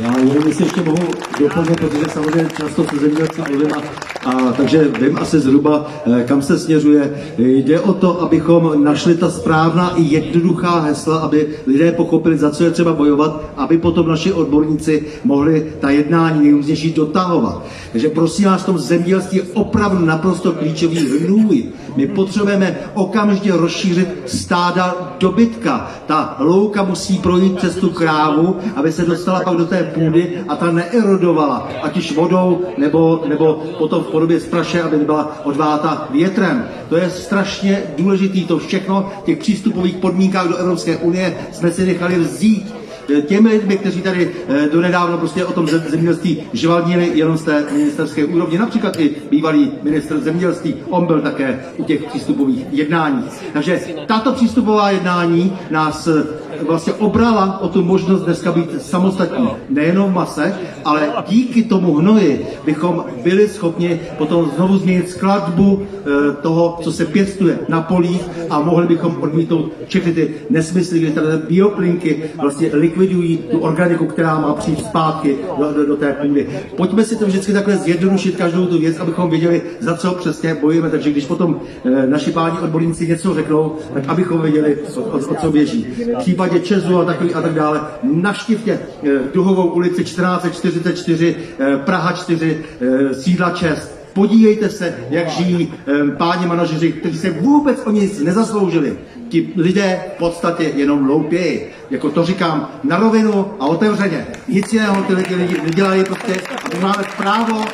Já 0.00 0.18
jenom 0.18 0.52
si 0.52 0.62
ještě 0.62 0.82
mohu 0.82 1.08
doplnit, 1.40 1.76
protože 1.76 2.04
samozřejmě 2.12 2.48
často 2.56 2.84
se 2.84 2.96
zemědělci 2.96 3.40
mluvím 3.50 3.72
a, 3.74 3.82
a 4.30 4.52
takže 4.52 4.88
vím 5.00 5.18
asi 5.18 5.40
zhruba, 5.40 5.86
eh, 6.06 6.24
kam 6.28 6.42
se 6.42 6.58
směřuje. 6.58 7.14
Jde 7.38 7.80
o 7.80 7.92
to, 7.92 8.22
abychom 8.22 8.84
našli 8.84 9.14
ta 9.14 9.30
správná 9.30 9.96
i 9.96 10.02
jednoduchá 10.02 10.80
hesla, 10.80 11.18
aby 11.18 11.48
lidé 11.66 11.92
pochopili, 11.92 12.38
za 12.38 12.50
co 12.50 12.64
je 12.64 12.70
třeba 12.70 12.92
bojovat, 12.92 13.42
aby 13.56 13.78
potom 13.78 14.08
naši 14.08 14.32
odborníci 14.32 15.04
mohli 15.24 15.72
ta 15.80 15.90
jednání 15.90 16.42
nejrůznější 16.42 16.92
dotahovat. 16.92 17.62
Takže 17.92 18.08
prosím 18.08 18.44
vás, 18.44 18.62
v 18.62 18.66
tom 18.66 18.78
zemědělství 18.78 19.38
je 19.38 19.44
opravdu 19.54 20.04
naprosto 20.04 20.52
klíčový 20.52 20.98
hnůj. 20.98 21.64
My 21.96 22.06
potřebujeme 22.06 22.76
okamžitě 22.94 23.52
rozšířit 23.52 24.08
stáda 24.26 25.14
dobytka. 25.18 25.90
Ta 26.06 26.36
louka 26.38 26.82
musí 26.82 27.18
projít 27.18 27.56
přes 27.56 27.76
tu 27.76 27.90
krávu, 27.90 28.56
aby 28.76 28.92
se 28.92 29.04
dostala 29.04 29.40
pak 29.40 29.56
do 29.56 29.66
té 29.66 29.82
půdy 29.94 30.44
a 30.48 30.56
ta 30.56 30.72
neerodovala, 30.72 31.68
ať 31.82 31.96
už 31.96 32.12
vodou 32.12 32.60
nebo, 32.78 33.24
nebo 33.28 33.62
potom 33.78 34.04
v 34.04 34.06
podobě 34.06 34.40
spraše, 34.40 34.82
aby 34.82 34.96
byla 34.96 35.40
odváta 35.44 36.08
větrem. 36.10 36.68
To 36.88 36.96
je 36.96 37.10
strašně 37.10 37.82
důležitý. 37.98 38.44
To 38.44 38.58
všechno 38.58 39.12
v 39.22 39.24
těch 39.24 39.38
přístupových 39.38 39.96
podmínkách 39.96 40.48
do 40.48 40.56
Evropské 40.56 40.96
unie 40.96 41.36
jsme 41.52 41.70
si 41.70 41.86
nechali 41.86 42.18
vzít 42.18 42.83
těmi 43.26 43.48
lidmi, 43.48 43.76
kteří 43.76 44.02
tady 44.02 44.30
eh, 44.48 44.68
donedávno 44.72 45.18
prostě 45.18 45.44
o 45.44 45.52
tom 45.52 45.66
zemědělství 45.66 46.42
žvaldnili 46.52 47.10
jenom 47.14 47.36
z 47.36 47.42
té 47.42 47.64
ministerské 47.72 48.24
úrovně. 48.24 48.58
Například 48.58 49.00
i 49.00 49.10
bývalý 49.30 49.72
minister 49.82 50.20
zemědělství, 50.20 50.74
on 50.90 51.06
byl 51.06 51.20
také 51.20 51.64
u 51.76 51.84
těch 51.84 52.04
přístupových 52.04 52.66
jednání. 52.72 53.24
Takže 53.52 53.80
tato 54.06 54.32
přístupová 54.32 54.90
jednání 54.90 55.56
nás 55.70 56.06
eh, 56.06 56.44
vlastně 56.66 56.92
obrala 56.92 57.58
o 57.60 57.68
tu 57.68 57.84
možnost 57.84 58.22
dneska 58.22 58.52
být 58.52 58.82
samostatní. 58.82 59.48
Nejenom 59.68 60.10
v 60.10 60.14
mase, 60.14 60.54
ale 60.84 61.12
díky 61.28 61.62
tomu 61.62 61.94
hnoji 61.94 62.46
bychom 62.64 63.04
byli 63.22 63.48
schopni 63.48 64.00
potom 64.18 64.50
znovu 64.56 64.78
změnit 64.78 65.08
skladbu 65.08 65.82
eh, 65.82 66.32
toho, 66.42 66.78
co 66.82 66.92
se 66.92 67.04
pěstuje 67.04 67.58
na 67.68 67.82
polích 67.82 68.28
a 68.50 68.60
mohli 68.60 68.86
bychom 68.86 69.16
odmítnout 69.20 69.72
všechny 69.88 70.12
ty 70.12 70.34
nesmysly, 70.50 70.98
kdy 70.98 71.10
tady 71.10 71.26
bioplinky 71.48 72.22
vlastně 72.40 72.70
likvidují 72.98 73.36
tu 73.36 73.58
organiku, 73.58 74.06
která 74.06 74.38
má 74.38 74.54
přijít 74.54 74.84
zpátky 74.84 75.36
do, 75.58 75.72
do, 75.72 75.86
do 75.86 75.96
té 75.96 76.12
půdy. 76.12 76.48
Pojďme 76.76 77.04
si 77.04 77.16
to 77.16 77.26
vždycky 77.26 77.52
takhle 77.52 77.76
zjednodušit 77.76 78.36
každou 78.36 78.66
tu 78.66 78.78
věc, 78.78 79.00
abychom 79.00 79.30
věděli, 79.30 79.62
za 79.80 79.96
co 79.96 80.12
přesně 80.12 80.54
bojujeme. 80.54 80.90
Takže 80.90 81.10
když 81.10 81.26
potom 81.26 81.60
e, 81.84 82.06
naši 82.06 82.32
páni 82.32 82.58
odborníci 82.58 83.08
něco 83.08 83.34
řeknou, 83.34 83.76
tak 83.94 84.04
abychom 84.08 84.42
věděli, 84.42 84.78
o, 84.96 85.00
o, 85.00 85.18
o 85.18 85.34
co 85.34 85.50
běží. 85.50 85.86
V 86.14 86.18
případě 86.18 86.60
Česu 86.60 86.98
a, 86.98 87.04
takový, 87.04 87.34
a 87.34 87.42
tak 87.42 87.54
dále, 87.54 87.80
navštivtě 88.02 88.72
e, 88.72 89.08
Duhovou 89.34 89.66
ulici 89.66 90.04
1444, 90.04 91.36
e, 91.58 91.76
Praha 91.76 92.12
4, 92.12 92.64
e, 92.80 93.14
sídla 93.14 93.50
Čest, 93.50 93.93
Podívejte 94.14 94.70
se, 94.70 94.94
jak 95.10 95.28
žijí 95.28 95.72
um, 96.02 96.16
páni 96.16 96.46
manažeři, 96.46 96.92
kteří 96.92 97.18
se 97.18 97.30
vůbec 97.30 97.82
o 97.86 97.90
nic 97.90 98.20
nezasloužili. 98.20 98.98
Ti 99.28 99.52
lidé 99.56 100.00
v 100.14 100.18
podstatě 100.18 100.62
jenom 100.62 101.08
loupějí. 101.08 101.60
Jako 101.90 102.10
to 102.10 102.24
říkám 102.24 102.70
na 102.84 102.96
rovinu 102.96 103.54
a 103.60 103.66
otevřeně. 103.66 104.26
Nic 104.48 104.72
jiného 104.72 105.02
ty 105.02 105.14
lidi, 105.14 105.36
nedělají 105.62 106.04
prostě. 106.04 106.34
A 106.64 106.74
my 106.74 106.80
máme 106.80 107.04
právo, 107.16 107.64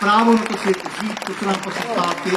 právo 0.00 0.32
na 0.32 0.42
to 0.42 0.56
si 0.58 0.68
žít, 1.02 1.20
to, 1.26 1.32
co 1.34 1.46
nám 1.46 1.56
patří 1.64 1.82
zpátky, 1.92 2.30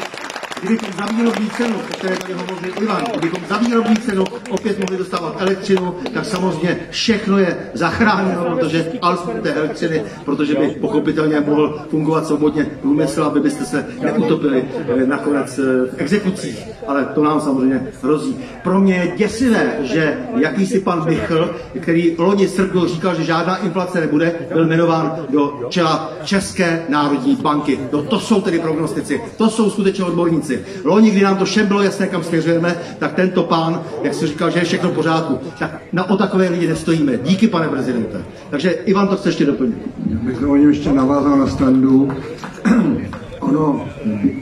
kdybychom 0.62 0.89
za 0.97 1.05
výrobní 1.05 1.49
cenu, 1.49 1.76
o 1.76 1.93
které 1.93 2.18
tady 2.18 2.34
hovořil 2.34 2.74
Ivan, 2.82 3.03
kdybychom 3.12 3.39
za 3.49 3.58
výrobní 3.58 3.95
cenu 3.95 4.24
opět 4.49 4.80
mohli 4.80 4.97
dostávat 4.97 5.36
elektřinu, 5.39 5.95
tak 6.14 6.26
samozřejmě 6.26 6.80
všechno 6.89 7.38
je 7.38 7.58
zachráněno, 7.74 8.55
protože 8.55 8.91
alespoň 9.01 9.41
té 9.41 9.53
elektřiny, 9.53 10.03
protože 10.26 10.55
by 10.55 10.68
pochopitelně 10.68 11.39
mohl 11.39 11.82
fungovat 11.89 12.28
svobodně 12.28 12.64
průmysl, 12.82 13.24
aby 13.24 13.39
byste 13.39 13.66
se 13.66 13.86
neutopili 14.01 14.66
eh, 14.88 15.05
nakonec 15.05 15.60
eh, 15.60 15.62
v 15.64 15.93
exekucích. 15.97 16.68
Ale 16.88 17.05
to 17.16 17.24
nám 17.24 17.41
samozřejmě 17.41 17.88
hrozí. 18.03 18.38
Pro 18.64 18.80
mě 18.80 18.95
je 18.95 19.18
děsivé, 19.18 19.78
že 19.82 20.18
jakýsi 20.36 20.80
pan 20.80 21.05
Michl, 21.05 21.55
který 21.80 22.16
loni 22.18 22.47
srpnu 22.47 22.88
říkal, 22.88 23.16
že 23.16 23.24
žádná 23.24 23.58
inflace 23.58 23.99
nebude, 23.99 24.36
byl 24.53 24.66
jmenován 24.66 25.26
do 25.30 25.68
čela 25.70 26.14
České 26.24 26.84
národní 26.89 27.36
banky. 27.36 27.80
No 27.91 28.03
to 28.03 28.20
jsou 28.20 28.41
tedy 28.41 28.60
prognostici, 28.60 29.22
to 29.38 29.49
jsou 29.49 29.70
skutečně 29.70 30.03
odborníci 30.05 30.47
věci. 30.48 30.66
Loni, 30.84 31.12
kdy 31.12 31.22
nám 31.22 31.38
to 31.38 31.45
všem 31.45 31.68
bylo 31.68 31.84
jasné, 31.84 32.08
kam 32.08 32.24
směřujeme, 32.24 32.76
tak 33.00 33.14
tento 33.14 33.43
pán, 33.43 33.82
jak 34.04 34.14
se 34.14 34.28
říkal, 34.28 34.52
že 34.52 34.60
je 34.60 34.66
všechno 34.66 34.89
v 34.89 34.93
pořádku, 34.93 35.39
tak 35.60 35.82
na 35.93 36.10
o 36.10 36.18
takové 36.18 36.50
lidi 36.50 36.68
nestojíme. 36.68 37.18
Díky, 37.24 37.48
pane 37.48 37.68
prezidente. 37.68 38.22
Takže 38.50 38.70
Ivan 38.70 39.08
to 39.08 39.16
chce 39.16 39.30
ještě 39.30 39.45
doplnit. 39.45 39.78
Já 40.10 40.18
bych 40.18 40.48
o 40.48 40.56
něm 40.56 40.70
ještě 40.70 40.91
navázal 40.91 41.38
na 41.38 41.48
standu. 41.48 42.12
Ono, 43.39 43.86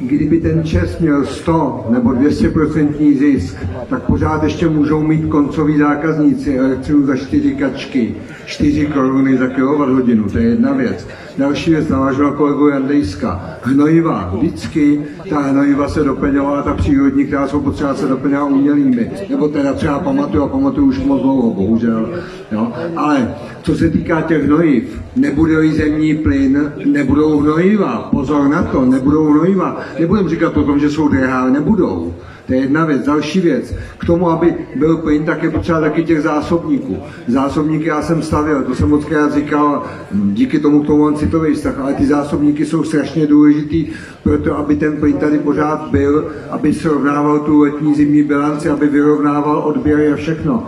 kdyby 0.01 0.39
ten 0.39 0.64
Čes 0.64 0.99
měl 0.99 1.26
100 1.26 1.86
nebo 1.89 2.10
200% 2.10 3.18
zisk, 3.20 3.58
tak 3.89 4.03
pořád 4.03 4.43
ještě 4.43 4.68
můžou 4.68 5.01
mít 5.01 5.30
koncoví 5.30 5.78
zákazníci 5.78 6.58
elektřinu 6.58 7.06
za 7.06 7.16
4 7.16 7.56
kačky, 7.56 8.16
4 8.45 8.86
koruny 8.86 9.38
za 9.38 9.47
kWh, 9.47 10.32
to 10.32 10.38
je 10.38 10.45
jedna 10.45 10.74
věc. 10.74 11.08
Další 11.38 11.71
věc 11.71 11.89
navážu 11.89 12.23
na 12.23 12.31
kolegu 12.31 12.67
Jandejska. 12.67 13.57
Hnojiva. 13.61 14.31
Vždycky 14.33 15.01
ta 15.29 15.39
hnojiva 15.39 15.89
se 15.89 16.03
doplňovala, 16.03 16.61
ta 16.61 16.73
přírodní, 16.73 17.25
která 17.25 17.47
jsou 17.47 17.61
potřeba 17.61 17.95
se 17.95 18.07
doplňovala 18.07 18.49
umělými. 18.49 19.11
Nebo 19.29 19.47
teda 19.47 19.73
třeba 19.73 19.99
pamatuju 19.99 20.43
a 20.43 20.47
pamatuju 20.47 20.88
už 20.88 20.99
moc 20.99 21.21
dlouho, 21.21 21.53
bohužel. 21.53 22.09
Jo? 22.51 22.71
Ale 22.95 23.36
co 23.61 23.75
se 23.75 23.89
týká 23.89 24.21
těch 24.21 24.45
hnojiv, 24.45 25.01
nebude 25.15 25.71
zemní 25.71 26.15
plyn, 26.15 26.73
nebudou 26.86 27.39
hnojiva. 27.39 28.07
Pozor 28.11 28.47
na 28.47 28.63
to, 28.63 28.86
nebudou 28.86 29.31
hnojiva. 29.31 29.77
Nebudem 29.99 30.29
říkat 30.29 30.57
o 30.57 30.63
tom, 30.63 30.79
že 30.79 30.89
jsou 30.89 31.07
drahá, 31.07 31.49
nebudou. 31.49 32.13
To 32.47 32.53
je 32.53 32.59
jedna 32.59 32.85
věc. 32.85 33.05
Další 33.05 33.39
věc. 33.39 33.73
K 33.97 34.05
tomu, 34.05 34.29
aby 34.29 34.55
byl 34.75 34.97
plyn, 34.97 35.25
tak 35.25 35.43
je 35.43 35.51
potřeba 35.51 35.79
taky 35.79 36.03
těch 36.03 36.21
zásobníků. 36.21 36.97
Zásobníky 37.27 37.87
já 37.87 38.01
jsem 38.01 38.21
stavil, 38.21 38.63
to 38.63 38.75
jsem 38.75 38.89
moc 38.89 39.05
krát 39.05 39.33
říkal, 39.33 39.83
díky 40.11 40.59
tomu 40.59 40.83
k 40.83 40.87
tomu 40.87 41.03
mám 41.03 41.15
citový 41.15 41.53
vztah, 41.53 41.79
ale 41.79 41.93
ty 41.93 42.05
zásobníky 42.05 42.65
jsou 42.65 42.83
strašně 42.83 43.27
důležitý 43.27 43.87
proto, 44.23 44.57
aby 44.57 44.75
ten 44.75 44.97
plyn 44.97 45.17
tady 45.17 45.39
pořád 45.39 45.87
byl, 45.91 46.31
aby 46.49 46.73
srovnával 46.73 47.39
tu 47.39 47.59
letní 47.59 47.95
zimní 47.95 48.23
bilanci, 48.23 48.69
aby 48.69 48.87
vyrovnával 48.87 49.57
odběry 49.57 50.13
a 50.13 50.15
všechno. 50.15 50.67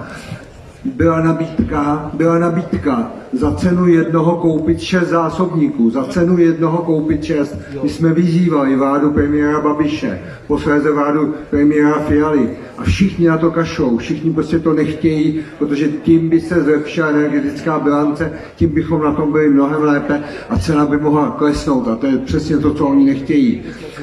Byla 0.95 1.21
nabídka, 1.21 2.11
byla 2.13 2.39
nabídka. 2.39 3.11
Za 3.33 3.51
cenu 3.51 3.87
jednoho 3.87 4.35
koupit 4.35 4.79
šest 4.79 5.07
zásobníků, 5.07 5.89
za 5.89 6.03
cenu 6.03 6.37
jednoho 6.37 6.77
koupit 6.77 7.23
šest. 7.23 7.55
My 7.83 7.89
jsme 7.89 8.13
vyzývali 8.13 8.75
vládu 8.75 9.11
premiéra 9.11 9.61
Babiše, 9.61 10.21
posléze 10.47 10.91
vládu 10.91 11.33
premiéra 11.49 11.99
Fialy. 11.99 12.49
A 12.77 12.83
všichni 12.83 13.27
na 13.27 13.37
to 13.37 13.51
kašou, 13.51 13.97
všichni 13.97 14.33
prostě 14.33 14.59
to 14.59 14.73
nechtějí, 14.73 15.39
protože 15.59 15.87
tím 15.87 16.29
by 16.29 16.39
se 16.41 16.63
zlepšila 16.63 17.07
energetická 17.07 17.79
bilance, 17.79 18.31
tím 18.55 18.69
bychom 18.69 19.03
na 19.03 19.13
tom 19.13 19.31
byli 19.31 19.49
mnohem 19.49 19.81
lépe 19.83 20.23
a 20.49 20.59
cena 20.59 20.85
by 20.85 20.97
mohla 20.97 21.35
klesnout. 21.37 21.87
A 21.87 21.95
to 21.95 22.07
je 22.07 22.17
přesně 22.17 22.57
to, 22.57 22.73
co 22.73 22.87
oni 22.87 23.05
nechtějí. 23.05 23.61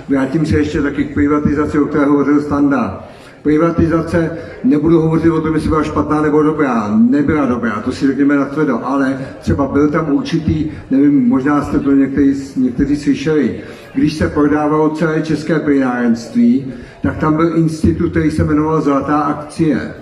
Vrátím 0.09 0.47
se 0.47 0.59
ještě 0.59 0.83
taky 0.83 1.05
k 1.05 1.15
privatizaci, 1.15 1.79
o 1.79 1.85
které 1.85 2.05
hovořil 2.05 2.41
Standa 2.41 3.09
Privatizace, 3.45 4.31
nebudu 4.65 5.01
hovořit 5.01 5.31
o 5.31 5.41
tom, 5.41 5.55
jestli 5.55 5.69
byla 5.69 5.83
špatná 5.83 6.23
nebo 6.23 6.43
dobrá, 6.43 6.97
nebyla 6.97 7.47
dobrá, 7.47 7.81
to 7.81 7.93
si 7.93 8.07
řekněme 8.07 8.37
na 8.37 8.45
tvrdo, 8.45 8.87
ale 8.87 9.19
třeba 9.41 9.67
byl 9.67 9.91
tam 9.91 10.13
určitý, 10.13 10.71
nevím, 10.91 11.29
možná 11.29 11.63
jste 11.63 11.79
to 11.79 11.93
někteří, 11.93 12.43
někteří 12.57 12.97
slyšeli, 12.97 13.61
když 13.95 14.15
se 14.15 14.29
prodávalo 14.29 14.91
celé 14.91 15.23
české 15.23 15.59
plynárenství, 15.59 16.73
tak 17.03 17.17
tam 17.17 17.37
byl 17.37 17.57
institut, 17.57 18.11
který 18.11 18.31
se 18.31 18.45
jmenoval 18.45 18.81
Zlatá 18.81 19.19
akcie. 19.19 19.95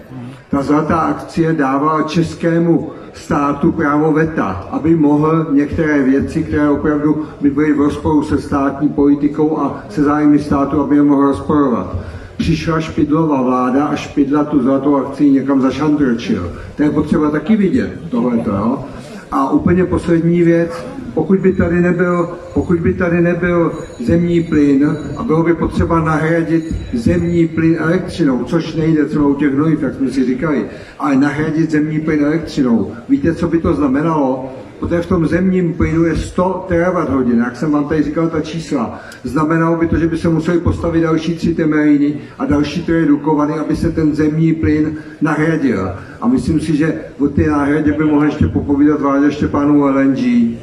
Ta 0.51 0.63
zlatá 0.63 0.97
akcie 0.97 1.53
dávala 1.53 2.03
českému 2.03 2.91
státu 3.13 3.73
právo 3.73 4.13
veta, 4.13 4.69
aby 4.71 4.97
mohl 4.97 5.47
některé 5.53 6.03
věci, 6.03 6.43
které 6.43 6.69
opravdu 6.69 7.25
by 7.41 7.51
byly 7.51 7.73
v 7.73 7.81
rozporu 7.81 8.23
se 8.23 8.39
státní 8.39 8.89
politikou 8.89 9.59
a 9.59 9.85
se 9.89 10.03
zájmy 10.03 10.39
státu, 10.39 10.81
aby 10.81 10.97
je 10.97 11.03
mohl 11.03 11.27
rozporovat 11.27 11.97
přišla 12.37 12.81
Špidlová 12.81 13.43
vláda 13.43 13.85
a 13.85 13.97
Špidla 13.97 14.45
tu 14.45 14.63
zlatou 14.63 14.97
akci 14.97 15.31
někam 15.31 15.61
zašantročil. 15.61 16.53
To 16.77 16.83
je 16.83 16.91
potřeba 16.91 17.31
taky 17.31 17.57
vidět, 17.57 17.99
tohleto, 18.11 18.51
jo? 18.51 18.85
A 19.31 19.51
úplně 19.51 19.85
poslední 19.85 20.43
věc, 20.43 20.87
pokud 21.15 21.39
by 21.39 21.53
tady 21.53 21.81
nebyl, 21.81 22.29
pokud 22.55 22.81
by 22.81 22.95
tady 22.95 23.21
nebyl 23.21 23.73
zemní 24.01 24.43
plyn 24.43 24.97
a 25.17 25.23
bylo 25.23 25.43
by 25.43 25.55
potřeba 25.55 26.01
nahradit 26.01 26.75
zemní 26.93 27.49
plyn 27.49 27.77
elektřinou, 27.79 28.45
což 28.45 28.75
nejde 28.75 29.05
třeba 29.05 29.27
u 29.27 29.35
těch 29.35 29.55
hnojiv, 29.55 29.83
jak 29.83 29.95
jsme 29.95 30.11
si 30.11 30.25
říkali, 30.25 30.65
ale 30.99 31.17
nahradit 31.17 31.71
zemní 31.71 32.01
plyn 32.01 32.25
elektřinou, 32.25 32.93
víte, 33.09 33.35
co 33.35 33.49
by 33.49 33.59
to 33.59 33.75
znamenalo? 33.75 34.53
Protože 34.83 35.01
v 35.01 35.07
tom 35.07 35.27
zemním 35.27 35.75
plynu 35.75 36.05
je 36.05 36.17
100 36.17 36.65
terawatt 36.69 37.11
hodin, 37.11 37.39
jak 37.39 37.57
jsem 37.57 37.71
vám 37.71 37.89
tady 37.89 38.03
říkal 38.03 38.29
ta 38.29 38.41
čísla. 38.41 39.01
Znamenalo 39.25 39.77
by 39.77 39.87
to, 39.87 39.97
že 39.97 40.07
by 40.07 40.19
se 40.19 40.29
museli 40.29 40.61
postavit 40.61 41.01
další 41.01 41.35
tři 41.35 41.55
temeliny 41.55 42.15
a 42.39 42.45
další 42.45 42.83
troje 42.83 43.07
dukovany, 43.07 43.55
aby 43.55 43.77
se 43.77 43.93
ten 43.93 44.15
zemní 44.15 44.53
plyn 44.53 44.95
nahradil. 45.21 45.93
A 46.21 46.29
myslím 46.29 46.61
si, 46.61 46.77
že 46.77 47.01
o 47.19 47.29
té 47.29 47.43
náhradě 47.43 47.93
by 47.93 48.05
mohl 48.05 48.25
ještě 48.25 48.47
popovídat 48.47 49.01
Vládě 49.01 49.33
Štěpánu 49.33 49.85
LNG. 49.85 50.57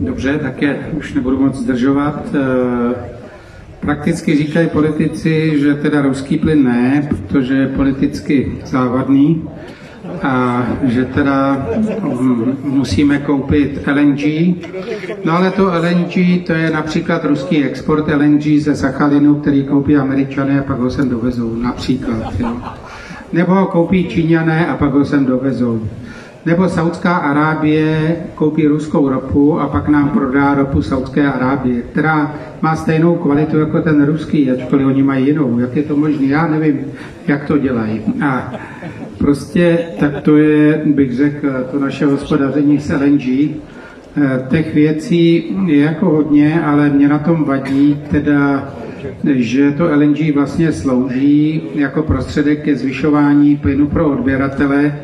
Dobře, 0.00 0.38
tak 0.42 0.62
je 0.62 0.90
už 0.98 1.14
nebudu 1.14 1.40
moc 1.40 1.56
zdržovat. 1.56 2.34
Eh, 2.34 2.94
prakticky 3.80 4.36
říkají 4.36 4.68
politici, 4.68 5.60
že 5.60 5.74
teda 5.74 6.02
ruský 6.02 6.38
plyn 6.38 6.64
ne, 6.64 7.08
protože 7.08 7.54
je 7.54 7.68
politicky 7.68 8.58
závadný 8.66 9.48
a 10.22 10.66
že 10.82 11.04
teda 11.04 11.66
mm, 12.20 12.56
musíme 12.64 13.18
koupit 13.18 13.80
LNG. 13.86 14.54
No 15.24 15.32
ale 15.32 15.50
to 15.50 15.64
LNG, 15.64 16.46
to 16.46 16.52
je 16.52 16.70
například 16.70 17.24
ruský 17.24 17.64
export 17.64 18.08
LNG 18.08 18.42
ze 18.58 18.76
Sachalinu, 18.76 19.34
který 19.34 19.64
koupí 19.64 19.96
američané 19.96 20.60
a 20.60 20.62
pak 20.62 20.78
ho 20.78 20.90
sem 20.90 21.08
dovezou, 21.08 21.54
například. 21.54 22.40
Jo. 22.40 22.56
Nebo 23.32 23.54
ho 23.54 23.66
koupí 23.66 24.08
Číňané 24.08 24.66
a 24.66 24.76
pak 24.76 24.92
ho 24.92 25.04
sem 25.04 25.26
dovezou. 25.26 25.80
Nebo 26.46 26.68
Saudská 26.68 27.16
Arábie 27.16 28.16
koupí 28.34 28.66
ruskou 28.66 29.08
ropu 29.08 29.60
a 29.60 29.68
pak 29.68 29.88
nám 29.88 30.08
prodá 30.08 30.54
ropu 30.54 30.82
Saudské 30.82 31.32
Arábie, 31.32 31.82
která 31.82 32.34
má 32.60 32.76
stejnou 32.76 33.14
kvalitu 33.14 33.58
jako 33.58 33.80
ten 33.80 34.06
ruský, 34.06 34.50
ačkoliv 34.50 34.86
oni 34.86 35.02
mají 35.02 35.26
jinou. 35.26 35.58
Jak 35.58 35.76
je 35.76 35.82
to 35.82 35.96
možné? 35.96 36.26
Já 36.26 36.46
nevím, 36.46 36.80
jak 37.26 37.44
to 37.44 37.58
dělají. 37.58 38.02
A 38.26 38.52
Prostě 39.18 39.78
tak 40.00 40.20
to 40.20 40.36
je, 40.36 40.82
bych 40.86 41.16
řekl, 41.16 41.48
to 41.70 41.78
naše 41.78 42.06
hospodaření 42.06 42.80
s 42.80 42.92
LNG. 42.92 43.50
Eh, 44.16 44.46
těch 44.48 44.74
věcí 44.74 45.44
je 45.66 45.80
jako 45.80 46.06
hodně, 46.06 46.62
ale 46.62 46.90
mě 46.90 47.08
na 47.08 47.18
tom 47.18 47.44
vadí 47.44 48.02
teda, 48.10 48.74
že 49.24 49.72
to 49.72 49.84
LNG 49.84 50.32
vlastně 50.34 50.72
slouží 50.72 51.62
jako 51.74 52.02
prostředek 52.02 52.62
ke 52.62 52.76
zvyšování 52.76 53.56
plynu 53.56 53.86
pro 53.86 54.10
odběratele 54.10 54.98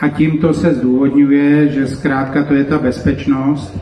a 0.00 0.08
tímto 0.08 0.54
se 0.54 0.74
zdůvodňuje, 0.74 1.68
že 1.68 1.86
zkrátka 1.86 2.42
to 2.42 2.54
je 2.54 2.64
ta 2.64 2.78
bezpečnost, 2.78 3.78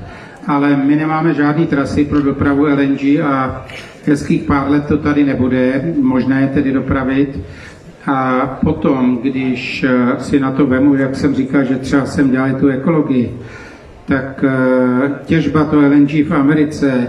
ale 0.47 0.77
my 0.77 0.97
nemáme 0.97 1.35
žádný 1.35 1.67
trasy 1.67 2.05
pro 2.05 2.23
dopravu 2.23 2.65
LNG 2.65 3.21
a 3.25 3.67
hezkých 4.07 4.43
pár 4.43 4.71
let 4.71 4.85
to 4.89 4.97
tady 4.97 5.25
nebude, 5.25 5.95
možné 6.03 6.41
je 6.41 6.47
tedy 6.47 6.73
dopravit. 6.73 7.41
A 8.07 8.47
potom, 8.65 9.19
když 9.23 9.85
eh, 9.85 10.21
si 10.21 10.41
na 10.41 10.51
to 10.53 10.67
vemu, 10.67 10.95
jak 10.95 11.17
jsem 11.17 11.35
říkal, 11.35 11.65
že 11.65 11.75
třeba 11.75 12.07
jsem 12.07 12.31
dělal 12.31 12.55
tu 12.61 12.69
ekologii, 12.69 13.35
tak 14.07 14.45
eh, 14.45 15.11
těžba 15.25 15.65
to 15.65 15.81
LNG 15.81 16.11
v 16.11 16.33
Americe 16.35 17.09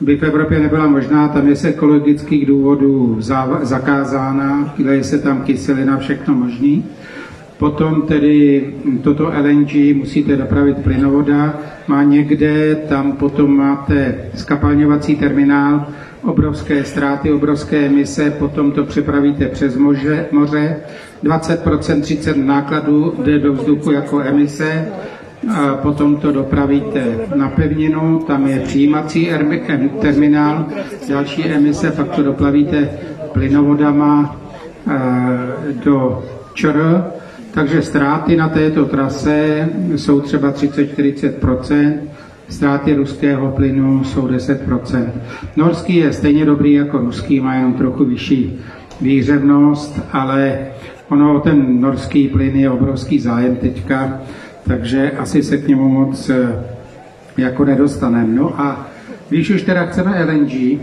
by 0.00 0.16
v 0.16 0.22
Evropě 0.22 0.60
nebyla 0.60 0.86
možná, 0.86 1.28
tam 1.28 1.48
je 1.48 1.56
z 1.56 1.64
ekologických 1.64 2.46
důvodů 2.46 3.16
zakázána, 3.62 4.74
je 4.90 5.04
se 5.04 5.18
tam 5.18 5.42
kyselina, 5.42 5.96
všechno 5.96 6.34
možný. 6.34 6.84
Potom 7.58 8.02
tedy 8.02 8.64
toto 9.02 9.32
LNG 9.42 9.96
musíte 9.96 10.36
dopravit 10.36 10.76
plynovoda, 10.76 11.58
má 11.88 12.02
někde, 12.02 12.74
tam 12.74 13.12
potom 13.12 13.56
máte 13.56 14.14
skapalňovací 14.34 15.16
terminál, 15.16 15.86
obrovské 16.22 16.84
ztráty, 16.84 17.32
obrovské 17.32 17.86
emise, 17.86 18.30
potom 18.30 18.72
to 18.72 18.84
přepravíte 18.84 19.46
přes 19.46 19.76
moře, 19.76 20.26
moře. 20.32 20.76
20%, 21.24 22.00
30 22.00 22.36
nákladů 22.36 23.14
jde 23.24 23.38
do 23.38 23.52
vzduchu 23.52 23.90
jako 23.90 24.20
emise, 24.20 24.88
a 25.54 25.74
potom 25.74 26.16
to 26.16 26.32
dopravíte 26.32 27.04
na 27.34 27.48
pevninu, 27.48 28.18
tam 28.18 28.46
je 28.46 28.60
přijímací 28.60 29.30
terminál, 30.00 30.66
další 31.08 31.44
emise, 31.44 31.90
pak 31.90 32.08
to 32.08 32.22
doplavíte 32.22 32.90
plynovodama 33.32 34.36
do 35.84 36.24
ČR, 36.54 37.04
takže 37.50 37.82
ztráty 37.82 38.36
na 38.36 38.48
této 38.48 38.84
trase 38.84 39.68
jsou 39.96 40.20
třeba 40.20 40.52
30-40%, 40.52 41.92
ztráty 42.48 42.94
ruského 42.94 43.50
plynu 43.50 44.04
jsou 44.04 44.26
10%. 44.26 45.08
Norský 45.56 45.96
je 45.96 46.12
stejně 46.12 46.44
dobrý 46.44 46.72
jako 46.72 46.98
ruský, 46.98 47.40
má 47.40 47.54
jenom 47.54 47.74
trochu 47.74 48.04
vyšší 48.04 48.58
výhřevnost, 49.00 50.00
ale 50.12 50.58
ono 51.08 51.40
ten 51.40 51.80
norský 51.80 52.28
plyn 52.28 52.56
je 52.56 52.70
obrovský 52.70 53.18
zájem 53.18 53.56
teďka, 53.56 54.20
takže 54.66 55.10
asi 55.10 55.42
se 55.42 55.56
k 55.56 55.68
němu 55.68 55.88
moc 55.88 56.30
eh, 56.30 56.64
jako 57.36 57.64
nedostaneme. 57.64 58.34
No 58.34 58.60
a 58.60 58.86
když 59.28 59.50
už 59.50 59.62
teda 59.62 59.86
chceme 59.86 60.24
LNG, 60.24 60.80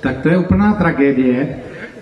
tak 0.00 0.20
to 0.20 0.28
je 0.28 0.38
úplná 0.38 0.74
tragédie. 0.74 1.56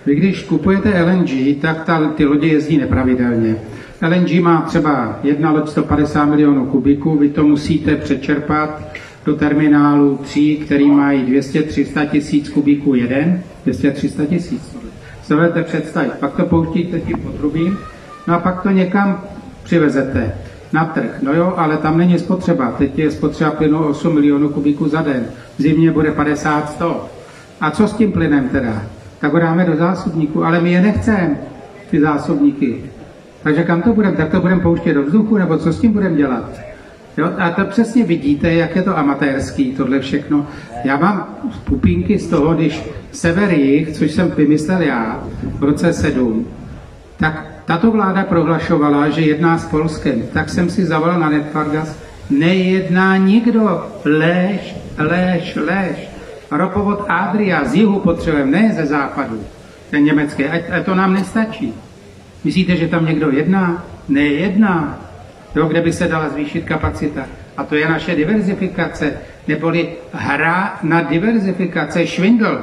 Vy 0.07 0.15
když 0.15 0.43
kupujete 0.43 1.03
LNG, 1.03 1.61
tak 1.61 1.85
ta, 1.85 2.09
ty 2.09 2.25
lodi 2.25 2.49
jezdí 2.49 2.79
nepravidelně. 2.79 3.57
LNG 4.03 4.41
má 4.41 4.61
třeba 4.61 5.19
jedna 5.23 5.51
loď 5.51 5.69
150 5.69 6.25
milionů 6.25 6.67
kubíků, 6.67 7.19
vy 7.19 7.29
to 7.29 7.45
musíte 7.45 7.97
přečerpat 7.97 8.83
do 9.27 9.37
terminálu 9.37 10.19
3, 10.23 10.57
který 10.65 10.91
mají 10.91 11.23
200-300 11.23 12.09
tisíc 12.09 12.49
kubíků 12.49 12.95
jeden, 12.95 13.43
200-300 13.67 14.27
tisíc. 14.27 14.77
Se 15.23 15.35
budete 15.35 15.63
představit, 15.63 16.13
pak 16.13 16.37
to 16.37 16.45
pouštíte 16.45 17.01
tím 17.01 17.19
potrubím, 17.19 17.79
no 18.29 18.35
a 18.35 18.39
pak 18.39 18.63
to 18.63 18.71
někam 18.71 19.23
přivezete 19.63 20.35
na 20.73 20.85
trh. 20.85 21.23
No 21.23 21.33
jo, 21.33 21.55
ale 21.57 21.77
tam 21.77 21.99
není 21.99 22.19
spotřeba. 22.19 22.71
Teď 22.79 22.99
je 22.99 23.11
spotřeba 23.11 23.51
plynu 23.51 23.79
8 23.79 24.15
milionů 24.15 24.49
kubíků 24.49 24.89
za 24.89 25.03
den. 25.03 25.27
V 25.59 25.63
zimě 25.63 25.91
bude 25.91 26.11
50-100. 26.11 26.97
A 27.61 27.71
co 27.71 27.89
s 27.89 27.93
tím 27.93 28.13
plynem 28.13 28.49
teda? 28.49 28.83
Tak 29.21 29.33
ho 29.33 29.39
dáme 29.39 29.65
do 29.65 29.77
zásobníku, 29.77 30.45
ale 30.45 30.61
my 30.61 30.73
je 30.73 30.81
nechceme, 30.81 31.37
ty 31.91 32.01
zásobníky. 32.01 32.83
Takže 33.45 33.65
kam 33.65 33.83
to 33.83 33.93
budeme? 33.93 34.17
Tak 34.17 34.29
to 34.29 34.41
budeme 34.41 34.61
pouštět 34.61 34.95
do 34.95 35.03
vzduchu, 35.03 35.37
nebo 35.37 35.59
co 35.59 35.73
s 35.73 35.81
tím 35.81 35.93
budeme 35.93 36.17
dělat? 36.17 36.61
Jo, 37.17 37.31
a 37.39 37.51
to 37.51 37.65
přesně 37.65 38.05
vidíte, 38.05 38.55
jak 38.55 38.77
je 38.77 38.83
to 38.83 38.99
amatérský, 38.99 39.73
tohle 39.73 40.01
všechno. 40.01 40.47
Já 40.85 40.97
mám 40.97 41.37
pupínky 41.65 42.19
z 42.19 42.29
toho, 42.29 42.55
když 42.55 42.83
sever 43.13 43.51
jich, 43.51 43.93
což 43.93 44.11
jsem 44.11 44.31
vymyslel 44.31 44.83
já 44.83 45.25
v 45.59 45.65
roce 45.65 45.93
7, 45.93 46.47
tak 47.17 47.47
tato 47.65 47.91
vláda 47.91 48.23
prohlašovala, 48.23 49.09
že 49.09 49.21
jedná 49.21 49.59
s 49.59 49.65
Polskem. 49.65 50.23
Tak 50.33 50.49
jsem 50.49 50.71
si 50.71 50.85
zavolal 50.85 51.21
na 51.21 51.29
Netfargas, 51.29 51.99
nejedná 52.31 53.17
nikdo, 53.17 53.87
lež, 54.05 54.77
lež, 54.99 55.59
lež. 55.67 56.09
Ropovod 56.51 57.05
Adria 57.09 57.65
z 57.65 57.75
jihu 57.75 57.99
potřebujeme, 57.99 58.51
ne 58.51 58.75
ze 58.75 58.87
západu, 58.87 59.41
ten 59.91 60.05
německý, 60.05 60.45
a 60.45 60.83
to 60.85 60.95
nám 60.95 61.13
nestačí. 61.13 61.75
Myslíte, 62.45 62.77
že 62.77 62.89
tam 62.89 63.07
někdo 63.07 63.31
jedná? 63.31 63.85
Nejedná. 64.09 64.99
Jo, 65.55 65.67
kde 65.67 65.81
by 65.81 65.93
se 65.93 66.09
dala 66.09 66.29
zvýšit 66.29 66.65
kapacita. 66.65 67.25
A 67.57 67.65
to 67.65 67.75
je 67.75 67.89
naše 67.89 68.15
diverzifikace, 68.15 69.13
neboli 69.49 69.89
hra 70.13 70.79
na 70.83 71.01
diverzifikace, 71.01 72.07
švindl. 72.07 72.61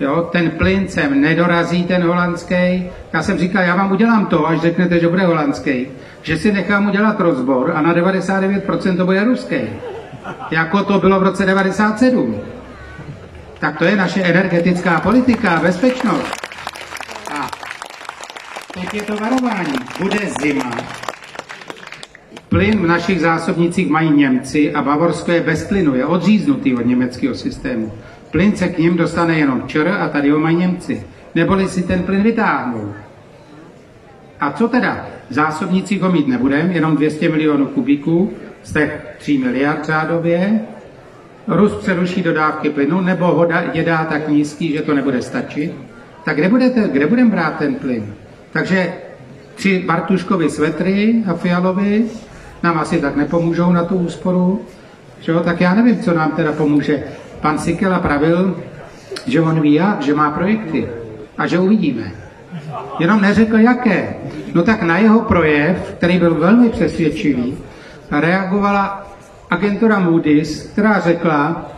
Jo, 0.00 0.28
ten 0.32 0.50
plyn 0.50 0.88
sem 0.88 1.20
nedorazí, 1.20 1.84
ten 1.84 2.02
holandský. 2.02 2.86
Já 3.12 3.22
jsem 3.22 3.38
říkal, 3.38 3.62
já 3.62 3.76
vám 3.76 3.92
udělám 3.92 4.26
to, 4.26 4.48
až 4.48 4.60
řeknete, 4.60 5.00
že 5.00 5.08
bude 5.08 5.26
holandský, 5.26 5.86
že 6.22 6.36
si 6.36 6.52
nechám 6.52 6.88
udělat 6.88 7.20
rozbor 7.20 7.72
a 7.74 7.82
na 7.82 7.94
99% 7.94 8.96
to 8.96 9.04
bude 9.04 9.24
ruský. 9.24 9.56
Jako 10.50 10.84
to 10.84 10.98
bylo 10.98 11.20
v 11.20 11.22
roce 11.22 11.46
97. 11.46 12.36
Tak 13.58 13.78
to 13.78 13.84
je 13.84 13.96
naše 13.96 14.22
energetická 14.22 15.00
politika, 15.00 15.60
bezpečnost. 15.62 16.45
Teď 18.80 18.94
je 18.94 19.02
to 19.02 19.16
varování. 19.16 19.74
Bude 20.00 20.18
zima. 20.42 20.70
Plyn 22.48 22.78
v 22.82 22.86
našich 22.86 23.20
zásobnicích 23.20 23.90
mají 23.90 24.10
Němci 24.10 24.72
a 24.72 24.82
Bavorsko 24.82 25.32
je 25.32 25.40
bez 25.40 25.64
plynu, 25.64 25.94
je 25.94 26.06
odříznutý 26.06 26.74
od 26.74 26.86
německého 26.86 27.34
systému. 27.34 27.92
Plyn 28.30 28.56
se 28.56 28.68
k 28.68 28.78
ním 28.78 28.96
dostane 28.96 29.38
jenom 29.38 29.62
ČR 29.66 29.88
a 29.88 30.08
tady 30.08 30.30
ho 30.30 30.38
mají 30.38 30.56
Němci. 30.56 31.02
Neboli 31.34 31.68
si 31.68 31.82
ten 31.82 32.02
plyn 32.02 32.22
vytáhnou. 32.22 32.92
A 34.40 34.52
co 34.52 34.68
teda? 34.68 35.06
V 35.30 35.34
zásobnicích 35.34 36.02
ho 36.02 36.12
mít 36.12 36.28
nebudeme, 36.28 36.72
jenom 36.72 36.96
200 36.96 37.28
milionů 37.28 37.66
kubíků 37.66 38.32
z 38.62 38.72
těch 38.72 39.16
3 39.18 39.38
miliard 39.38 39.84
řádově. 39.84 40.60
Rus 41.48 41.74
přeruší 41.74 42.22
dodávky 42.22 42.70
plynu, 42.70 43.00
nebo 43.00 43.26
ho 43.26 43.48
je 43.72 43.84
dá 43.84 44.04
tak 44.04 44.28
nízký, 44.28 44.72
že 44.72 44.82
to 44.82 44.94
nebude 44.94 45.22
stačit. 45.22 45.72
Tak 46.24 46.36
kde, 46.36 46.48
budete, 46.48 46.88
kde 46.88 47.06
budeme 47.06 47.30
brát 47.30 47.58
ten 47.58 47.74
plyn? 47.74 48.14
Takže 48.56 48.92
tři 49.54 49.84
Bartuškovi 49.86 50.50
svetry 50.50 51.14
a 51.30 51.34
Fialovi 51.34 52.04
nám 52.62 52.78
asi 52.78 53.00
tak 53.00 53.16
nepomůžou 53.16 53.72
na 53.72 53.84
tu 53.84 53.94
úsporu. 53.94 54.62
Že 55.20 55.32
jo? 55.32 55.40
Tak 55.40 55.60
já 55.60 55.74
nevím, 55.74 55.98
co 55.98 56.14
nám 56.14 56.30
teda 56.30 56.52
pomůže. 56.52 57.04
Pan 57.40 57.58
Sikela 57.58 57.98
pravil, 57.98 58.56
že 59.26 59.40
on 59.40 59.60
ví 59.60 59.72
jak, 59.72 60.02
že 60.02 60.14
má 60.14 60.30
projekty 60.30 60.88
a 61.38 61.46
že 61.46 61.58
uvidíme. 61.58 62.12
Jenom 62.98 63.20
neřekl 63.20 63.58
jaké. 63.58 64.14
No 64.54 64.62
tak 64.62 64.82
na 64.82 64.98
jeho 64.98 65.20
projev, 65.20 65.94
který 65.98 66.18
byl 66.18 66.34
velmi 66.34 66.68
přesvědčivý, 66.68 67.56
reagovala 68.10 69.06
agentura 69.50 69.98
Moody's, 69.98 70.62
která 70.62 71.00
řekla 71.00 71.70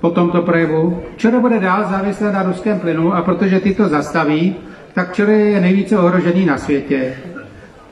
po 0.00 0.10
tomto 0.10 0.42
projevu, 0.42 1.02
ČR 1.16 1.40
bude 1.40 1.60
dál 1.60 1.84
závislé 1.90 2.32
na 2.32 2.42
ruském 2.42 2.80
plynu 2.80 3.14
a 3.14 3.22
protože 3.22 3.60
ty 3.60 3.74
to 3.74 3.88
zastaví, 3.88 4.56
tak 4.94 5.12
ČR 5.12 5.28
je 5.28 5.60
nejvíce 5.60 5.98
ohrožený 5.98 6.46
na 6.46 6.58
světě. 6.58 7.14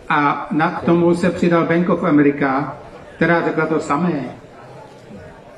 A 0.09 0.49
na 0.51 0.71
k 0.71 0.81
tomu 0.83 1.15
se 1.15 1.31
přidal 1.31 1.67
Bank 1.67 1.89
of 1.89 2.05
America, 2.05 2.77
která 3.17 3.45
řekla 3.45 3.67
to 3.67 3.81
samé. 3.81 4.25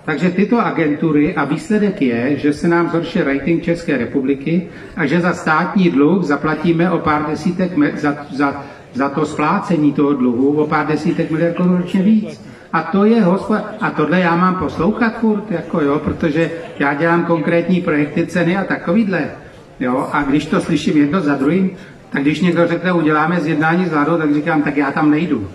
Takže 0.05 0.31
tyto 0.31 0.59
agentury 0.59 1.35
a 1.35 1.45
výsledek 1.45 2.03
je, 2.03 2.37
že 2.37 2.53
se 2.53 2.69
nám 2.69 2.91
zhorší 2.91 3.23
rating 3.23 3.63
České 3.63 3.99
republiky 3.99 4.69
a 4.97 5.07
že 5.07 5.21
za 5.21 5.33
státní 5.33 5.91
dluh 5.91 6.25
zaplatíme 6.25 6.91
o 6.91 6.99
pár 6.99 7.27
desítek, 7.27 7.99
za, 7.99 8.17
za, 8.31 8.65
za 8.95 9.09
to 9.09 9.27
splácení 9.27 9.93
toho 9.93 10.13
dluhu 10.13 10.63
o 10.63 10.67
pár 10.67 10.87
desítek 10.87 11.31
miliard 11.31 11.57
korun 11.57 11.77
ročně 11.77 12.03
víc. 12.03 12.45
A 12.73 12.83
to 12.83 13.05
je 13.05 13.23
hospod... 13.23 13.59
A 13.81 13.91
tohle 13.91 14.21
já 14.21 14.37
mám 14.37 14.55
poslouchat 14.55 15.21
furt, 15.21 15.51
jako 15.51 15.81
jo, 15.81 15.99
protože 15.99 16.51
já 16.79 16.95
dělám 16.95 17.25
konkrétní 17.25 17.81
projekty, 17.81 18.27
ceny 18.27 18.57
a 18.57 18.65
takovýhle. 18.65 19.31
Jo, 19.81 20.09
a 20.13 20.23
když 20.23 20.47
to 20.47 20.61
slyším 20.61 20.97
jedno 20.97 21.21
za 21.21 21.35
druhým, 21.35 21.71
tak 22.11 22.23
když 22.23 22.41
někdo 22.41 22.69
řekne, 22.69 22.93
uděláme 22.93 23.41
zjednání 23.41 23.87
s 23.87 23.91
vládou, 23.91 24.17
tak 24.19 24.35
říkám, 24.35 24.63
tak 24.63 24.77
já 24.77 24.91
tam 24.91 25.11
nejdu. 25.11 25.49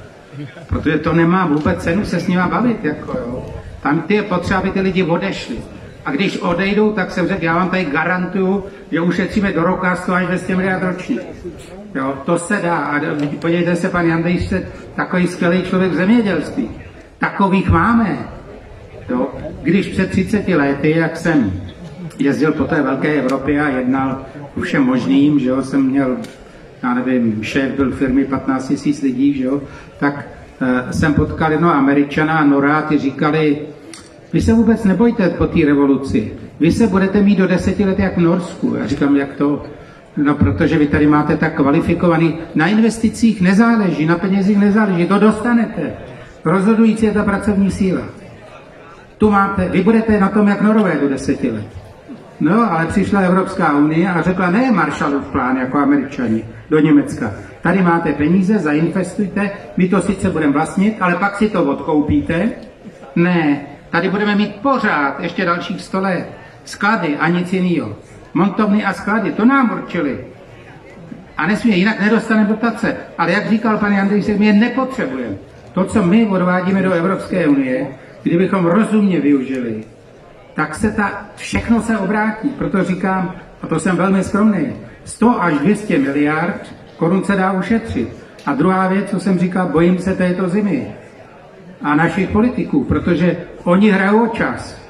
Protože 0.67 0.97
to 0.97 1.13
nemá 1.13 1.45
vůbec 1.45 1.83
cenu 1.83 2.05
se 2.05 2.19
s 2.19 2.27
nima 2.27 2.47
bavit, 2.47 2.85
jako 2.85 3.17
jo. 3.17 3.45
Tam 3.81 4.01
ty 4.01 4.13
je 4.13 4.23
potřeba, 4.23 4.59
aby 4.59 4.71
ty 4.71 4.81
lidi 4.81 5.03
odešli. 5.03 5.57
A 6.05 6.11
když 6.11 6.37
odejdou, 6.37 6.91
tak 6.91 7.11
jsem 7.11 7.27
řekl, 7.27 7.43
já 7.43 7.55
vám 7.55 7.69
tady 7.69 7.85
garantuju, 7.85 8.63
že 8.91 9.01
ušetříme 9.01 9.51
do 9.53 9.63
roka 9.63 9.95
100 9.95 10.13
až 10.13 10.25
200 10.25 10.55
miliard 10.55 10.83
ročně. 10.83 11.19
Jo, 11.95 12.13
to 12.25 12.37
se 12.37 12.59
dá. 12.63 12.75
A 12.75 13.01
podívejte 13.39 13.75
se, 13.75 13.89
pan 13.89 14.05
Jandejš, 14.07 14.53
takový 14.95 15.27
skvělý 15.27 15.63
člověk 15.63 15.91
v 15.91 15.95
zemědělství. 15.95 16.69
Takových 17.17 17.69
máme. 17.69 18.17
Jo. 19.09 19.27
Když 19.61 19.87
před 19.87 20.09
30 20.09 20.47
lety, 20.47 20.93
jak 20.97 21.17
jsem 21.17 21.51
jezdil 22.19 22.51
po 22.51 22.63
té 22.63 22.81
velké 22.81 23.13
Evropě 23.13 23.61
a 23.61 23.69
jednal 23.69 24.25
u 24.55 24.61
všem 24.61 24.83
možným, 24.83 25.39
že 25.39 25.49
jo, 25.49 25.63
jsem 25.63 25.85
měl, 25.85 26.17
já 26.83 26.93
nevím, 26.93 27.43
šéf 27.43 27.71
byl 27.71 27.91
firmy 27.91 28.25
15 28.25 28.69
000 28.85 28.97
lidí, 29.03 29.33
že 29.33 29.43
jo, 29.43 29.61
tak 29.99 30.27
uh, 30.61 30.91
jsem 30.91 31.13
potkal 31.13 31.51
jednoho 31.51 31.73
Američana 31.73 32.37
a 32.37 32.43
Nora, 32.43 32.81
ty 32.81 32.97
říkali, 32.97 33.57
vy 34.33 34.41
se 34.41 34.53
vůbec 34.53 34.83
nebojte 34.83 35.29
po 35.29 35.45
té 35.47 35.65
revoluci. 35.65 36.31
Vy 36.59 36.71
se 36.71 36.87
budete 36.87 37.21
mít 37.21 37.37
do 37.37 37.47
deseti 37.47 37.85
let 37.85 37.99
jak 37.99 38.17
v 38.17 38.21
Norsku. 38.21 38.75
Já 38.79 38.87
říkám, 38.87 39.15
jak 39.15 39.33
to? 39.33 39.63
No, 40.17 40.35
protože 40.35 40.77
vy 40.77 40.87
tady 40.87 41.07
máte 41.07 41.37
tak 41.37 41.55
kvalifikovaný. 41.55 42.37
Na 42.55 42.67
investicích 42.67 43.41
nezáleží, 43.41 44.05
na 44.05 44.15
penězích 44.15 44.57
nezáleží, 44.57 45.05
to 45.05 45.19
dostanete. 45.19 45.93
Rozhodující 46.45 47.05
je 47.05 47.11
ta 47.11 47.23
pracovní 47.23 47.71
síla. 47.71 48.01
Tu 49.17 49.31
máte, 49.31 49.69
vy 49.69 49.81
budete 49.81 50.19
na 50.19 50.29
tom 50.29 50.47
jak 50.47 50.61
Norové 50.61 50.97
do 51.01 51.09
deseti 51.09 51.51
let. 51.51 51.84
No, 52.39 52.71
ale 52.71 52.85
přišla 52.85 53.19
Evropská 53.19 53.77
unie 53.77 54.09
a 54.09 54.21
řekla, 54.21 54.49
ne 54.49 54.71
Marshallův 54.71 55.25
plán 55.25 55.57
jako 55.57 55.77
američani 55.77 56.45
do 56.69 56.79
Německa. 56.79 57.31
Tady 57.61 57.81
máte 57.81 58.13
peníze, 58.13 58.59
zainvestujte, 58.59 59.51
my 59.77 59.87
to 59.89 60.01
sice 60.01 60.29
budeme 60.29 60.53
vlastnit, 60.53 60.97
ale 61.01 61.15
pak 61.15 61.37
si 61.37 61.49
to 61.49 61.63
odkoupíte. 61.63 62.49
Ne, 63.15 63.61
Tady 63.95 64.09
budeme 64.09 64.35
mít 64.35 64.55
pořád 64.55 65.19
ještě 65.19 65.45
dalších 65.45 65.81
100 65.81 65.99
let. 65.99 66.27
Sklady 66.65 67.17
a 67.17 67.27
nic 67.27 67.53
jiného. 67.53 67.95
Montovny 68.33 68.85
a 68.85 68.93
sklady, 68.93 69.31
to 69.31 69.45
nám 69.45 69.71
určili. 69.73 70.25
A 71.37 71.47
nesmí, 71.47 71.79
jinak 71.79 71.99
nedostaneme 71.99 72.49
dotace. 72.49 72.97
Ale 73.17 73.31
jak 73.31 73.49
říkal 73.49 73.77
pan 73.77 73.93
Jandrýs, 73.93 74.27
my 74.27 74.45
je 74.45 74.53
nepotřebujeme. 74.53 75.35
To, 75.73 75.83
co 75.83 76.03
my 76.03 76.25
odvádíme 76.25 76.81
do 76.81 76.91
Evropské 76.91 77.47
unie, 77.47 77.87
kdybychom 78.23 78.65
rozumně 78.65 79.19
využili, 79.19 79.83
tak 80.55 80.75
se 80.75 80.91
ta, 80.91 81.25
všechno 81.35 81.81
se 81.81 81.97
obrátí. 81.97 82.49
Proto 82.49 82.83
říkám, 82.83 83.35
a 83.61 83.67
to 83.67 83.79
jsem 83.79 83.97
velmi 83.97 84.23
skromný, 84.23 84.73
100 85.05 85.41
až 85.41 85.53
200 85.53 85.99
miliard 85.99 86.75
korun 86.97 87.23
se 87.23 87.35
dá 87.35 87.51
ušetřit. 87.51 88.09
A 88.45 88.53
druhá 88.53 88.87
věc, 88.87 89.09
co 89.09 89.19
jsem 89.19 89.39
říkal, 89.39 89.67
bojím 89.67 89.99
se 89.99 90.13
této 90.13 90.49
zimy 90.49 90.87
a 91.81 91.95
našich 91.95 92.29
politiků, 92.29 92.83
protože 92.83 93.37
oni 93.63 93.89
hrajou 93.89 94.25
o 94.25 94.35
čas. 94.35 94.81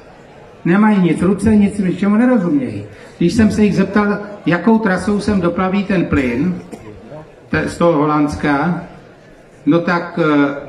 Nemají 0.64 0.98
nic 0.98 1.22
ruce, 1.22 1.56
nic 1.56 1.98
čemu 1.98 2.16
nerozumějí. 2.16 2.84
Když 3.18 3.32
jsem 3.32 3.50
se 3.50 3.64
jich 3.64 3.76
zeptal, 3.76 4.18
jakou 4.46 4.78
trasou 4.78 5.20
sem 5.20 5.40
doplaví 5.40 5.84
ten 5.84 6.04
plyn 6.04 6.54
z 7.66 7.78
toho 7.78 7.92
Holandska, 7.92 8.82
no 9.66 9.80
tak 9.80 10.18
eh, 10.22 10.65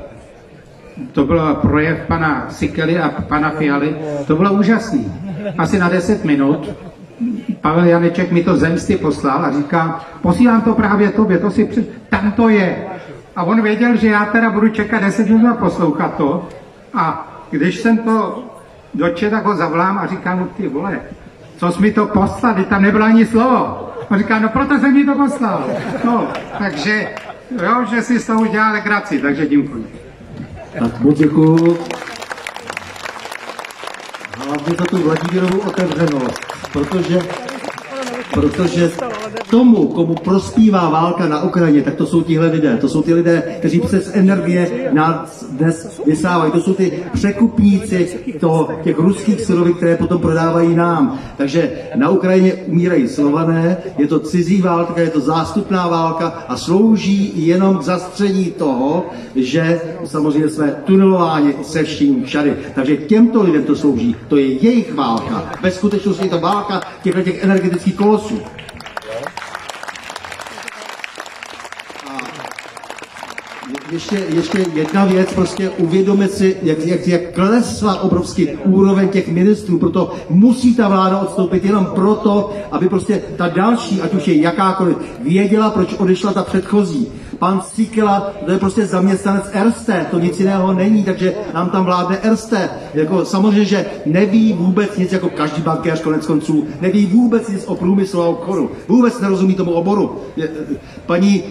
to 1.12 1.24
byl 1.24 1.54
projev 1.54 1.98
pana 2.06 2.46
Sikely 2.48 2.98
a 2.98 3.08
pana 3.08 3.50
Fialy, 3.50 3.96
to 4.26 4.36
bylo 4.36 4.52
úžasný. 4.52 5.12
Asi 5.58 5.78
na 5.78 5.88
10 5.88 6.24
minut 6.24 6.70
Pavel 7.60 7.84
Janeček 7.84 8.32
mi 8.32 8.44
to 8.44 8.56
zemsty 8.56 8.96
poslal 8.96 9.44
a 9.44 9.52
říká, 9.52 10.00
posílám 10.22 10.60
to 10.60 10.74
právě 10.74 11.10
tobě, 11.10 11.38
to 11.38 11.50
si 11.50 11.64
před... 11.64 12.08
tam 12.08 12.32
to 12.32 12.48
je. 12.48 12.86
A 13.36 13.42
on 13.42 13.62
věděl, 13.62 13.96
že 13.96 14.08
já 14.08 14.24
teda 14.24 14.50
budu 14.50 14.68
čekat 14.68 15.02
10 15.02 15.28
minut 15.28 15.50
a 15.50 15.54
poslouchat 15.54 16.16
to. 16.16 16.48
A 16.94 17.28
když 17.50 17.76
jsem 17.76 17.98
to 17.98 18.44
dočet, 18.94 19.30
tak 19.30 19.44
ho 19.44 19.56
zavolám 19.56 19.98
a 19.98 20.06
říkám 20.06 20.38
mu, 20.38 20.46
ty 20.46 20.68
vole, 20.68 21.00
co 21.56 21.72
jsi 21.72 21.82
mi 21.82 21.92
to 21.92 22.06
poslal, 22.06 22.54
tam 22.54 22.82
nebylo 22.82 23.04
ani 23.04 23.26
slovo. 23.26 23.88
On 24.10 24.18
říká, 24.18 24.38
no 24.38 24.48
proto 24.48 24.78
jsem 24.78 24.94
mi 24.94 25.04
to 25.04 25.14
poslal. 25.14 25.66
No, 26.04 26.28
takže, 26.58 27.08
jo, 27.62 27.84
že 27.90 28.02
si 28.02 28.18
z 28.18 28.26
toho 28.26 28.40
udělal 28.40 28.72
legraci, 28.72 29.18
takže 29.18 29.46
děkuji. 29.46 29.86
Tak 30.78 31.00
moc 31.00 31.18
děkuju. 31.18 31.78
Hlavně 34.38 34.76
za 34.78 34.84
tu 34.84 34.98
Vladimírovu 35.02 35.60
otevřenost, 35.60 36.40
protože, 36.72 37.18
protože 38.30 38.90
tomu, 39.50 39.86
komu 39.86 40.14
prospívá 40.14 40.90
válka 40.90 41.28
na 41.28 41.42
Ukrajině, 41.42 41.82
tak 41.82 41.94
to 41.94 42.06
jsou 42.06 42.22
tihle 42.22 42.46
lidé. 42.46 42.76
To 42.80 42.88
jsou 42.88 43.02
ty 43.02 43.14
lidé, 43.14 43.42
kteří 43.58 43.80
přes 43.80 44.10
energie 44.14 44.90
nás 44.92 45.44
dnes 45.50 46.00
vysávají. 46.06 46.52
To 46.52 46.60
jsou 46.60 46.74
ty 46.74 46.92
překupníci 47.12 48.08
toho, 48.40 48.68
těch 48.82 48.98
ruských 48.98 49.40
surovin, 49.40 49.74
které 49.74 49.96
potom 49.96 50.20
prodávají 50.20 50.74
nám. 50.74 51.18
Takže 51.36 51.72
na 51.96 52.08
Ukrajině 52.10 52.54
umírají 52.54 53.08
slované, 53.08 53.76
je 53.98 54.06
to 54.06 54.20
cizí 54.20 54.62
válka, 54.62 55.00
je 55.00 55.10
to 55.10 55.20
zástupná 55.20 55.88
válka 55.88 56.44
a 56.48 56.56
slouží 56.56 57.46
jenom 57.46 57.78
k 57.78 57.82
zastření 57.82 58.44
toho, 58.44 59.06
že 59.36 59.80
samozřejmě 60.04 60.48
jsme 60.48 60.76
tunelováni 60.84 61.54
se 61.62 61.82
vším 61.84 62.24
všady. 62.24 62.56
Takže 62.74 62.96
těmto 62.96 63.42
lidem 63.42 63.64
to 63.64 63.76
slouží. 63.76 64.16
To 64.28 64.36
je 64.36 64.46
jejich 64.46 64.94
válka. 64.94 65.52
Ve 65.62 65.70
skutečnosti 65.70 66.24
je 66.24 66.30
to 66.30 66.40
válka 66.40 66.80
těchto 67.02 67.22
těch 67.22 67.44
energetických 67.44 67.94
kolosů. 67.94 68.38
Ještě, 73.92 74.26
ještě 74.34 74.66
jedna 74.74 75.04
věc, 75.04 75.32
prostě 75.32 75.70
uvědomit 75.70 76.32
si, 76.32 76.56
jak, 76.62 76.86
jak, 76.86 77.06
jak 77.06 77.34
klesla 77.34 78.00
obrovský 78.00 78.48
úroveň 78.48 79.08
těch 79.08 79.28
ministrů, 79.28 79.78
proto 79.78 80.14
musí 80.30 80.74
ta 80.74 80.88
vláda 80.88 81.18
odstoupit 81.18 81.64
jenom 81.64 81.86
proto, 81.94 82.52
aby 82.70 82.88
prostě 82.88 83.22
ta 83.36 83.48
další, 83.48 84.00
ať 84.00 84.14
už 84.14 84.28
je 84.28 84.40
jakákoliv, 84.40 84.96
věděla, 85.20 85.70
proč 85.70 85.94
odešla 85.94 86.32
ta 86.32 86.42
předchozí. 86.42 87.08
Pan 87.38 87.60
Sikela, 87.60 88.32
to 88.44 88.52
je 88.52 88.58
prostě 88.58 88.86
zaměstnanec 88.86 89.50
Erste, 89.52 90.06
to 90.10 90.18
nic 90.18 90.40
jiného 90.40 90.72
není, 90.72 91.04
takže 91.04 91.34
nám 91.54 91.70
tam 91.70 91.84
vládne 91.84 92.18
Erste. 92.22 92.70
Jako, 92.94 93.24
samozřejmě, 93.24 93.64
že 93.64 93.86
neví 94.06 94.52
vůbec 94.52 94.96
nic, 94.96 95.12
jako 95.12 95.28
každý 95.28 95.62
bankéř 95.62 96.00
konec 96.00 96.26
konců, 96.26 96.66
neví 96.80 97.06
vůbec 97.06 97.48
nic 97.48 97.64
o 97.66 97.74
průmyslu 97.74 98.22
a 98.22 98.26
obchodu. 98.26 98.70
Vůbec 98.88 99.20
nerozumí 99.20 99.54
tomu 99.54 99.70
oboru. 99.70 100.20
Je, 100.36 100.48
Paní 101.06 101.44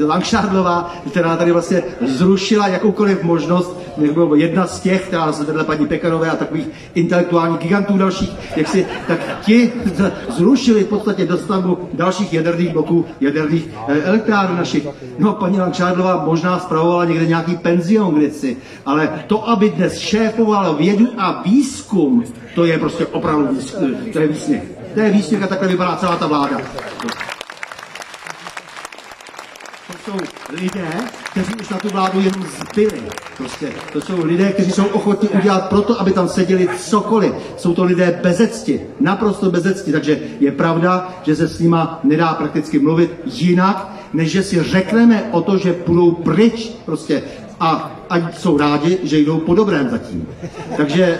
eh, 0.00 0.04
Langšádlová, 0.04 0.94
která 1.10 1.36
tady 1.36 1.52
vlastně 1.52 1.82
zrušila 2.06 2.68
jakoukoliv 2.68 3.22
možnost, 3.22 3.80
nebo 3.96 4.34
jedna 4.34 4.66
z 4.66 4.80
těch, 4.80 5.06
která 5.06 5.32
se 5.32 5.44
vedle 5.44 5.64
paní 5.64 5.86
Pekarové 5.86 6.30
a 6.30 6.36
takových 6.36 6.68
intelektuálních 6.94 7.60
gigantů 7.60 7.98
dalších, 7.98 8.32
jak 8.56 8.68
si, 8.68 8.86
tak 9.08 9.18
ti 9.44 9.72
zrušili 10.36 10.84
v 10.84 10.86
podstatě 10.86 11.26
dostavbu 11.26 11.78
dalších 11.92 12.32
jaderných 12.32 12.72
bloků, 12.72 13.04
jaderných 13.20 13.68
eh, 13.88 14.02
elektráren 14.02 14.56
našich. 14.56 14.93
No, 15.18 15.32
paní 15.32 15.60
Langšádlová 15.60 16.24
možná 16.24 16.58
spravovala 16.58 17.04
někde 17.04 17.26
nějaký 17.26 17.56
penzion 17.56 18.14
kdysi, 18.14 18.56
ale 18.86 19.24
to, 19.26 19.48
aby 19.48 19.70
dnes 19.70 19.98
šéfovala 19.98 20.72
vědu 20.72 21.08
a 21.18 21.42
výzkum, 21.42 22.24
to 22.54 22.64
je 22.64 22.78
prostě 22.78 23.06
opravdu 23.06 23.46
výzkum, 23.54 23.94
to 24.12 24.18
je 24.18 24.28
výsměch. 24.28 24.62
To 24.94 25.00
je 25.00 25.10
výsměch 25.10 25.42
a 25.42 25.46
takhle 25.46 25.68
vypadá 25.68 25.96
celá 25.96 26.16
ta 26.16 26.26
vláda. 26.26 26.56
Jsou 30.04 30.12
lidé, 30.60 30.88
kteří 31.30 31.54
už 31.60 31.68
na 31.68 31.78
tu 31.78 31.88
vládu 31.88 32.20
jenom 32.20 32.42
zbyli. 32.60 33.02
Prostě. 33.36 33.72
To 33.92 34.00
jsou 34.00 34.24
lidé, 34.24 34.52
kteří 34.52 34.70
jsou 34.70 34.84
ochotni 34.84 35.28
udělat 35.28 35.68
proto, 35.68 36.00
aby 36.00 36.12
tam 36.12 36.28
seděli 36.28 36.68
cokoliv. 36.78 37.32
Jsou 37.56 37.74
to 37.74 37.84
lidé 37.84 38.20
bezecti, 38.22 38.80
naprosto 39.00 39.50
bezecti. 39.50 39.92
Takže 39.92 40.20
je 40.40 40.52
pravda, 40.52 41.14
že 41.22 41.36
se 41.36 41.48
s 41.48 41.58
nima 41.58 42.00
nedá 42.04 42.34
prakticky 42.34 42.78
mluvit 42.78 43.10
jinak, 43.24 43.88
než 44.12 44.30
že 44.30 44.42
si 44.42 44.62
řekneme 44.62 45.28
o 45.30 45.40
to, 45.40 45.58
že 45.58 45.72
půjdou 45.72 46.12
pryč 46.12 46.72
prostě 46.84 47.22
a 47.60 48.00
ať 48.10 48.38
jsou 48.38 48.58
rádi, 48.58 48.98
že 49.02 49.18
jdou 49.18 49.38
po 49.38 49.54
dobrém 49.54 49.90
zatím. 49.90 50.28
Takže 50.76 51.04
e, 51.04 51.18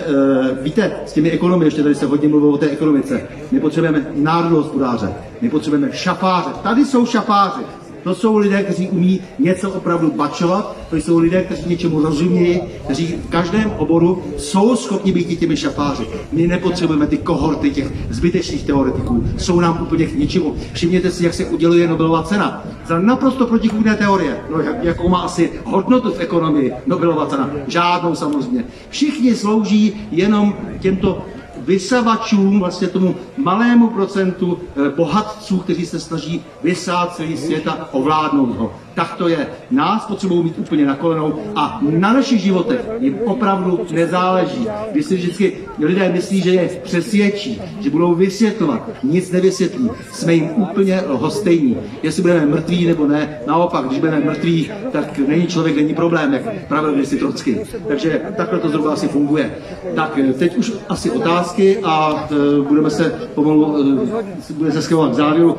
víte, 0.61 0.91
s 1.05 1.13
těmi 1.13 1.31
ekonomy, 1.31 1.65
ještě 1.65 1.83
tady 1.83 1.95
se 1.95 2.05
hodně 2.05 2.27
mluvilo 2.27 2.51
o 2.51 2.57
té 2.57 2.69
ekonomice, 2.69 3.27
my 3.51 3.59
potřebujeme 3.59 4.07
národohospodáře, 4.15 5.13
my 5.41 5.49
potřebujeme 5.49 5.89
šafáře. 5.93 6.49
Tady 6.63 6.85
jsou 6.85 7.05
šafáři. 7.05 7.61
To 8.05 8.15
jsou 8.15 8.37
lidé, 8.37 8.63
kteří 8.63 8.89
umí 8.89 9.19
něco 9.39 9.71
opravdu 9.71 10.11
bačovat, 10.11 10.77
to 10.89 10.95
jsou 10.95 11.19
lidé, 11.19 11.43
kteří 11.43 11.69
něčemu 11.69 12.01
rozumějí, 12.01 12.61
kteří 12.83 13.07
v 13.07 13.29
každém 13.29 13.71
oboru 13.77 14.23
jsou 14.37 14.75
schopni 14.75 15.11
být 15.11 15.31
i 15.31 15.35
těmi 15.35 15.57
šafáři. 15.57 16.07
My 16.31 16.47
nepotřebujeme 16.47 17.07
ty 17.07 17.17
kohorty 17.17 17.71
těch 17.71 17.91
zbytečných 18.09 18.63
teoretiků, 18.63 19.23
jsou 19.37 19.59
nám 19.59 19.81
úplně 19.81 20.05
k 20.05 20.15
ničemu. 20.15 20.55
Všimněte 20.73 21.11
si, 21.11 21.23
jak 21.23 21.33
se 21.33 21.45
uděluje 21.45 21.87
Nobelová 21.87 22.23
cena. 22.23 22.63
Za 22.87 22.99
naprosto 22.99 23.45
protichůdné 23.45 23.95
teorie. 23.95 24.37
No, 24.51 24.61
jak, 24.61 24.83
jakou 24.83 25.09
má 25.09 25.21
asi 25.21 25.51
hodnotu 25.63 26.11
v 26.11 26.19
ekonomii 26.19 26.73
Nobelová 26.85 27.25
cena? 27.25 27.49
Žádnou 27.67 28.15
samozřejmě. 28.15 28.63
Všichni 28.89 29.35
slouží 29.35 30.07
jenom 30.11 30.55
těmto 30.79 31.25
vysavačům, 31.65 32.59
vlastně 32.59 32.87
tomu 32.87 33.15
malému 33.37 33.89
procentu 33.89 34.59
eh, 34.59 34.89
bohatců, 34.89 35.57
kteří 35.57 35.85
se 35.85 35.99
snaží 35.99 36.43
vysát 36.63 37.15
celý 37.15 37.37
svět 37.37 37.67
a 37.67 37.89
ovládnout 37.93 38.55
ho. 38.55 38.73
Tak 38.95 39.15
to 39.15 39.27
je. 39.27 39.47
Nás 39.71 40.05
potřebují 40.05 40.43
mít 40.43 40.59
úplně 40.59 40.85
na 40.85 40.95
kolenou 40.95 41.39
a 41.55 41.79
na 41.81 42.13
našich 42.13 42.41
životech 42.41 42.89
jim 42.99 43.19
opravdu 43.25 43.79
nezáleží. 43.91 44.67
Když 44.91 45.05
si 45.05 45.15
vždycky 45.15 45.57
lidé 45.79 46.11
myslí, 46.11 46.41
že 46.41 46.49
je 46.49 46.69
přesvědčí, 46.83 47.61
že 47.79 47.89
budou 47.89 48.15
vysvětlovat, 48.15 48.89
nic 49.03 49.31
nevysvětlí. 49.31 49.89
Jsme 50.11 50.33
jim 50.33 50.49
úplně 50.55 51.01
lhostejní. 51.07 51.77
Jestli 52.03 52.21
budeme 52.21 52.45
mrtví 52.45 52.85
nebo 52.85 53.07
ne, 53.07 53.39
naopak, 53.47 53.85
když 53.85 53.99
budeme 53.99 54.19
mrtví, 54.19 54.71
tak 54.91 55.17
není 55.17 55.47
člověk, 55.47 55.75
není 55.75 55.93
problém, 55.93 56.33
jak 56.33 56.67
pravil 56.67 56.93
kdysi 56.93 57.17
Trocky. 57.17 57.61
Takže 57.87 58.21
takhle 58.37 58.59
to 58.59 58.69
zhruba 58.69 58.93
asi 58.93 59.07
funguje. 59.07 59.51
Tak 59.95 60.17
eh, 60.17 60.33
teď 60.33 60.57
už 60.57 60.73
asi 60.89 61.11
otázky 61.11 61.77
a 61.83 62.27
e, 62.31 62.61
budeme 62.61 62.89
se 62.89 63.15
pomalu, 63.35 63.77
e, 64.49 64.53
bude 64.53 64.71
se 64.71 64.81
schylovat 64.81 65.11
k 65.11 65.15
závěru. 65.15 65.57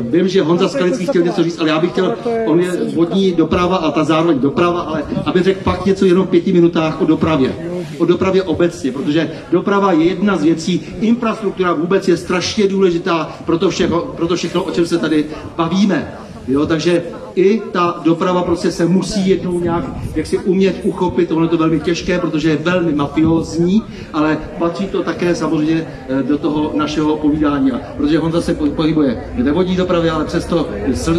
Vím, 0.00 0.28
že 0.28 0.42
Honza 0.42 0.68
Skalický 0.68 1.06
chtěl 1.06 1.22
něco 1.22 1.42
říct, 1.42 1.60
ale 1.60 1.68
já 1.68 1.78
bych 1.78 1.90
chtěl, 1.90 2.14
on 2.46 2.60
je 2.60 2.67
vodní 2.94 3.32
doprava 3.32 3.76
a 3.76 3.90
ta 3.90 4.04
zároveň 4.04 4.38
doprava, 4.38 4.80
ale 4.80 5.04
aby 5.26 5.42
řekl 5.42 5.60
fakt 5.62 5.86
něco 5.86 6.04
jenom 6.04 6.26
v 6.26 6.30
pěti 6.30 6.52
minutách 6.52 7.02
o 7.02 7.04
dopravě. 7.04 7.54
O 7.98 8.04
dopravě 8.04 8.42
obecně, 8.42 8.92
protože 8.92 9.30
doprava 9.52 9.92
je 9.92 10.04
jedna 10.04 10.36
z 10.36 10.42
věcí, 10.42 10.86
infrastruktura 11.00 11.72
vůbec 11.72 12.08
je 12.08 12.16
strašně 12.16 12.68
důležitá 12.68 13.36
pro 13.44 13.58
to, 13.58 13.70
všechno, 13.70 14.00
pro 14.00 14.26
to 14.26 14.36
všechno, 14.36 14.62
o 14.62 14.70
čem 14.70 14.86
se 14.86 14.98
tady 14.98 15.24
bavíme. 15.56 16.12
Jo, 16.48 16.66
takže 16.66 17.02
i 17.38 17.62
ta 17.72 18.00
doprava 18.04 18.42
prostě 18.42 18.72
se 18.72 18.86
musí 18.86 19.28
jednou 19.28 19.60
nějak, 19.60 19.84
jak 20.14 20.26
si 20.26 20.38
umět 20.38 20.80
uchopit, 20.82 21.32
ono 21.32 21.42
je 21.42 21.48
to 21.48 21.56
velmi 21.56 21.80
těžké, 21.80 22.18
protože 22.18 22.50
je 22.50 22.56
velmi 22.56 22.92
mafiózní, 22.92 23.82
ale 24.12 24.38
patří 24.58 24.86
to 24.86 25.02
také 25.02 25.34
samozřejmě 25.34 25.86
eh, 26.08 26.22
do 26.22 26.38
toho 26.38 26.72
našeho 26.74 27.16
povídání, 27.16 27.72
protože 27.96 28.18
Honza 28.18 28.40
se 28.40 28.54
po- 28.54 28.66
pohybuje 28.66 29.24
ve 29.42 29.52
vodní 29.52 29.76
dopravě, 29.76 30.10
ale 30.10 30.24
přesto 30.24 30.68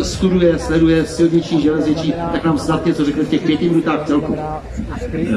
studuje, 0.02 0.60
sleduje 0.60 1.06
silniční, 1.06 1.62
železniční, 1.62 2.14
tak 2.32 2.46
nám 2.46 2.58
snad 2.58 2.86
něco 2.86 3.06
řekne 3.06 3.24
v 3.24 3.30
těch 3.30 3.42
pěti 3.42 3.70
minutách 3.70 4.08
celku. 4.08 4.36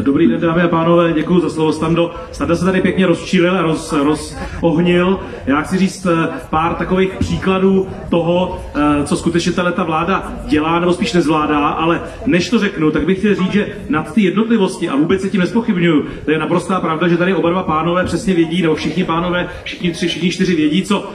Dobrý 0.03 0.29
den, 0.29 0.41
dámy 0.41 0.63
a 0.63 0.69
pánové, 0.69 1.13
děkuji 1.13 1.41
za 1.41 1.51
slovo, 1.51 1.73
Stando. 1.73 2.15
Standa 2.33 2.57
se 2.57 2.65
tady 2.65 2.81
pěkně 2.81 3.07
rozčílil 3.07 3.59
a 3.59 3.63
roz, 3.63 3.93
rozohnil. 3.93 5.21
Já 5.47 5.63
chci 5.63 5.79
říct 5.79 6.07
eh, 6.07 6.29
pár 6.51 6.75
takových 6.75 7.11
příkladů 7.19 7.87
toho, 8.11 8.59
eh, 8.75 9.07
co 9.07 9.17
skutečně 9.17 9.53
ta 9.53 9.85
vláda 9.85 10.33
dělá, 10.47 10.72
nebo 10.81 10.93
spíš 10.93 11.13
nezvládá, 11.13 11.69
ale 11.69 12.01
než 12.27 12.51
to 12.51 12.59
řeknu, 12.59 12.91
tak 12.91 13.07
bych 13.07 13.19
chtěl 13.19 13.35
říct, 13.35 13.53
že 13.53 13.67
nad 13.89 14.15
ty 14.15 14.23
jednotlivosti, 14.23 14.89
a 14.89 14.97
vůbec 14.97 15.21
se 15.21 15.31
tím 15.31 15.41
nespochybnuju, 15.41 16.05
to 16.25 16.31
je 16.31 16.39
naprostá 16.39 16.81
pravda, 16.81 17.09
že 17.09 17.17
tady 17.17 17.35
oba 17.35 17.51
dva 17.51 17.63
pánové 17.63 18.05
přesně 18.05 18.35
vědí, 18.35 18.63
nebo 18.63 18.75
všichni 18.75 19.05
pánové, 19.05 19.49
všichni 19.65 19.91
tři, 19.91 20.09
všichni 20.09 20.31
čtyři 20.31 20.55
vědí, 20.55 20.83
co, 20.83 21.11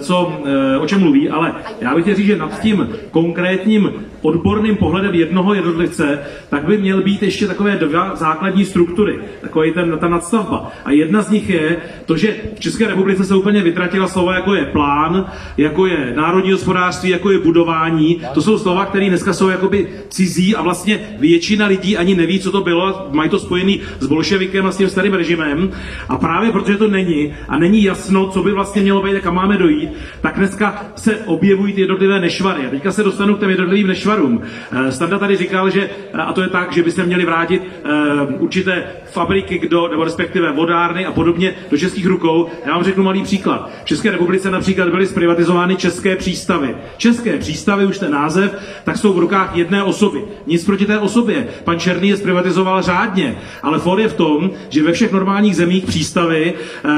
co, 0.00 0.32
eh, 0.44 0.78
o 0.78 0.86
čem 0.86 1.00
mluví, 1.00 1.28
ale 1.28 1.54
já 1.80 1.94
bych 1.94 2.04
chtěl 2.04 2.14
říct, 2.14 2.26
že 2.26 2.36
nad 2.36 2.60
tím 2.60 2.88
konkrétním 3.10 3.92
odborným 4.22 4.76
pohledem 4.76 5.14
jednoho 5.14 5.54
jednotlivce, 5.54 6.18
tak 6.50 6.64
by 6.64 6.78
měl 6.78 7.02
být 7.02 7.22
ještě 7.22 7.46
takové 7.46 7.76
dva 7.76 8.16
základní 8.16 8.64
struktury, 8.64 9.18
takový 9.40 9.72
ten, 9.72 9.98
ta 9.98 10.08
nadstavba. 10.08 10.70
A 10.84 10.90
jedna 10.90 11.22
z 11.22 11.30
nich 11.30 11.50
je 11.50 11.76
to, 12.06 12.16
že 12.16 12.36
v 12.56 12.60
České 12.60 12.86
republice 12.86 13.24
se 13.24 13.34
úplně 13.34 13.62
vytratila 13.62 14.08
slova, 14.08 14.34
jako 14.34 14.54
je 14.54 14.64
plán, 14.64 15.26
jako 15.56 15.86
je 15.86 16.12
národní 16.16 16.52
hospodářství, 16.52 17.10
jako 17.10 17.30
je 17.30 17.38
budování. 17.38 18.20
To 18.34 18.42
jsou 18.42 18.58
slova, 18.58 18.84
které 18.84 19.08
dneska 19.08 19.32
jsou 19.32 19.48
jakoby 19.48 19.88
cizí 20.08 20.56
a 20.56 20.62
vlastně 20.62 21.00
většina 21.18 21.66
lidí 21.66 21.96
ani 21.96 22.14
neví, 22.14 22.40
co 22.40 22.52
to 22.52 22.60
bylo, 22.60 23.08
mají 23.12 23.30
to 23.30 23.38
spojený 23.38 23.80
s 24.00 24.06
bolševikem 24.06 24.66
a 24.66 24.72
s 24.72 24.76
tím 24.76 24.88
starým 24.88 25.14
režimem. 25.14 25.70
A 26.08 26.16
právě 26.16 26.52
protože 26.52 26.76
to 26.76 26.88
není 26.88 27.34
a 27.48 27.58
není 27.58 27.82
jasno, 27.82 28.28
co 28.28 28.42
by 28.42 28.52
vlastně 28.52 28.82
mělo 28.82 29.02
být 29.02 29.18
kam 29.20 29.34
máme 29.34 29.57
dojít, 29.58 29.90
tak 30.20 30.36
dneska 30.36 30.84
se 30.96 31.16
objevují 31.16 31.72
ty 31.72 31.80
jednotlivé 31.80 32.20
nešvary. 32.20 32.66
A 32.66 32.70
teďka 32.70 32.92
se 32.92 33.02
dostanu 33.02 33.34
k 33.36 33.40
těm 33.40 33.50
jednotlivým 33.50 33.86
nešvarům. 33.86 34.40
Eh, 34.72 34.92
Standa 34.92 35.18
tady 35.18 35.36
říkal, 35.36 35.70
že, 35.70 35.90
eh, 36.12 36.18
a 36.18 36.32
to 36.32 36.42
je 36.42 36.48
tak, 36.48 36.72
že 36.72 36.82
by 36.82 36.90
se 36.90 37.04
měli 37.04 37.24
vrátit 37.24 37.62
eh, 37.62 37.90
určité 38.38 38.84
fabriky, 39.12 39.58
kdo, 39.58 39.88
nebo 39.88 40.04
respektive 40.04 40.52
vodárny 40.52 41.06
a 41.06 41.12
podobně 41.12 41.54
do 41.70 41.78
českých 41.78 42.06
rukou. 42.06 42.48
Já 42.66 42.72
vám 42.72 42.84
řeknu 42.84 43.04
malý 43.04 43.22
příklad. 43.22 43.70
V 43.82 43.84
České 43.84 44.10
republice 44.10 44.50
například 44.50 44.88
byly 44.88 45.06
zprivatizovány 45.06 45.76
české 45.76 46.16
přístavy. 46.16 46.76
České 46.96 47.38
přístavy, 47.38 47.86
už 47.86 47.98
ten 47.98 48.12
název, 48.12 48.58
tak 48.84 48.96
jsou 48.96 49.12
v 49.12 49.18
rukách 49.18 49.56
jedné 49.56 49.82
osoby. 49.82 50.24
Nic 50.46 50.64
proti 50.64 50.86
té 50.86 50.98
osobě. 50.98 51.48
Pan 51.64 51.78
Černý 51.78 52.08
je 52.08 52.16
zprivatizoval 52.16 52.82
řádně, 52.82 53.38
ale 53.62 53.78
for 53.78 54.00
je 54.00 54.08
v 54.08 54.14
tom, 54.14 54.50
že 54.68 54.82
ve 54.82 54.92
všech 54.92 55.12
normálních 55.12 55.56
zemích 55.56 55.86
přístavy, 55.86 56.54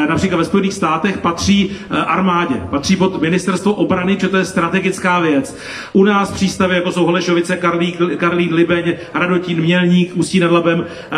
například 0.08 0.38
ve 0.38 0.44
Spojených 0.44 0.74
státech, 0.74 1.18
patří 1.18 1.70
eh, 1.70 1.96
armádě, 2.50 2.70
patří 2.70 2.96
pod 2.96 3.22
ministerstvo 3.22 3.72
obrany, 3.74 4.16
že 4.20 4.28
to 4.28 4.36
je 4.36 4.44
strategická 4.44 5.20
věc. 5.20 5.56
U 5.92 6.04
nás 6.04 6.32
přístavy, 6.32 6.74
jako 6.74 6.92
jsou 6.92 7.04
Holešovice, 7.04 7.56
Karlík, 7.56 7.98
Karlín, 8.16 8.54
Libeň, 8.54 8.94
Radotín, 9.14 9.60
Mělník, 9.60 10.16
Ústí 10.16 10.40
nad 10.40 10.50
Labem 10.50 10.84
eh, 11.10 11.16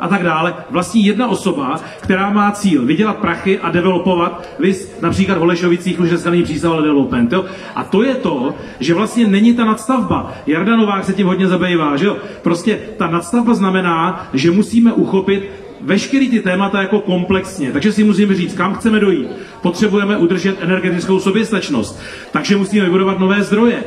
a 0.00 0.08
tak 0.08 0.22
dále, 0.22 0.54
vlastní 0.70 1.04
jedna 1.04 1.28
osoba, 1.28 1.80
která 2.00 2.30
má 2.30 2.52
cíl 2.52 2.86
vydělat 2.86 3.16
prachy 3.16 3.58
a 3.58 3.70
developovat, 3.70 4.48
vys 4.58 5.00
například 5.00 5.34
v 5.34 5.40
Holešovicích 5.40 6.00
už 6.00 6.08
dneska 6.08 6.30
není 6.30 6.42
přístav, 6.42 6.72
ale 6.72 6.82
development. 6.82 7.32
Jo? 7.32 7.44
A 7.74 7.84
to 7.84 8.02
je 8.02 8.14
to, 8.14 8.54
že 8.80 8.94
vlastně 8.94 9.26
není 9.26 9.54
ta 9.54 9.64
nadstavba. 9.64 10.32
Jarda 10.46 10.76
Novák 10.76 11.04
se 11.04 11.12
tím 11.12 11.26
hodně 11.26 11.46
zabývá, 11.46 11.96
že 11.96 12.06
jo? 12.06 12.16
Prostě 12.42 12.78
ta 12.96 13.06
nadstavba 13.06 13.54
znamená, 13.54 14.28
že 14.32 14.50
musíme 14.50 14.92
uchopit 14.92 15.50
veškerý 15.82 16.28
ty 16.30 16.40
témata 16.40 16.82
jako 16.82 17.00
komplexně. 17.00 17.72
Takže 17.72 17.92
si 17.92 18.04
musíme 18.04 18.34
říct, 18.34 18.54
kam 18.54 18.74
chceme 18.74 19.00
dojít. 19.00 19.28
Potřebujeme 19.62 20.16
udržet 20.16 20.56
energetickou 20.60 21.20
soběstačnost. 21.20 22.00
Takže 22.32 22.56
musíme 22.56 22.84
vybudovat 22.84 23.18
nové 23.18 23.42
zdroje. 23.42 23.84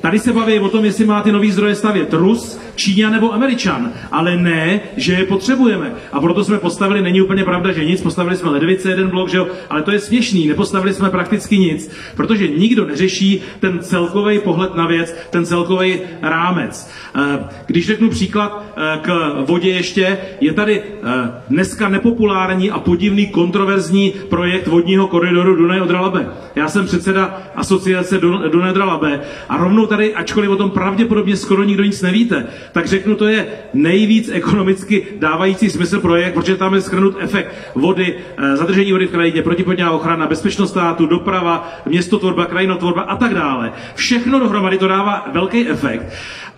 Tady 0.00 0.18
se 0.18 0.32
baví 0.32 0.58
o 0.58 0.68
tom, 0.68 0.84
jestli 0.84 1.04
má 1.04 1.22
ty 1.22 1.32
nové 1.32 1.50
zdroje 1.50 1.74
stavět 1.74 2.12
Rus, 2.12 2.58
Číňan 2.76 3.12
nebo 3.12 3.34
Američan, 3.34 3.92
ale 4.12 4.36
ne, 4.36 4.80
že 4.96 5.12
je 5.12 5.24
potřebujeme. 5.24 5.92
A 6.12 6.20
proto 6.20 6.44
jsme 6.44 6.58
postavili, 6.58 7.02
není 7.02 7.20
úplně 7.22 7.44
pravda, 7.44 7.72
že 7.72 7.84
nic, 7.84 8.02
postavili 8.02 8.36
jsme 8.36 8.50
ledvice, 8.50 8.90
jeden 8.90 9.08
blok, 9.08 9.28
že 9.28 9.36
jo, 9.36 9.46
ale 9.70 9.82
to 9.82 9.90
je 9.90 10.00
směšný, 10.00 10.46
nepostavili 10.48 10.94
jsme 10.94 11.10
prakticky 11.10 11.58
nic, 11.58 11.90
protože 12.16 12.48
nikdo 12.48 12.86
neřeší 12.86 13.40
ten 13.60 13.78
celkový 13.78 14.38
pohled 14.38 14.74
na 14.74 14.86
věc, 14.86 15.14
ten 15.30 15.46
celkový 15.46 15.98
rámec. 16.22 16.90
Eh, 17.16 17.38
Když 17.66 17.86
řeknu 17.86 18.08
příklad 18.10 18.64
eh, 18.76 18.98
k 19.02 19.34
vodě 19.46 19.70
ještě, 19.70 20.18
je 20.40 20.52
tady 20.52 20.82
eh, 20.82 21.02
dneska 21.48 21.88
nepopulární 21.88 22.70
a 22.70 22.78
podivný 22.78 23.26
kontroverzní 23.26 24.12
projekt 24.30 24.66
vodního 24.66 25.06
koridoru 25.06 25.56
Dunaj 25.56 25.80
Odra 25.80 26.00
Labe. 26.00 26.26
Já 26.54 26.68
jsem 26.68 26.86
předseda 26.86 27.42
asociace 27.56 28.18
Dun- 28.20 28.50
Dunaj 28.50 28.70
Odra 28.70 28.84
Labe 28.84 29.20
a 29.48 29.56
rovnou 29.56 29.86
tady, 29.86 30.14
ačkoliv 30.14 30.50
o 30.50 30.56
tom 30.56 30.70
pravděpodobně 30.70 31.36
skoro 31.36 31.64
nikdo 31.64 31.84
nic 31.84 32.02
nevíte, 32.02 32.46
tak 32.72 32.86
řeknu, 32.86 33.14
to 33.14 33.28
je 33.28 33.46
nejvíc 33.74 34.30
ekonomicky 34.32 35.06
dávající 35.18 35.70
smysl 35.70 36.00
projekt, 36.00 36.34
protože 36.34 36.56
tam 36.56 36.74
je 36.74 36.80
schrnut 36.80 37.16
efekt 37.20 37.54
vody, 37.74 38.14
eh, 38.36 38.56
zadržení 38.56 38.92
vody 38.92 39.06
v 39.06 39.10
krajině, 39.10 39.42
protipodňová 39.42 39.90
ochrana, 39.90 40.26
bezpečnost 40.26 40.70
státu, 40.70 41.06
doprava, 41.06 41.72
městotvorba, 41.86 42.46
krajinotvorba 42.46 43.02
a 43.02 43.16
tak 43.16 43.34
dále. 43.34 43.72
Všechno 43.94 44.38
dohromady 44.38 44.78
to 44.78 44.88
dává 44.88 45.28
velký 45.32 45.68
efekt. 45.68 46.06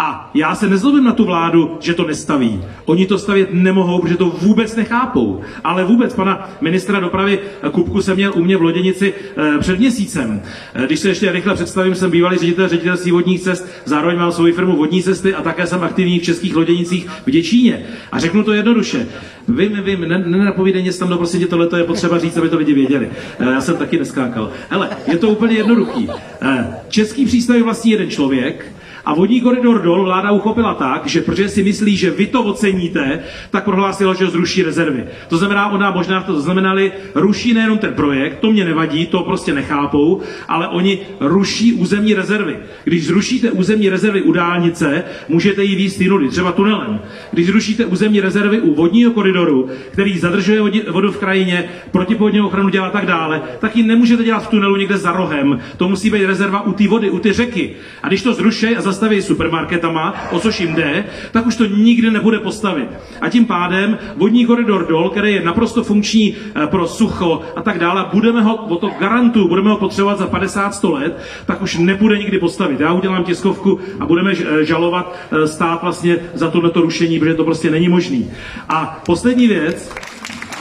A 0.01 0.31
já 0.35 0.55
se 0.55 0.69
nezlobím 0.69 1.05
na 1.05 1.13
tu 1.13 1.25
vládu, 1.25 1.79
že 1.81 1.95
to 1.95 2.07
nestaví. 2.07 2.65
Oni 2.85 3.07
to 3.07 3.19
stavět 3.19 3.49
nemohou, 3.53 4.01
protože 4.01 4.17
to 4.17 4.25
vůbec 4.25 4.77
nechápou. 4.77 5.41
Ale 5.65 5.85
vůbec 5.85 6.15
pana 6.15 6.51
ministra 6.61 7.01
dopravy 7.01 7.39
Kupku 7.71 8.03
jsem 8.03 8.17
měl 8.17 8.33
u 8.35 8.45
mě 8.45 8.57
v 8.57 8.63
Loděnici 8.63 9.15
eh, 9.37 9.59
před 9.59 9.79
měsícem. 9.79 10.43
Eh, 10.75 10.87
Když 10.87 11.01
se 11.01 11.09
ještě 11.09 11.33
rychle 11.33 11.55
představím, 11.55 11.95
jsem 11.95 12.11
bývalý 12.11 12.39
ředitel 12.39 12.69
ředitelství 12.69 13.11
vodních 13.13 13.41
cest, 13.41 13.69
zároveň 13.85 14.19
mám 14.19 14.33
svou 14.33 14.53
firmu 14.53 14.77
vodní 14.77 15.03
cesty 15.03 15.35
a 15.35 15.43
také 15.43 15.67
jsem 15.67 15.85
aktivní 15.85 15.98
v 16.05 16.23
českých 16.23 16.57
loděnicích 16.57 17.09
v 17.27 17.31
Děčíně. 17.31 17.83
A 18.13 18.19
řeknu 18.19 18.43
to 18.45 18.53
jednoduše. 18.53 19.07
Vím, 19.49 19.83
vím, 19.85 20.01
ne- 20.09 20.25
nenapovídej 20.27 20.83
nic 20.83 20.99
tam, 20.99 21.11
no 21.11 21.19
prostě 21.19 21.47
tohle 21.47 21.69
je 21.77 21.85
potřeba 21.85 22.19
říct, 22.19 22.37
aby 22.37 22.49
to 22.49 22.59
lidi 22.59 22.73
věděli. 22.75 23.09
Eh, 23.39 23.45
Já 23.45 23.61
jsem 23.61 23.77
taky 23.77 23.99
neskákal. 23.99 24.51
Ale 24.71 24.91
je 25.07 25.19
to 25.19 25.29
úplně 25.29 25.57
jednoduchý. 25.57 26.09
Eh, 26.43 26.67
Český 26.89 27.25
přístavy 27.27 27.63
vlastní 27.63 27.91
jeden 27.91 28.11
člověk, 28.11 28.73
a 29.09 29.15
vodní 29.15 29.41
koridor 29.41 29.83
dol 29.83 30.05
vláda 30.05 30.31
uchopila 30.31 30.75
tak, 30.75 31.07
že 31.07 31.21
protože 31.21 31.49
si 31.49 31.63
myslí, 31.63 31.97
že 31.97 32.11
vy 32.11 32.27
to 32.27 32.43
oceníte, 32.43 33.21
tak 33.51 33.65
prohlásila, 33.65 34.15
že 34.15 34.27
zruší 34.27 34.63
rezervy. 34.63 35.05
To 35.29 35.37
znamená, 35.37 35.69
ona 35.69 35.91
možná 35.91 36.23
to 36.23 36.41
znamenali, 36.41 36.93
ruší 37.15 37.55
nejenom 37.55 37.79
ten 37.79 37.95
projekt, 37.95 38.39
to 38.39 38.53
mě 38.53 38.65
nevadí, 38.65 39.07
to 39.07 39.23
prostě 39.23 39.55
nechápou, 39.55 40.21
ale 40.49 40.69
oni 40.69 40.99
ruší 41.21 41.73
územní 41.73 42.15
rezervy. 42.15 42.57
Když 42.85 43.07
zrušíte 43.07 43.51
územní 43.51 43.89
rezervy 43.89 44.23
u 44.23 44.33
dálnice, 44.33 45.05
můžete 45.29 45.65
ji 45.65 45.77
výst 45.77 46.01
jinudy, 46.01 46.29
třeba 46.29 46.53
tunelem. 46.53 47.01
Když 47.33 47.47
zrušíte 47.47 47.87
územní 47.87 48.21
rezervy 48.21 48.61
u 48.61 48.75
vodního 48.75 49.13
koridoru, 49.13 49.69
který 49.91 50.19
zadržuje 50.19 50.61
vodu 50.91 51.13
v 51.13 51.19
krajině, 51.19 51.65
protipovodní 51.91 52.41
ochranu 52.41 52.69
dělá 52.69 52.91
tak 52.91 53.07
dále, 53.07 53.43
tak 53.61 53.77
ji 53.77 53.83
nemůžete 53.83 54.25
dělat 54.25 54.45
v 54.45 54.49
tunelu 54.49 54.77
někde 54.77 54.99
za 54.99 55.13
rohem. 55.13 55.61
To 55.77 55.89
musí 55.89 56.11
být 56.11 56.27
rezerva 56.27 56.67
u 56.67 56.73
té 56.73 56.89
vody, 56.89 57.11
u 57.11 57.19
ty 57.19 57.33
řeky. 57.33 57.71
A 58.03 58.09
když 58.09 58.23
to 58.23 58.35
zruší 58.35 58.77
a 58.77 58.81
zastaví 58.99 59.23
supermarketama, 59.23 60.15
o 60.31 60.41
což 60.41 60.61
jim 60.61 60.75
jde, 60.75 61.05
tak 61.33 61.47
už 61.47 61.57
to 61.57 61.67
nikdy 61.67 62.11
nebude 62.11 62.39
postavit. 62.39 62.89
A 63.21 63.29
tím 63.29 63.47
pádem 63.47 63.99
vodní 64.17 64.47
koridor 64.47 64.87
dol, 64.87 65.11
který 65.11 65.35
je 65.35 65.43
naprosto 65.43 65.85
funkční 65.85 66.37
eh, 66.37 66.67
pro 66.67 66.87
sucho 66.87 67.43
a 67.57 67.63
tak 67.63 67.79
dále, 67.79 68.07
budeme 68.13 68.43
ho, 68.43 68.57
o 68.57 68.77
to 68.77 68.91
garantuju, 69.01 69.49
budeme 69.49 69.71
ho 69.71 69.77
potřebovat 69.77 70.19
za 70.19 70.27
50-100 70.27 70.93
let, 70.93 71.19
tak 71.47 71.63
už 71.63 71.77
nebude 71.77 72.19
nikdy 72.19 72.39
postavit. 72.39 72.81
Já 72.81 72.93
udělám 72.93 73.25
tiskovku 73.25 73.79
a 74.01 74.07
budeme 74.07 74.33
eh, 74.33 74.65
žalovat 74.65 75.17
eh, 75.31 75.47
stát 75.47 75.83
vlastně 75.83 76.17
za 76.35 76.51
tohleto 76.51 76.81
rušení, 76.81 77.19
protože 77.19 77.35
to 77.35 77.45
prostě 77.45 77.71
není 77.71 77.89
možný. 77.89 78.31
A 78.69 79.01
poslední 79.07 79.47
věc, 79.47 79.93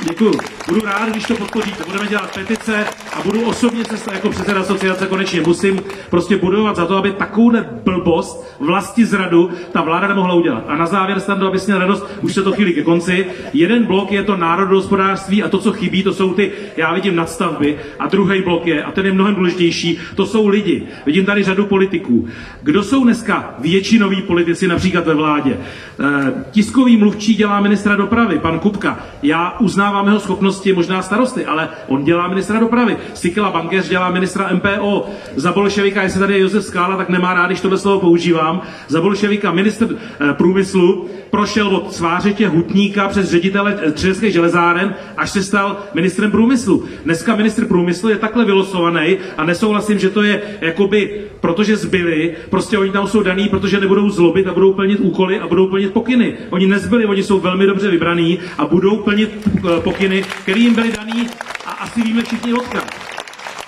Děkuju. 0.04 0.57
Budu 0.68 0.82
rád, 0.86 1.09
když 1.09 1.24
to 1.24 1.36
podpoříte. 1.36 1.84
Budeme 1.88 2.07
dělat 2.07 2.34
petice 2.34 2.86
a 3.13 3.22
budu 3.24 3.41
osobně 3.45 3.86
se 3.86 4.13
jako 4.13 4.30
předseda 4.30 4.61
asociace 4.61 5.05
konečně 5.05 5.41
musím 5.41 5.82
prostě 6.09 6.38
budovat 6.38 6.76
za 6.76 6.86
to, 6.86 6.97
aby 6.97 7.11
takovouhle 7.11 7.70
blbost 7.84 8.55
vlasti 8.59 9.05
zradu 9.05 9.49
ta 9.72 9.82
vláda 9.82 10.07
nemohla 10.07 10.34
udělat. 10.34 10.63
A 10.68 10.76
na 10.76 10.86
závěr, 10.86 11.20
Stando, 11.20 11.47
abys 11.47 11.65
měl 11.65 11.80
radost, 11.80 12.05
už 12.22 12.34
se 12.34 12.43
to 12.43 12.51
chvíli 12.51 12.74
ke 12.74 12.84
konci. 12.84 13.26
Jeden 13.53 13.86
blok 13.86 14.11
je 14.11 14.24
to 14.24 14.38
národohospodářství 14.38 15.43
a 15.43 15.49
to, 15.49 15.57
co 15.57 15.72
chybí, 15.72 16.03
to 16.03 16.13
jsou 16.13 16.34
ty, 16.34 16.51
já 16.78 16.93
vidím 16.93 17.15
nadstavby. 17.15 17.78
A 17.99 18.07
druhý 18.07 18.41
blok 18.41 18.68
je, 18.68 18.84
a 18.84 18.91
ten 18.91 19.05
je 19.05 19.11
mnohem 19.11 19.36
důležitější, 19.36 19.99
to 20.15 20.26
jsou 20.26 20.47
lidi. 20.47 20.84
Vidím 21.05 21.26
tady 21.26 21.43
řadu 21.43 21.65
politiků. 21.65 22.28
Kdo 22.61 22.84
jsou 22.84 23.03
dneska 23.03 23.55
většinoví 23.59 24.22
politici, 24.22 24.68
například 24.68 25.05
ve 25.05 25.13
vládě? 25.13 25.57
Eh, 25.99 26.34
tiskový 26.51 26.97
mluvčí 26.97 27.36
dělá 27.36 27.61
ministra 27.61 27.95
dopravy, 27.95 28.39
pan 28.39 28.59
Kupka. 28.59 28.99
Já 29.24 29.59
uznávám 29.59 30.07
jeho 30.07 30.20
schopnosti, 30.58 30.74
možná 30.74 31.01
starosty, 31.01 31.45
ale 31.45 31.70
on 31.88 32.03
dělá 32.03 32.28
ministra 32.28 32.60
dopravy. 32.60 32.97
Sikila 33.14 33.51
Bankéř 33.51 33.89
dělá 33.89 34.12
ministra 34.12 34.49
MPO. 34.53 35.10
Za 35.36 35.51
bolševika, 35.51 36.03
jestli 36.03 36.20
tady 36.20 36.34
je 36.34 36.39
Josef 36.39 36.64
Skála, 36.64 36.97
tak 36.97 37.10
nemá 37.10 37.34
rád, 37.34 37.47
když 37.47 37.62
tohle 37.62 37.78
slovo 37.78 37.99
používám. 37.99 38.62
Za 38.88 39.01
bolševika 39.01 39.51
ministr 39.51 39.88
eh, 39.95 40.34
průmyslu 40.34 41.08
prošel 41.30 41.68
od 41.68 41.93
svářetě 41.93 42.47
hutníka 42.47 43.08
přes 43.08 43.30
ředitele 43.30 43.80
eh, 43.82 43.91
Třeneckých 43.91 44.34
železáren, 44.34 44.95
až 45.18 45.30
se 45.30 45.43
stal 45.43 45.78
ministrem 45.93 46.32
průmyslu. 46.32 46.84
Dneska 47.05 47.36
ministr 47.36 47.66
průmyslu 47.66 48.10
je 48.10 48.18
takhle 48.18 48.45
vylosovaný 48.45 49.18
a 49.38 49.43
nesouhlasím, 49.43 49.99
že 49.99 50.10
to 50.10 50.24
je 50.24 50.41
jakoby, 50.62 51.22
protože 51.39 51.78
zbyli, 51.78 52.36
prostě 52.49 52.78
oni 52.78 52.91
tam 52.91 53.08
jsou 53.08 53.24
daný, 53.24 53.49
protože 53.49 53.80
nebudou 53.80 54.10
zlobit 54.10 54.47
a 54.47 54.53
budou 54.53 54.74
plnit 54.74 54.99
úkoly 54.99 55.39
a 55.39 55.47
budou 55.47 55.68
plnit 55.68 55.93
pokyny. 55.93 56.34
Oni 56.49 56.68
nezbyli, 56.68 57.05
oni 57.05 57.24
jsou 57.24 57.39
velmi 57.39 57.66
dobře 57.66 57.89
vybraný 57.89 58.39
a 58.58 58.66
budou 58.66 58.97
plnit 58.97 59.30
eh, 59.58 59.82
pokyny, 59.82 60.24
které 60.48 60.60
jim 60.60 60.76
byly 60.76 60.91
daný 60.91 61.30
a 61.66 61.72
asi 61.72 62.02
víme 62.02 62.24
všichni 62.24 62.54
odkud. 62.54 62.84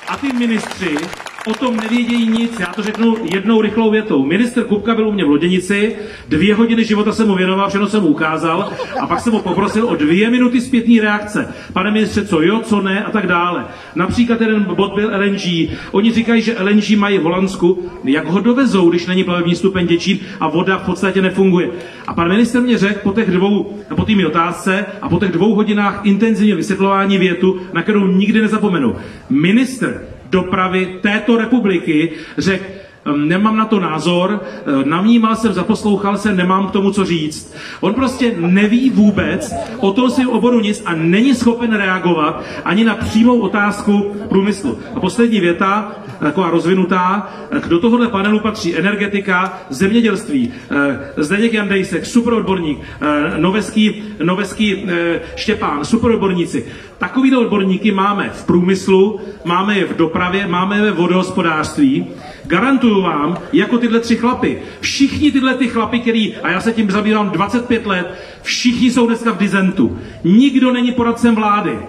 A 0.08 0.18
ty 0.18 0.34
ministři 0.34 0.98
o 1.46 1.54
tom 1.54 1.78
nevědějí 1.78 2.30
nic. 2.30 2.60
Já 2.60 2.66
to 2.66 2.84
řeknu 2.84 3.16
jednou 3.34 3.62
rychlou 3.62 3.92
větou. 3.92 4.26
Minister 4.26 4.64
Kupka 4.64 4.96
byl 4.96 5.08
u 5.08 5.12
mě 5.12 5.26
v 5.26 5.30
Loděnici, 5.30 5.96
dvě 6.28 6.56
hodiny 6.56 6.84
života 6.84 7.12
jsem 7.12 7.28
mu 7.28 7.36
věnoval, 7.36 7.70
všechno 7.70 7.88
jsem 7.88 8.02
mu 8.02 8.08
ukázal 8.08 8.70
a 9.00 9.08
pak 9.08 9.20
jsem 9.20 9.34
ho 9.34 9.40
poprosil 9.40 9.88
o 9.88 9.96
dvě 9.96 10.30
minuty 10.30 10.62
zpětní 10.62 11.00
reakce. 11.00 11.54
Pane 11.74 11.92
ministře, 11.92 12.26
co 12.26 12.42
jo, 12.42 12.62
co 12.64 12.82
ne 12.82 13.04
a 13.04 13.12
tak 13.12 13.28
dále. 13.28 13.66
Například 13.96 14.42
jeden 14.42 14.64
bod 14.64 14.96
byl 14.96 15.12
LNG. 15.18 15.70
Oni 15.92 16.12
říkají, 16.12 16.42
že 16.42 16.56
LNG 16.60 16.90
mají 16.98 17.18
v 17.18 17.24
Holandsku. 17.24 17.90
Jak 18.04 18.28
ho 18.28 18.40
dovezou, 18.40 18.90
když 18.90 19.08
není 19.08 19.24
plavební 19.24 19.56
stupeň 19.56 19.88
Děčín 19.88 20.20
a 20.40 20.48
voda 20.48 20.78
v 20.78 20.86
podstatě 20.86 21.22
nefunguje? 21.22 21.70
A 22.08 22.14
pan 22.14 22.30
minister 22.30 22.62
mě 22.62 22.78
řekl 22.78 23.00
po 23.04 23.12
těch 23.12 23.32
dvou, 23.32 23.78
po 23.96 24.06
té 24.06 24.28
otázce 24.28 24.86
a 25.02 25.10
po 25.10 25.20
těch 25.20 25.32
dvou 25.32 25.56
hodinách 25.56 26.02
intenzivního 26.04 26.58
vysvětlování 26.58 27.18
větu, 27.18 27.60
na 27.74 27.82
kterou 27.82 28.08
nikdy 28.08 28.42
nezapomenu. 28.42 28.96
Minister 29.30 30.02
dopravy 30.30 30.90
této 31.02 31.38
republiky 31.38 32.10
řekl, 32.38 32.64
"Ehm, 32.66 32.89
Nemám 33.16 33.58
na 33.58 33.66
to 33.66 33.80
názor, 33.80 34.42
ehm, 34.66 34.90
navnímal 34.90 35.36
jsem, 35.36 35.54
zaposlouchal 35.54 36.18
jsem, 36.18 36.38
nemám 36.38 36.68
k 36.68 36.72
tomu 36.72 36.92
co 36.92 37.06
říct. 37.06 37.56
On 37.82 37.94
prostě 37.94 38.36
neví 38.40 38.90
vůbec 38.90 39.54
o 39.78 39.94
tom 39.94 40.10
svém 40.10 40.30
oboru 40.30 40.60
nic 40.60 40.84
a 40.86 40.96
není 40.96 41.36
schopen 41.36 41.74
reagovat 41.74 42.44
ani 42.66 42.84
na 42.84 42.96
přímou 42.96 43.40
otázku 43.40 44.16
průmyslu. 44.30 44.80
A 44.96 45.00
poslední 45.00 45.40
věta, 45.40 45.92
taková 46.20 46.50
rozvinutá, 46.50 47.30
do 47.68 47.80
tohohle 47.80 48.08
panelu 48.08 48.40
patří 48.40 48.78
energetika, 48.78 49.60
zemědělství. 49.70 50.54
Ehm, 50.70 51.00
Zdeněk 51.18 51.54
Jandejsek, 51.54 52.06
superodborník, 52.06 52.80
ehm, 53.02 53.42
Noveský, 53.42 54.04
Noveský 54.24 54.76
ehm, 54.76 55.20
Štěpán, 55.36 55.86
superodborníci. 55.86 56.66
Takovýhle 56.98 57.38
odborníky 57.38 57.92
máme 57.92 58.30
v 58.34 58.46
průmyslu, 58.46 59.20
máme 59.46 59.78
je 59.78 59.86
v 59.86 59.98
dopravě, 59.98 60.48
máme 60.48 60.76
je 60.76 60.82
ve 60.82 60.92
vodohospodářství. 60.92 62.08
Garantuju 62.50 63.02
vám, 63.02 63.38
jako 63.54 63.78
tyhle 63.78 64.00
tři 64.00 64.16
chlapy. 64.16 64.62
Všichni 64.80 65.32
tyhle 65.32 65.54
ty 65.54 65.68
chlapy, 65.68 66.00
který, 66.00 66.36
a 66.36 66.50
já 66.50 66.62
se 66.62 66.74
tím 66.74 66.92
zabývám 66.92 67.30
25 67.30 67.86
let, 67.86 68.14
všichni 68.42 68.92
jsou 68.92 69.08
dneska 69.08 69.32
v 69.32 69.38
dizentu. 69.38 70.00
Nikdo 70.24 70.74
není 70.74 70.92
poradcem 70.92 71.36
vlády. 71.36 71.80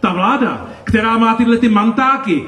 Ta 0.00 0.12
vláda, 0.12 0.68
která 0.84 1.18
má 1.18 1.34
tyhle 1.34 1.58
ty 1.58 1.68
mantáky, 1.68 2.44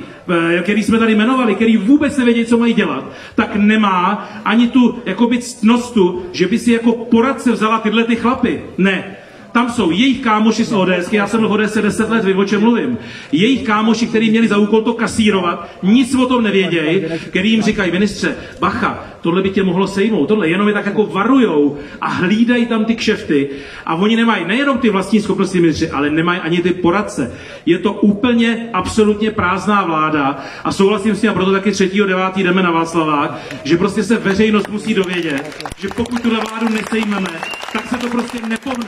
eh, 0.57 0.63
který 0.63 0.83
jsme 0.83 0.99
tady 0.99 1.13
jmenovali, 1.13 1.55
který 1.55 1.77
vůbec 1.77 2.17
nevědí, 2.17 2.45
co 2.45 2.59
mají 2.59 2.75
dělat, 2.75 3.05
tak 3.35 3.57
nemá 3.57 4.29
ani 4.45 4.69
tu 4.69 4.99
jakoby 5.07 5.39
ctnostu, 5.39 6.23
že 6.33 6.47
by 6.47 6.59
si 6.59 6.73
jako 6.73 6.93
poradce 6.93 7.53
vzala 7.53 7.79
tyhle 7.79 8.05
ty 8.05 8.17
chlapy. 8.17 8.63
Ne, 8.79 9.17
tam 9.53 9.71
jsou 9.71 9.91
jejich 9.91 10.21
kámoši 10.21 10.65
z 10.65 10.73
ODS, 10.73 11.13
já 11.13 11.27
jsem 11.27 11.41
byl 11.41 11.49
v 11.49 11.53
ODS 11.53 11.75
10 11.75 12.11
let, 12.11 12.25
vím, 12.25 12.39
o 12.39 12.45
čem 12.45 12.61
mluvím. 12.61 12.99
Jejich 13.33 13.63
kámoši, 13.63 14.07
kteří 14.07 14.31
měli 14.31 14.49
za 14.49 14.57
úkol 14.57 14.83
to 14.83 14.93
kasírovat, 14.93 15.69
nic 15.83 16.15
o 16.15 16.27
tom 16.27 16.43
nevědějí, 16.43 17.03
který 17.29 17.51
jim 17.51 17.63
říkají, 17.63 17.93
ministře, 17.93 18.37
bacha, 18.61 19.05
tohle 19.21 19.43
by 19.43 19.51
tě 19.51 19.63
mohlo 19.63 19.87
sejmout, 19.87 20.27
tohle 20.27 20.49
jenom 20.49 20.69
je 20.69 20.75
tak 20.75 20.87
jako 20.87 21.07
varujou 21.07 21.79
a 22.01 22.09
hlídají 22.09 22.67
tam 22.67 22.85
ty 22.85 22.97
kšefty 22.97 23.49
a 23.87 23.95
oni 23.95 24.17
nemají 24.17 24.45
nejenom 24.45 24.79
ty 24.79 24.91
vlastní 24.91 25.21
schopnosti 25.21 25.61
ministři, 25.61 25.91
ale 25.91 26.11
nemají 26.11 26.41
ani 26.41 26.63
ty 26.63 26.71
poradce. 26.71 27.33
Je 27.67 27.79
to 27.79 27.93
úplně 27.93 28.69
absolutně 28.73 29.31
prázdná 29.31 29.85
vláda 29.85 30.39
a 30.65 30.73
souhlasím 30.73 31.15
s 31.15 31.21
tím 31.21 31.31
a 31.31 31.35
proto 31.35 31.53
taky 31.53 31.71
3.9. 31.71 32.33
jdeme 32.37 32.63
na 32.63 32.71
Václavák, 32.71 33.39
že 33.65 33.77
prostě 33.77 34.03
se 34.03 34.19
veřejnost 34.19 34.69
musí 34.69 34.95
dovědět, 34.95 35.73
že 35.79 35.89
pokud 35.97 36.23
tuhle 36.23 36.41
vládu 36.41 36.75
nesejmeme, 36.75 37.41
tak 37.73 37.89
se 37.89 37.97
to 37.97 38.09
prostě 38.09 38.39
nepohne. 38.49 38.87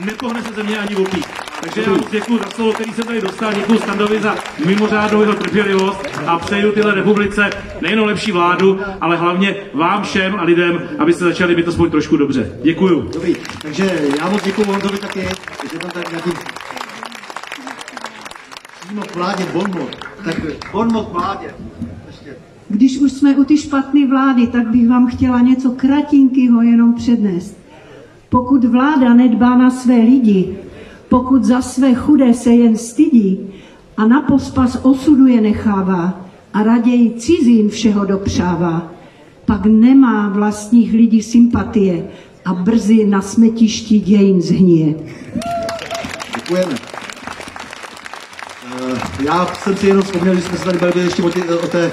Nepohne 0.00 0.42
se 0.42 0.52
země 0.54 0.78
ani 0.78 0.96
opík. 0.96 1.26
Takže 1.60 1.82
já 1.82 1.90
moc 1.90 2.10
děkuji 2.10 2.38
za 2.38 2.50
slovo, 2.50 2.72
který 2.72 2.92
jsem 2.92 3.04
tady 3.04 3.20
dostal, 3.20 3.52
děkuji 3.52 3.78
Standovi 3.78 4.20
za 4.20 4.36
mimořádnou 4.66 5.20
jeho 5.20 5.34
trpělivost 5.34 6.00
a 6.26 6.38
přeju 6.38 6.72
tyhle 6.72 6.94
republice 6.94 7.50
nejenom 7.80 8.06
lepší 8.06 8.32
vládu, 8.32 8.80
ale 9.00 9.16
hlavně 9.16 9.56
vám 9.74 10.02
všem 10.02 10.34
a 10.34 10.42
lidem, 10.42 10.88
abyste 10.98 11.24
začali 11.24 11.54
být 11.54 11.68
aspoň 11.68 11.90
trošku 11.90 12.16
dobře. 12.16 12.58
Děkuju. 12.62 13.10
Dobrý, 13.12 13.36
takže 13.62 14.00
já 14.18 14.30
moc 14.30 14.42
děkuji 14.42 14.64
Honzovi 14.64 14.98
taky, 14.98 15.20
že 15.72 15.78
tam 15.78 15.90
tak 15.90 16.10
nějaký 16.10 16.30
přímo 18.80 19.02
k 19.02 19.14
vládě 19.14 19.46
bonmot. 19.52 19.96
Tak 20.24 20.36
bonmot 20.72 21.12
vládě. 21.12 21.54
Ještě. 22.06 22.36
Když 22.68 22.98
už 22.98 23.12
jsme 23.12 23.36
u 23.36 23.44
ty 23.44 23.58
špatné 23.58 24.06
vlády, 24.06 24.46
tak 24.46 24.68
bych 24.68 24.88
vám 24.88 25.06
chtěla 25.06 25.40
něco 25.40 25.70
kratinkého 25.70 26.62
jenom 26.62 26.94
přednést. 26.94 27.61
Pokud 28.32 28.64
vláda 28.64 29.14
nedbá 29.14 29.56
na 29.56 29.70
své 29.70 29.94
lidi, 29.96 30.56
pokud 31.08 31.44
za 31.44 31.62
své 31.62 31.94
chudé 31.94 32.34
se 32.34 32.50
jen 32.50 32.76
stydí 32.76 33.40
a 33.96 34.06
na 34.06 34.22
pospas 34.22 34.78
osudu 34.82 35.26
je 35.26 35.40
nechává 35.40 36.20
a 36.54 36.62
raději 36.62 37.10
cizím 37.10 37.68
všeho 37.68 38.04
dopřává, 38.04 38.92
pak 39.44 39.66
nemá 39.66 40.28
vlastních 40.28 40.92
lidí 40.92 41.22
sympatie 41.22 42.06
a 42.44 42.54
brzy 42.54 43.04
na 43.04 43.20
smetišti 43.22 43.98
dějin 43.98 44.42
zhníje. 44.42 44.94
Děkujeme. 46.36 46.74
Eh, 48.82 49.24
Já 49.24 49.46
jsem 49.46 49.76
si 49.76 49.86
jenom 49.86 50.02
vzpomněl, 50.02 50.34
že 50.34 50.42
jsme 50.42 50.58
se 50.58 50.64
tady 50.64 50.78
bavili 50.78 51.04
ještě 51.04 51.22
o, 51.22 51.66
té, 51.66 51.90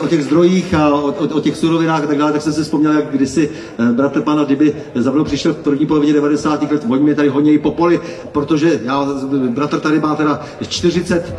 o 0.00 0.06
těch 0.06 0.24
zdrojích 0.24 0.74
a 0.74 0.88
o, 0.88 1.06
o, 1.06 1.36
o 1.36 1.40
těch 1.40 1.56
surovinách 1.56 2.04
a 2.04 2.06
tak 2.06 2.18
dále, 2.18 2.32
tak 2.32 2.42
jsem 2.42 2.52
si 2.52 2.62
vzpomněl, 2.62 2.92
jak 2.92 3.10
kdysi 3.10 3.50
eh, 3.78 3.92
bratr 3.92 4.22
pana 4.22 4.44
Dyby 4.44 4.74
za 4.94 5.10
mnou 5.10 5.24
přišel 5.24 5.54
v 5.54 5.56
první 5.56 5.86
polovině 5.86 6.12
90. 6.12 6.62
let, 6.72 6.84
oni 6.88 7.02
mě 7.02 7.14
tady 7.14 7.28
honějí 7.28 7.58
po 7.58 7.70
poli, 7.70 8.00
protože 8.32 8.80
já, 8.84 9.08
bratr 9.48 9.80
tady 9.80 10.00
má 10.00 10.14
teda 10.14 10.40
40 10.68 11.34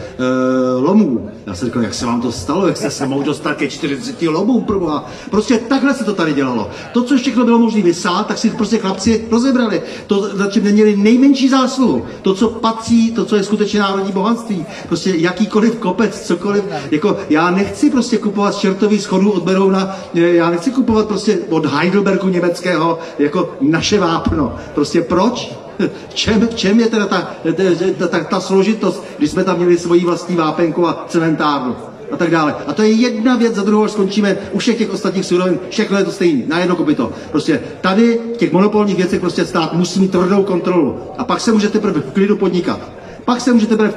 uh, 0.78 0.86
lomů. 0.86 1.30
Já 1.46 1.56
jsem 1.56 1.68
říkal, 1.68 1.84
jak 1.84 1.94
se 1.94 2.06
vám 2.06 2.22
to 2.22 2.32
stalo, 2.32 2.68
jak 2.68 2.78
jste 2.78 2.92
se 2.92 3.08
mohl 3.08 3.24
dostat 3.24 3.54
ke 3.54 3.68
40 3.68 4.22
lomům, 4.22 4.64
proboha. 4.64 5.10
Prostě 5.32 5.58
takhle 5.58 5.94
se 5.94 6.04
to 6.04 6.14
tady 6.14 6.34
dělalo. 6.34 6.70
To, 6.92 7.04
co 7.04 7.18
všechno 7.18 7.46
bylo 7.46 7.60
možné 7.60 7.82
vysát, 7.82 8.28
tak 8.28 8.38
si 8.38 8.50
prostě 8.50 8.78
chlapci 8.78 9.26
rozebrali. 9.32 9.82
To, 10.08 10.38
za 10.38 10.48
čím 10.48 10.64
neměli 10.64 10.98
nejmenší 10.98 11.50
zásluhu. 11.50 12.06
To, 12.22 12.34
co 12.34 12.50
patří, 12.50 13.12
to, 13.12 13.26
co 13.26 13.36
je 13.36 13.44
skutečně 13.44 13.80
národní 13.80 14.12
bohatství. 14.12 14.66
Prostě 14.88 15.14
jakýkoliv 15.16 15.76
kopec, 15.76 16.22
cokoliv. 16.28 16.64
Jako 16.92 17.18
já 17.30 17.52
nechci 17.52 17.90
prostě 17.90 18.18
kupovat 18.28 18.54
z 18.54 18.58
čertových 18.58 19.02
schodů 19.02 19.32
od 19.32 19.44
Berouna, 19.44 19.96
já 20.14 20.50
nechci 20.50 20.72
kupovat 20.72 21.08
prostě 21.08 21.38
od 21.50 21.66
Heidelbergu 21.66 22.28
německého 22.28 23.00
jako 23.20 23.50
naše 23.62 24.00
vápno. 24.00 24.56
Prostě 24.76 25.02
proč? 25.02 25.54
V 26.10 26.14
čem, 26.14 26.48
v 26.48 26.56
čem 26.56 26.80
je 26.80 26.86
teda 26.86 27.06
ta, 27.06 27.32
ta, 27.98 28.08
ta, 28.08 28.20
ta 28.20 28.40
složitost, 28.40 29.04
když 29.18 29.32
jsme 29.32 29.44
tam 29.44 29.58
měli 29.58 29.78
svoji 29.78 30.06
vlastní 30.06 30.36
vápenku 30.36 30.88
a 30.88 31.06
cementárnu? 31.08 31.76
a 32.12 32.18
tak 32.18 32.32
dále. 32.32 32.56
A 32.68 32.74
to 32.74 32.82
je 32.82 32.90
jedna 32.90 33.36
věc 33.36 33.56
za 33.56 33.64
druhou, 33.64 33.84
až 33.84 33.92
skončíme 33.92 34.38
u 34.52 34.58
všech 34.58 34.78
těch 34.78 34.94
ostatních 34.94 35.26
surovin, 35.26 35.60
všechno 35.70 35.98
je 35.98 36.04
to 36.04 36.12
stejné, 36.12 36.44
na 36.48 36.60
jedno 36.60 36.76
kopito. 36.76 37.12
Prostě 37.32 37.60
tady 37.82 38.20
v 38.34 38.38
těch 38.38 38.52
monopolních 38.52 38.98
věcech 38.98 39.20
prostě 39.20 39.46
stát 39.46 39.74
musí 39.74 40.00
mít 40.00 40.12
tvrdou 40.12 40.44
kontrolu. 40.44 40.98
A 41.18 41.24
pak 41.24 41.42
se 41.42 41.52
můžete 41.52 41.74
teprve 41.74 42.02
v 42.02 42.14
klidu 42.14 42.38
podnikat. 42.38 42.80
Pak 43.28 43.42
se 43.42 43.54
můžete 43.54 43.76
brát 43.76 43.96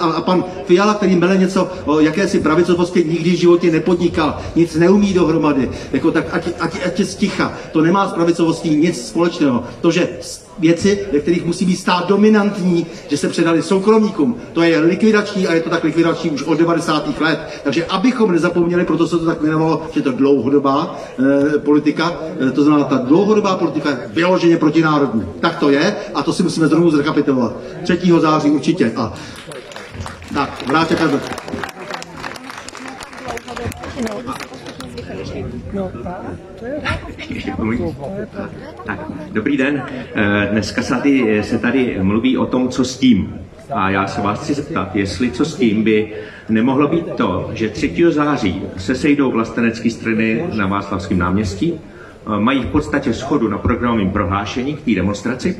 a, 0.00 0.04
a 0.04 0.20
pan 0.20 0.44
Fiala, 0.64 0.94
který 0.94 1.16
mele 1.16 1.36
něco 1.36 1.68
o 1.84 2.00
jakési 2.00 2.40
pravicovosti, 2.40 3.04
nikdy 3.04 3.30
v 3.30 3.38
životě 3.38 3.70
nepodnikal, 3.72 4.38
nic 4.56 4.74
neumí 4.76 5.12
dohromady, 5.12 5.70
jako 5.92 6.10
tak 6.10 6.24
ať, 6.32 6.48
ať, 6.60 6.76
ať 6.86 6.98
je 6.98 7.06
sticha. 7.06 7.52
To 7.72 7.80
nemá 7.80 8.08
s 8.08 8.12
pravicovostí 8.12 8.76
nic 8.76 9.08
společného. 9.08 9.64
To, 9.80 9.90
že 9.90 10.08
věci, 10.58 11.06
ve 11.12 11.20
kterých 11.20 11.44
musí 11.44 11.64
být 11.64 11.76
stát 11.76 12.08
dominantní, 12.08 12.86
že 13.08 13.16
se 13.16 13.28
předali 13.28 13.62
soukromníkům. 13.62 14.36
To 14.52 14.62
je 14.62 14.78
likvidační 14.78 15.46
a 15.46 15.54
je 15.54 15.60
to 15.60 15.70
tak 15.70 15.84
likvidační 15.84 16.30
už 16.30 16.42
od 16.42 16.58
90. 16.58 17.20
let. 17.20 17.60
Takže 17.64 17.86
abychom 17.86 18.32
nezapomněli, 18.32 18.84
proto 18.84 19.08
se 19.08 19.18
to 19.18 19.26
tak 19.26 19.40
jmenovalo, 19.40 19.86
že 19.92 20.02
to 20.02 20.12
dlouhodobá 20.12 20.96
e, 21.54 21.58
politika, 21.58 22.12
e, 22.48 22.50
to 22.50 22.62
znamená, 22.62 22.84
ta 22.84 22.96
dlouhodobá 22.96 23.56
politika 23.56 23.90
je 23.90 23.98
vyloženě 24.10 24.56
protinárodní. 24.56 25.24
Tak 25.40 25.58
to 25.58 25.70
je 25.70 25.96
a 26.14 26.22
to 26.22 26.32
si 26.32 26.42
musíme 26.42 26.68
znovu 26.68 26.90
zrekapitulovat. 26.90 27.56
3. 27.82 27.98
září 28.20 28.50
určitě. 28.50 28.92
A 28.96 29.14
tak, 30.34 30.66
vrátě 30.66 30.94
Karel. 30.94 31.20
Tak, 36.02 37.05
dobrý 39.32 39.56
den. 39.56 39.82
Eh, 40.14 40.48
Dneska 40.52 40.82
se 40.82 40.94
tady, 40.94 41.42
se 41.44 41.58
tady 41.58 41.98
mluví 42.02 42.38
o 42.38 42.46
tom, 42.46 42.68
co 42.68 42.84
s 42.84 42.98
tím. 42.98 43.34
A 43.74 43.90
já 43.90 44.06
se 44.06 44.20
vás 44.20 44.40
chci 44.40 44.54
zeptat, 44.54 44.96
jestli 44.96 45.30
co 45.30 45.44
s 45.44 45.54
tím 45.54 45.84
by 45.84 46.12
nemohlo 46.48 46.88
být 46.88 47.06
to, 47.16 47.50
že 47.52 47.68
3. 47.68 48.12
září 48.12 48.62
se 48.76 48.94
sejdou 48.94 49.30
vlastenecké 49.30 49.90
strany 49.90 50.46
na 50.54 50.66
Václavském 50.66 51.18
náměstí, 51.18 51.72
eh, 51.74 52.40
mají 52.40 52.62
v 52.62 52.66
podstatě 52.66 53.14
schodu 53.14 53.48
na 53.48 53.58
programovém 53.58 54.10
prohlášení 54.10 54.76
k 54.76 54.84
té 54.84 54.94
demonstraci. 54.94 55.56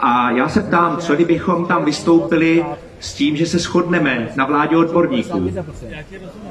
A 0.00 0.30
já 0.30 0.48
se 0.48 0.60
ptám, 0.60 0.96
co 0.96 1.14
kdybychom 1.14 1.66
tam 1.66 1.84
vystoupili 1.84 2.64
s 3.00 3.14
tím, 3.14 3.36
že 3.36 3.46
se 3.46 3.58
shodneme 3.58 4.28
na 4.36 4.44
vládě 4.44 4.76
odborníků 4.76 5.50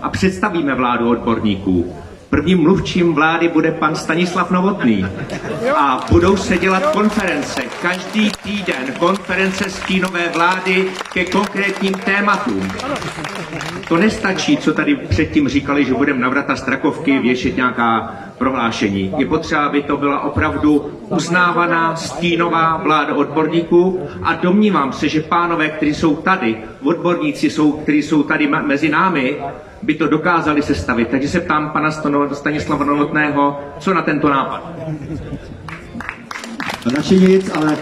a 0.02 0.10
představíme 0.10 0.76
vládu 0.76 1.10
odborníků. 1.10 1.94
Prvním 2.30 2.62
mluvčím 2.64 3.14
vlády 3.14 3.48
bude 3.48 3.72
pan 3.72 3.96
Stanislav 3.96 4.52
Novotný 4.52 5.06
a 5.76 6.06
budou 6.12 6.38
se 6.38 6.58
dělat 6.58 6.86
konference. 6.86 7.62
Každý 7.82 8.32
týden 8.44 8.94
konference 9.00 9.70
stínové 9.70 10.30
vlády 10.34 10.88
ke 11.14 11.26
konkrétním 11.26 11.94
tématům. 11.94 12.68
To 13.88 13.98
nestačí, 13.98 14.58
co 14.58 14.74
tady 14.74 14.96
předtím 14.96 15.48
říkali, 15.48 15.86
že 15.86 15.94
budeme 15.94 16.20
na 16.20 16.30
vrata 16.30 16.56
Strakovky 16.56 17.20
věšet 17.20 17.56
nějaká 17.56 18.16
prohlášení. 18.38 19.14
Je 19.18 19.26
potřeba, 19.26 19.66
aby 19.66 19.82
to 19.82 19.98
byla 19.98 20.20
opravdu 20.24 20.92
uznávaná 21.10 21.96
stínová 21.96 22.78
vláda 22.78 23.16
odborníků 23.16 24.00
a 24.24 24.34
domnívám 24.34 24.94
se, 24.94 25.10
že 25.10 25.22
pánové, 25.22 25.70
kteří 25.70 25.94
jsou 25.94 26.16
tady, 26.16 26.58
odborníci, 26.84 27.50
jsou, 27.50 27.72
kteří 27.72 28.04
jsou 28.04 28.24
tady 28.24 28.48
mezi 28.48 28.90
námi, 28.90 29.38
by 29.88 29.94
to 29.94 30.08
dokázali 30.08 30.62
sestavit. 30.62 31.08
Takže 31.08 31.30
se 31.30 31.40
ptám 31.40 31.70
pana 31.70 31.92
Stanislava 32.34 32.86
Novotného, 32.86 33.60
co 33.80 33.94
na 33.94 34.02
tento 34.02 34.30
nápad. 34.30 34.64
Radši 36.96 37.16
nic, 37.20 37.52
ale 37.56 37.78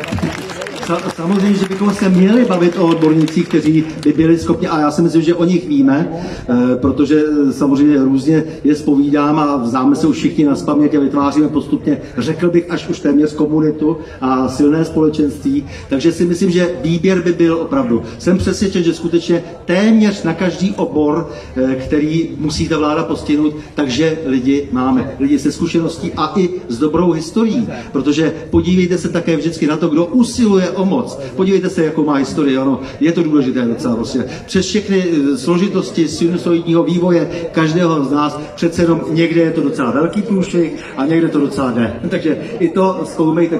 samozřejmě, 1.16 1.54
že 1.54 1.66
bychom 1.66 1.94
se 1.94 2.10
měli 2.10 2.46
bavit 2.46 2.78
o 2.78 2.88
odbornících, 2.88 3.48
kteří 3.48 3.84
by 4.04 4.14
byli 4.14 4.38
schopni, 4.38 4.68
a 4.68 4.80
já 4.80 4.92
si 4.92 5.02
myslím, 5.02 5.22
že 5.22 5.36
o 5.36 5.46
nich 5.46 5.68
víme, 5.68 6.10
eh, 6.12 6.76
protože 6.76 7.24
eh, 7.50 7.54
samozřejmě 7.54 8.04
různě 8.04 8.44
je 8.64 8.76
spovídám 8.76 9.40
a 9.40 9.68
známe 9.68 9.96
se 9.96 10.08
už 10.08 10.18
všichni 10.18 10.46
na 10.46 10.56
spaměť 10.56 10.96
a 10.96 11.00
vytváříme 11.00 11.48
postupně, 11.48 12.02
řekl 12.18 12.50
bych, 12.50 12.72
až 12.72 12.90
už 12.90 13.00
téměř 13.00 13.34
komunitu 13.34 13.98
a 14.22 14.48
silné 14.48 14.86
společenství. 14.86 15.66
Takže 15.90 16.12
si 16.12 16.26
myslím, 16.26 16.52
že 16.52 16.76
výběr 16.84 17.22
by 17.22 17.34
byl 17.34 17.56
opravdu. 17.56 18.04
Jsem 18.18 18.38
přesvědčen, 18.38 18.84
že 18.84 18.94
skutečně 18.94 19.44
téměř 19.66 20.24
na 20.24 20.34
každý 20.34 20.74
obor, 20.76 21.30
eh, 21.56 21.76
který 21.76 22.30
musí 22.38 22.68
ta 22.68 22.78
vláda 22.78 23.04
postihnout, 23.04 23.54
takže 23.76 24.18
lidi 24.26 24.70
máme. 24.72 25.16
Lidi 25.20 25.40
se 25.40 25.52
zkušeností 25.52 26.12
a 26.18 26.34
i 26.36 26.50
s 26.68 26.80
dobrou 26.80 27.12
historií. 27.12 27.68
Protože 27.92 28.34
podívejte 28.50 28.98
se 28.98 29.10
také 29.10 29.38
vždycky 29.38 29.68
na 29.68 29.78
to, 29.78 29.88
kdo 29.88 30.06
usiluje 30.06 30.75
o 30.76 30.86
moc. 30.86 31.20
Podívejte 31.36 31.70
se, 31.70 31.86
jakou 31.86 32.06
má 32.06 32.14
historii. 32.14 32.58
Ano, 32.58 32.80
je 33.00 33.12
to 33.12 33.24
důležité 33.24 33.62
docela. 33.62 33.96
Prostě. 33.96 34.26
Přes 34.46 34.66
všechny 34.66 35.06
eh, 35.34 35.38
složitosti 35.38 36.08
sinusoidního 36.08 36.84
vývoje 36.84 37.32
každého 37.52 38.04
z 38.04 38.12
nás 38.12 38.40
přece 38.56 38.82
jenom 38.82 39.02
někde 39.10 39.42
je 39.42 39.52
to 39.52 39.62
docela 39.62 39.92
velký 39.92 40.22
průšvih 40.22 40.84
a 40.98 41.06
někde 41.06 41.28
to 41.28 41.40
docela 41.40 41.72
jde. 41.72 42.00
Takže 42.10 42.38
i 42.60 42.70
to 42.70 43.02
zkoumejte 43.06 43.60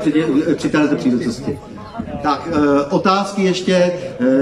při 0.56 0.70
této 0.70 0.96
příležitosti. 0.96 1.58
Tak, 2.26 2.50
e, 2.52 2.84
otázky 2.90 3.44
ještě. 3.44 3.74
E, 3.74 3.92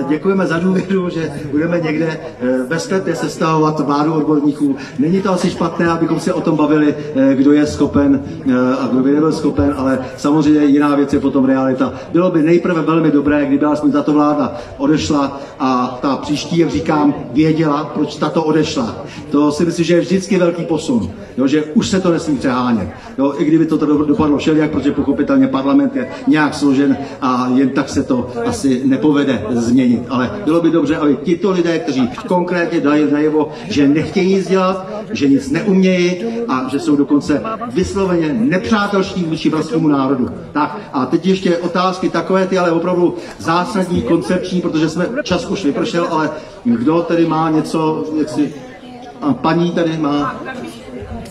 děkujeme 0.09 0.47
za 0.47 0.59
důvěru, 0.59 1.09
že 1.09 1.31
budeme 1.51 1.79
někde 1.79 2.05
e, 2.05 2.19
ve 2.67 2.79
sklepě 2.79 3.15
sestavovat 3.15 3.79
vládu 3.79 4.13
odborníků. 4.13 4.75
Není 4.99 5.21
to 5.21 5.31
asi 5.31 5.49
špatné, 5.49 5.89
abychom 5.89 6.19
se 6.19 6.34
o 6.34 6.41
tom 6.41 6.55
bavili, 6.55 6.95
kdo 7.34 7.53
je 7.53 7.67
schopen 7.67 8.23
a 8.79 8.88
kdo 8.88 9.03
by 9.03 9.11
nebyl 9.11 9.31
schopen, 9.31 9.73
ale 9.77 9.99
samozřejmě 10.17 10.65
jiná 10.65 10.95
věc 10.95 11.13
je 11.13 11.19
potom 11.19 11.45
realita. 11.45 11.93
Bylo 12.11 12.31
by 12.31 12.43
nejprve 12.43 12.81
velmi 12.81 13.11
dobré, 13.11 13.45
kdyby 13.45 13.65
aspoň 13.65 13.91
tato 13.91 14.13
vláda 14.13 14.57
odešla 14.77 15.41
a 15.59 15.99
ta 16.01 16.15
příští, 16.15 16.57
jak 16.57 16.69
říkám, 16.69 17.15
věděla, 17.34 17.91
proč 17.93 18.15
tato 18.15 18.43
odešla. 18.43 18.95
To 19.31 19.51
si 19.51 19.65
myslím, 19.65 19.86
že 19.86 19.95
je 19.95 20.01
vždycky 20.01 20.38
velký 20.38 20.63
posun, 20.63 21.11
jo, 21.38 21.47
že 21.47 21.63
už 21.63 21.89
se 21.89 21.99
to 21.99 22.11
nesmí 22.11 22.38
přehánět. 22.38 22.88
Jo, 23.17 23.34
I 23.38 23.45
kdyby 23.45 23.65
to 23.65 23.77
dopadlo 24.05 24.38
všelijak, 24.38 24.71
protože 24.71 24.91
pochopitelně 24.91 25.47
parlament 25.47 25.95
je 25.95 26.07
nějak 26.27 26.53
složen 26.53 26.97
a 27.21 27.51
jen 27.55 27.72
tak 27.76 27.89
se 27.89 28.03
to 28.03 28.30
asi 28.45 28.82
nepovede 28.86 29.45
změnit. 29.49 30.01
Ale 30.09 30.32
bylo 30.45 30.61
by 30.61 30.71
dobře, 30.71 30.97
aby 30.97 31.17
tito 31.24 31.51
lidé, 31.51 31.80
kteří 31.80 32.09
konkrétně 32.28 32.80
dají 32.80 33.11
najevo, 33.11 33.51
že 33.69 33.88
nechtějí 33.88 34.36
nic 34.36 34.47
dělat, 34.47 34.88
že 35.11 35.28
nic 35.28 35.49
neumějí 35.51 36.15
a 36.47 36.67
že 36.71 36.80
jsou 36.80 36.95
dokonce 36.95 37.43
vysloveně 37.74 38.34
nepřátelští 38.34 39.24
vůči 39.24 39.49
vlastnímu 39.49 39.88
národu. 39.88 40.30
Tak 40.51 40.78
a 40.93 41.05
teď 41.05 41.26
ještě 41.26 41.57
otázky 41.57 42.09
takové 42.09 42.47
ty, 42.47 42.57
ale 42.57 42.71
opravdu 42.71 43.15
zásadní, 43.38 44.01
koncepční, 44.01 44.61
protože 44.61 44.89
jsme 44.89 45.07
čas 45.24 45.45
už 45.45 45.65
vypršel, 45.65 46.07
ale 46.11 46.30
kdo 46.63 47.01
tedy 47.01 47.26
má 47.26 47.49
něco, 47.49 48.05
jak 48.17 48.30
si, 48.30 48.53
a 49.21 49.34
paní 49.34 49.71
tady 49.71 49.97
má 49.97 50.41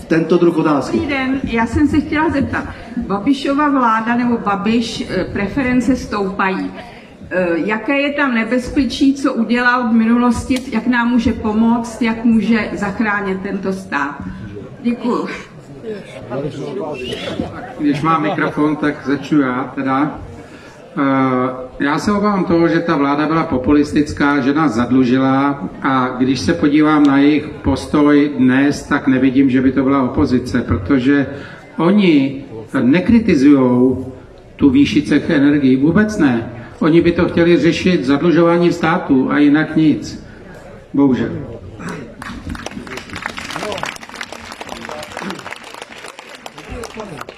tento 0.09 0.39
druh 0.39 0.57
otázky. 0.57 0.97
Dobrý 0.97 1.15
den, 1.15 1.41
já 1.45 1.67
jsem 1.67 1.89
se 1.89 2.01
chtěla 2.01 2.31
zeptat. 2.31 2.65
Babišova 2.97 3.69
vláda 3.69 4.17
nebo 4.17 4.39
Babiš 4.39 5.05
eh, 5.11 5.25
preference 5.25 5.97
stoupají. 5.97 6.73
Eh, 7.31 7.47
Jaké 7.55 8.01
je 8.01 8.13
tam 8.13 8.35
nebezpečí, 8.35 9.15
co 9.15 9.35
udělal 9.35 9.89
v 9.89 9.93
minulosti, 9.93 10.59
jak 10.73 10.87
nám 10.87 11.09
může 11.09 11.33
pomoct, 11.33 12.03
jak 12.03 12.25
může 12.25 12.71
zachránit 12.73 13.43
tento 13.43 13.73
stát? 13.73 14.23
Děkuju. 14.83 15.29
Když 17.79 18.03
má 18.03 18.19
mikrofon, 18.19 18.77
tak 18.77 19.07
začnu 19.07 19.41
já 19.41 19.73
teda. 19.75 20.19
Eh, 20.97 21.63
Já 21.81 21.99
se 21.99 22.13
obávám 22.13 22.45
toho, 22.45 22.69
že 22.69 22.81
ta 22.81 22.97
vláda 22.97 23.27
byla 23.27 23.45
populistická, 23.45 24.41
že 24.41 24.55
nás 24.55 24.75
zadlužila 24.75 25.69
a 25.83 26.09
když 26.19 26.41
se 26.41 26.55
podívám 26.55 27.03
na 27.03 27.19
jejich 27.19 27.49
postoj 27.49 28.31
dnes, 28.39 28.83
tak 28.83 29.07
nevidím, 29.07 29.51
že 29.51 29.63
by 29.63 29.73
to 29.73 29.83
byla 29.83 30.03
opozice, 30.03 30.63
protože 30.63 31.27
oni 31.79 32.45
nekritizují 32.83 33.97
tu 34.57 34.71
výši 34.71 35.03
cech 35.03 35.31
energií, 35.31 35.77
vůbec 35.77 36.19
ne. 36.19 36.53
Oni 36.81 37.01
by 37.01 37.13
to 37.13 37.29
chtěli 37.29 37.57
řešit 37.57 38.05
zadlužováním 38.05 38.73
státu 38.73 39.31
a 39.31 39.39
jinak 39.39 39.77
nic. 39.77 40.25
Bohužel. 40.95 41.62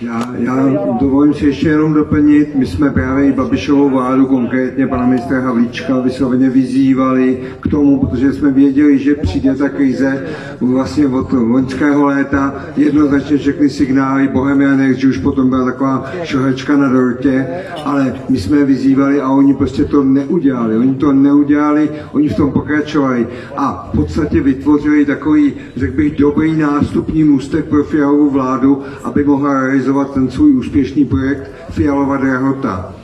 Já, 0.04 0.34
já 0.38 0.68
dovolím 1.00 1.34
si 1.34 1.46
ještě 1.46 1.68
jenom 1.68 1.94
doplnit, 1.94 2.54
my 2.54 2.66
jsme 2.66 2.90
právě 2.90 3.26
i 3.26 3.32
Babišovou 3.32 3.90
vládu, 3.90 4.26
konkrétně 4.26 4.86
pana 4.86 5.06
ministra 5.06 5.40
Havlíčka, 5.40 6.00
vysloveně 6.00 6.50
vyzývali 6.50 7.38
k 7.60 7.68
tomu, 7.68 7.98
protože 7.98 8.32
jsme 8.32 8.50
věděli, 8.50 8.98
že 8.98 9.14
přijde 9.14 9.54
ta 9.54 9.68
krize 9.68 10.26
vlastně 10.60 11.06
od 11.06 11.32
loňského 11.32 12.06
léta, 12.06 12.54
jednoznačně 12.76 13.36
všechny 13.36 13.70
signály, 13.70 14.28
Bohemian 14.28 14.72
Energy 14.72 15.06
už 15.06 15.18
potom 15.18 15.50
byla 15.50 15.64
taková 15.64 16.12
šohečka 16.22 16.76
na 16.76 16.88
dortě, 16.88 17.46
ale 17.84 18.14
my 18.28 18.38
jsme 18.38 18.64
vyzývali 18.64 19.20
a 19.20 19.30
oni 19.30 19.54
prostě 19.54 19.84
to 19.84 20.04
neudělali, 20.04 20.76
oni 20.76 20.94
to 20.94 21.12
neudělali, 21.12 21.90
oni 22.12 22.28
v 22.28 22.36
tom 22.36 22.52
pokračovali 22.52 23.26
a 23.56 23.90
v 23.92 23.96
podstatě 23.96 24.40
vytvořili 24.40 25.04
takový, 25.04 25.52
řekl 25.76 25.96
bych, 25.96 26.16
dobrý 26.16 26.56
nástupní 26.56 27.24
můstek 27.24 27.64
pro 27.64 27.84
Fialovou 27.84 28.30
vládu, 28.30 28.82
aby 29.04 29.24
mohla 29.24 29.60
realizovat 29.60 29.93
ten 30.02 30.30
svůj 30.30 30.56
úspěšný 30.56 31.04
projekt 31.04 31.50
Fialova 31.70 32.16
drahota. 32.16 32.94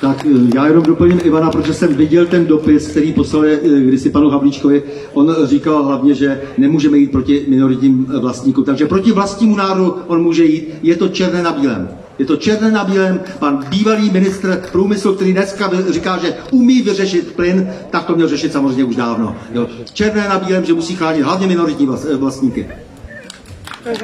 Tak 0.00 0.26
eh, 0.26 0.56
já 0.56 0.66
jenom 0.66 0.82
doplním 0.82 1.20
Ivana, 1.24 1.50
protože 1.50 1.74
jsem 1.74 1.94
viděl 1.94 2.26
ten 2.26 2.46
dopis, 2.46 2.88
který 2.88 3.12
poslal 3.12 3.44
eh, 3.44 3.58
kdysi 3.80 4.10
panu 4.10 4.30
Havlíčkovi. 4.30 4.82
On 5.12 5.36
říkal 5.44 5.84
hlavně, 5.84 6.14
že 6.14 6.42
nemůžeme 6.58 6.98
jít 6.98 7.12
proti 7.12 7.44
minoritním 7.48 8.06
eh, 8.10 8.18
vlastníkům. 8.18 8.64
Takže 8.64 8.86
proti 8.86 9.12
vlastnímu 9.12 9.56
národu 9.56 9.96
on 10.06 10.22
může 10.22 10.44
jít. 10.44 10.68
Je 10.82 10.96
to 10.96 11.08
černé 11.08 11.42
na 11.42 11.52
bílém. 11.52 11.88
Je 12.18 12.26
to 12.26 12.36
černé 12.36 12.70
na 12.70 12.84
bílém. 12.84 13.20
Pan 13.38 13.64
bývalý 13.68 14.10
ministr 14.10 14.62
průmyslu, 14.72 15.14
který 15.14 15.32
dneska 15.32 15.70
říká, 15.88 16.18
že 16.18 16.34
umí 16.50 16.82
vyřešit 16.82 17.32
plyn, 17.32 17.68
tak 17.90 18.04
to 18.04 18.14
měl 18.14 18.28
řešit 18.28 18.52
samozřejmě 18.52 18.84
už 18.84 18.96
dávno. 18.96 19.36
Jo. 19.52 19.66
Černé 19.92 20.28
na 20.28 20.38
bílém, 20.38 20.64
že 20.64 20.74
musí 20.74 20.94
chránit 20.96 21.22
hlavně 21.22 21.46
minoritní 21.46 21.88
vlast- 21.88 22.16
vlastníky. 22.16 22.66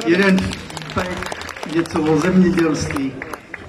jeden 0.05 0.37
tak 0.95 1.07
něco 1.75 2.01
o 2.01 2.17
zemědělství. 2.17 3.11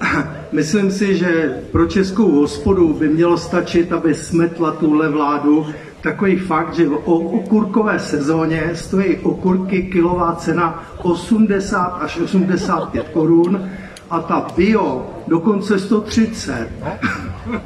Myslím 0.51 0.91
si, 0.91 1.17
že 1.17 1.61
pro 1.71 1.87
českou 1.87 2.31
hospodu 2.31 2.93
by 2.93 3.07
mělo 3.09 3.37
stačit, 3.37 3.91
aby 3.91 4.15
smetla 4.15 4.71
tuhle 4.71 5.09
vládu 5.09 5.67
takový 6.01 6.35
fakt, 6.35 6.75
že 6.75 6.89
o 6.89 7.15
okurkové 7.15 7.99
sezóně 7.99 8.71
stojí 8.73 9.17
okurky 9.17 9.83
kilová 9.83 10.35
cena 10.35 10.83
80 11.03 11.79
až 11.79 12.17
85 12.17 13.09
korun 13.09 13.69
a 14.09 14.19
ta 14.19 14.47
bio 14.55 15.05
dokonce 15.27 15.79
130. 15.79 16.69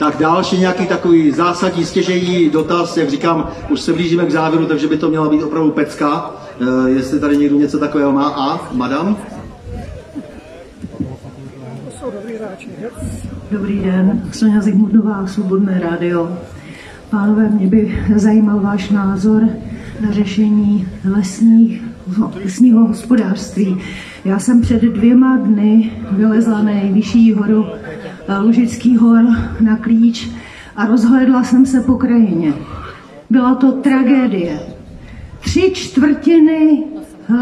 Tak 0.00 0.16
další 0.16 0.58
nějaký 0.58 0.86
takový 0.86 1.30
zásadní 1.30 1.84
stěžejí 1.84 2.50
dotaz, 2.50 2.96
jak 2.96 3.10
říkám, 3.10 3.50
už 3.68 3.80
se 3.80 3.92
blížíme 3.92 4.26
k 4.26 4.30
závěru, 4.30 4.66
takže 4.66 4.88
by 4.88 4.96
to 4.96 5.08
měla 5.08 5.28
být 5.28 5.42
opravdu 5.42 5.70
pecka. 5.70 6.30
E, 6.60 6.90
jestli 6.90 7.20
tady 7.20 7.36
někdo 7.36 7.56
něco 7.56 7.78
takového 7.78 8.12
má. 8.12 8.28
A, 8.28 8.72
madam? 8.72 9.16
Dobrý 13.50 13.78
den, 13.78 14.22
Sonja 14.32 14.60
Zigmundová, 14.60 15.26
Svobodné 15.26 15.80
rádio. 15.80 16.38
Pánové, 17.10 17.48
mě 17.48 17.66
by 17.66 18.04
zajímal 18.16 18.60
váš 18.60 18.90
názor 18.90 19.48
na 20.00 20.10
řešení 20.10 20.88
lesních, 21.10 21.82
lesního 22.44 22.86
hospodářství. 22.86 23.76
Já 24.24 24.38
jsem 24.38 24.60
před 24.60 24.82
dvěma 24.82 25.36
dny 25.36 25.92
vylezla 26.10 26.58
na 26.58 26.62
nejvyšší 26.62 27.32
horu 27.32 27.66
eh, 28.28 28.38
Lužický 28.38 28.96
hor 28.96 29.24
na 29.60 29.76
klíč 29.76 30.30
a 30.76 30.86
rozhledla 30.86 31.44
jsem 31.44 31.66
se 31.66 31.80
po 31.80 31.94
krajině. 31.94 32.52
Byla 33.30 33.54
to 33.54 33.72
tragédie. 33.72 34.79
Tři 35.40 35.70
čtvrtiny 35.74 36.84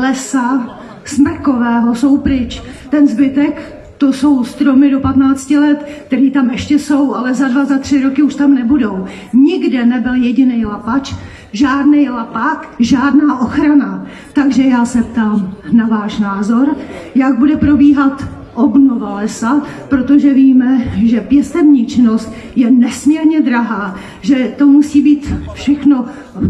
lesa 0.00 0.78
smrkového 1.04 1.94
jsou 1.94 2.16
pryč. 2.16 2.62
Ten 2.90 3.06
zbytek 3.06 3.78
to 3.98 4.12
jsou 4.12 4.44
stromy 4.44 4.90
do 4.90 5.00
15 5.00 5.50
let, 5.50 5.88
které 6.06 6.30
tam 6.30 6.50
ještě 6.50 6.78
jsou, 6.78 7.14
ale 7.14 7.34
za 7.34 7.48
dva, 7.48 7.64
za 7.64 7.78
tři 7.78 8.02
roky 8.02 8.22
už 8.22 8.34
tam 8.34 8.54
nebudou. 8.54 9.06
Nikde 9.32 9.84
nebyl 9.84 10.14
jediný 10.14 10.66
lapač, 10.66 11.14
žádný 11.52 12.08
lapák, 12.08 12.68
žádná 12.78 13.40
ochrana. 13.40 14.06
Takže 14.32 14.62
já 14.62 14.84
se 14.84 15.02
ptám 15.02 15.54
na 15.72 15.86
váš 15.86 16.18
názor, 16.18 16.76
jak 17.14 17.38
bude 17.38 17.56
probíhat 17.56 18.37
obnova 18.58 19.14
lesa, 19.14 19.62
protože 19.88 20.34
víme, 20.34 20.84
že 20.96 21.20
pěstební 21.20 21.86
činnost 21.86 22.32
je 22.56 22.70
nesmírně 22.70 23.40
drahá, 23.40 23.94
že 24.20 24.54
to 24.58 24.66
musí 24.66 25.02
být 25.02 25.34
všechno 25.54 26.04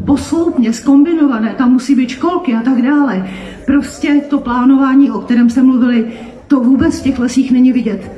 posloupně, 0.07 0.73
skombinované, 0.73 1.55
tam 1.59 1.73
musí 1.73 1.95
být 1.95 2.09
školky 2.09 2.55
a 2.55 2.63
tak 2.63 2.83
dále. 2.83 3.29
Prostě 3.67 4.21
to 4.29 4.39
plánování, 4.39 5.11
o 5.11 5.19
kterém 5.19 5.51
jste 5.51 5.63
mluvili, 5.63 6.07
to 6.49 6.61
vůbec 6.61 7.01
v 7.01 7.03
těch 7.03 7.19
lesích 7.19 7.53
není 7.53 7.73
vidět. 7.73 8.13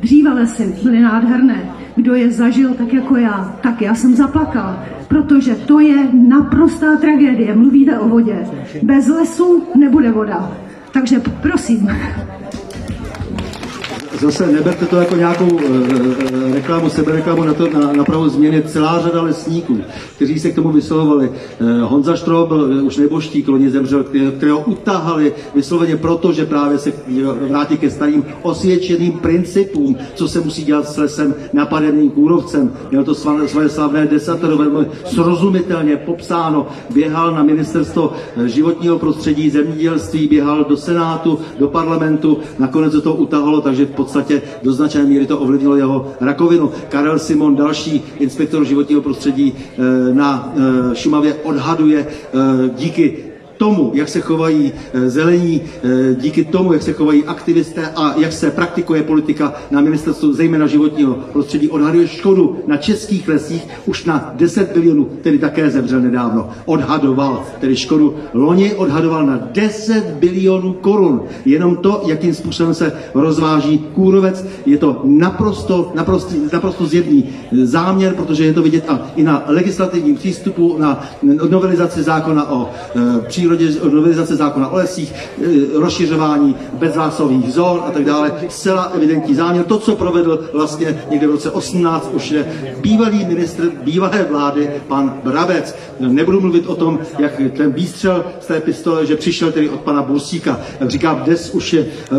Dříve 0.00 0.32
lesy 0.32 0.74
byly 0.82 1.00
nádherné. 1.00 1.70
Kdo 1.96 2.14
je 2.14 2.30
zažil 2.30 2.74
tak 2.74 2.92
jako 2.92 3.16
já, 3.16 3.58
tak 3.60 3.82
já 3.82 3.94
jsem 3.94 4.14
zaplakala, 4.14 4.84
protože 5.08 5.54
to 5.54 5.80
je 5.80 6.08
naprostá 6.12 6.96
tragédie. 6.96 7.54
Mluvíte 7.54 7.98
o 7.98 8.08
vodě. 8.08 8.46
Bez 8.82 9.08
lesů 9.08 9.62
nebude 9.76 10.12
voda. 10.12 10.52
Takže 10.92 11.22
prosím, 11.42 11.88
zase 14.20 14.46
neberte 14.46 14.86
to 14.86 14.96
jako 14.96 15.16
nějakou 15.16 15.58
e, 15.60 16.54
reklamu, 16.54 16.90
sebereklamu 16.90 17.44
na, 17.44 17.54
to, 17.54 17.70
na, 17.70 17.92
na 17.92 18.04
pravou 18.04 18.28
změny. 18.28 18.62
Celá 18.66 19.02
řada 19.02 19.22
lesníků, 19.22 19.80
kteří 20.16 20.38
se 20.38 20.50
k 20.50 20.54
tomu 20.54 20.72
vyslovovali. 20.72 21.30
E, 21.60 21.82
Honza 21.82 22.16
Štrobl, 22.16 22.68
e, 22.78 22.82
už 22.82 22.96
neboštík, 22.96 23.48
loni 23.48 23.70
zemřel, 23.70 24.04
kterého 24.36 24.60
utahali 24.60 25.34
vysloveně 25.54 25.96
proto, 25.96 26.32
že 26.32 26.46
právě 26.46 26.78
se 26.78 26.92
vrátí 27.48 27.78
ke 27.78 27.90
starým 27.90 28.24
osvědčeným 28.42 29.12
principům, 29.12 29.96
co 30.14 30.28
se 30.28 30.40
musí 30.40 30.64
dělat 30.64 30.88
s 30.88 30.96
lesem 30.96 31.34
napadeným 31.52 32.10
kůrovcem. 32.10 32.72
Měl 32.90 33.04
to 33.04 33.14
svoje 33.46 33.68
slavné 33.68 34.06
desatero 34.06 34.56
velmi 34.56 34.86
srozumitelně 35.04 35.96
popsáno. 35.96 36.66
Běhal 36.94 37.30
na 37.30 37.42
ministerstvo 37.42 38.12
životního 38.44 38.98
prostředí, 38.98 39.50
zemědělství, 39.50 40.28
běhal 40.28 40.64
do 40.68 40.76
Senátu, 40.76 41.38
do 41.58 41.68
parlamentu, 41.68 42.38
nakonec 42.58 42.92
se 42.92 43.00
to 43.00 43.14
utahalo, 43.14 43.60
takže 43.60 43.86
v 43.86 43.90
podstatě 44.04 44.42
do 44.62 44.72
značné 44.72 45.04
míry 45.04 45.26
to 45.26 45.38
ovlivnilo 45.38 45.76
jeho 45.76 46.12
rakovinu. 46.20 46.72
Karel 46.88 47.18
Simon, 47.18 47.56
další 47.56 48.02
inspektor 48.18 48.64
životního 48.64 49.02
prostředí 49.02 49.52
eh, 49.56 50.14
na 50.14 50.52
eh, 50.56 50.94
Šumavě, 50.94 51.34
odhaduje 51.34 52.06
eh, 52.06 52.38
díky 52.76 53.33
tomu, 53.56 53.90
jak 53.94 54.08
se 54.08 54.20
chovají 54.20 54.72
eh, 54.94 55.10
zelení, 55.10 55.60
eh, 55.62 56.14
díky 56.14 56.44
tomu, 56.44 56.72
jak 56.72 56.82
se 56.82 56.92
chovají 56.92 57.24
aktivisté 57.24 57.88
a 57.96 58.14
jak 58.16 58.32
se 58.32 58.50
praktikuje 58.50 59.02
politika 59.02 59.54
na 59.70 59.80
ministerstvu 59.80 60.32
zejména 60.32 60.66
životního 60.66 61.14
prostředí, 61.14 61.68
odhaduje 61.68 62.08
škodu 62.08 62.58
na 62.66 62.76
českých 62.76 63.28
lesích 63.28 63.68
už 63.86 64.04
na 64.04 64.32
10 64.36 64.72
bilionů, 64.72 65.08
tedy 65.22 65.38
také 65.38 65.70
zemřel 65.70 66.00
nedávno. 66.00 66.48
Odhadoval, 66.64 67.42
tedy 67.60 67.76
škodu 67.76 68.14
loni 68.34 68.74
odhadoval 68.74 69.26
na 69.26 69.48
10 69.52 70.04
bilionů 70.04 70.72
korun. 70.72 71.22
Jenom 71.44 71.76
to, 71.76 72.02
jakým 72.06 72.34
způsobem 72.34 72.74
se 72.74 72.92
rozváží 73.14 73.78
kůrovec, 73.78 74.46
je 74.66 74.78
to 74.78 75.00
naprosto, 75.04 75.92
naprosto, 75.94 76.34
naprosto 76.52 76.86
zjevný 76.86 77.24
záměr, 77.52 78.14
protože 78.14 78.44
je 78.44 78.52
to 78.52 78.62
vidět 78.62 78.84
a 78.88 79.06
i 79.16 79.22
na 79.22 79.42
legislativním 79.46 80.16
přístupu, 80.16 80.76
na 80.78 81.04
novelizaci 81.50 82.02
zákona 82.02 82.50
o 82.50 82.70
e, 82.70 83.20
přírodě, 83.44 83.68
novelizace 83.90 84.36
zákona 84.36 84.68
o 84.68 84.76
lesích, 84.76 85.12
e, 85.12 85.46
rozšiřování 85.74 86.56
bezzásových 86.72 87.52
zón 87.52 87.82
a 87.86 87.90
tak 87.90 88.04
dále. 88.04 88.32
Zcela 88.48 88.82
evidentní 88.82 89.34
záměr. 89.34 89.64
To, 89.64 89.78
co 89.78 89.96
provedl 89.96 90.48
vlastně 90.52 91.04
někde 91.10 91.26
v 91.26 91.30
roce 91.30 91.50
18, 91.50 92.10
už 92.12 92.30
je 92.30 92.46
bývalý 92.80 93.24
ministr 93.24 93.70
bývalé 93.84 94.26
vlády, 94.30 94.70
pan 94.88 95.20
Brabec. 95.24 95.76
Nebudu 96.00 96.40
mluvit 96.40 96.66
o 96.66 96.74
tom, 96.74 96.98
jak 97.18 97.32
ten 97.56 97.72
výstřel 97.72 98.24
z 98.40 98.46
té 98.46 98.60
pistole, 98.60 99.06
že 99.06 99.16
přišel 99.16 99.52
tedy 99.52 99.68
od 99.68 99.80
pana 99.80 100.02
Bursíka. 100.02 100.60
Jak 100.80 100.90
říkám, 100.90 101.22
dnes 101.24 101.50
už, 101.50 101.72
je, 101.72 101.80
e, 101.80 102.16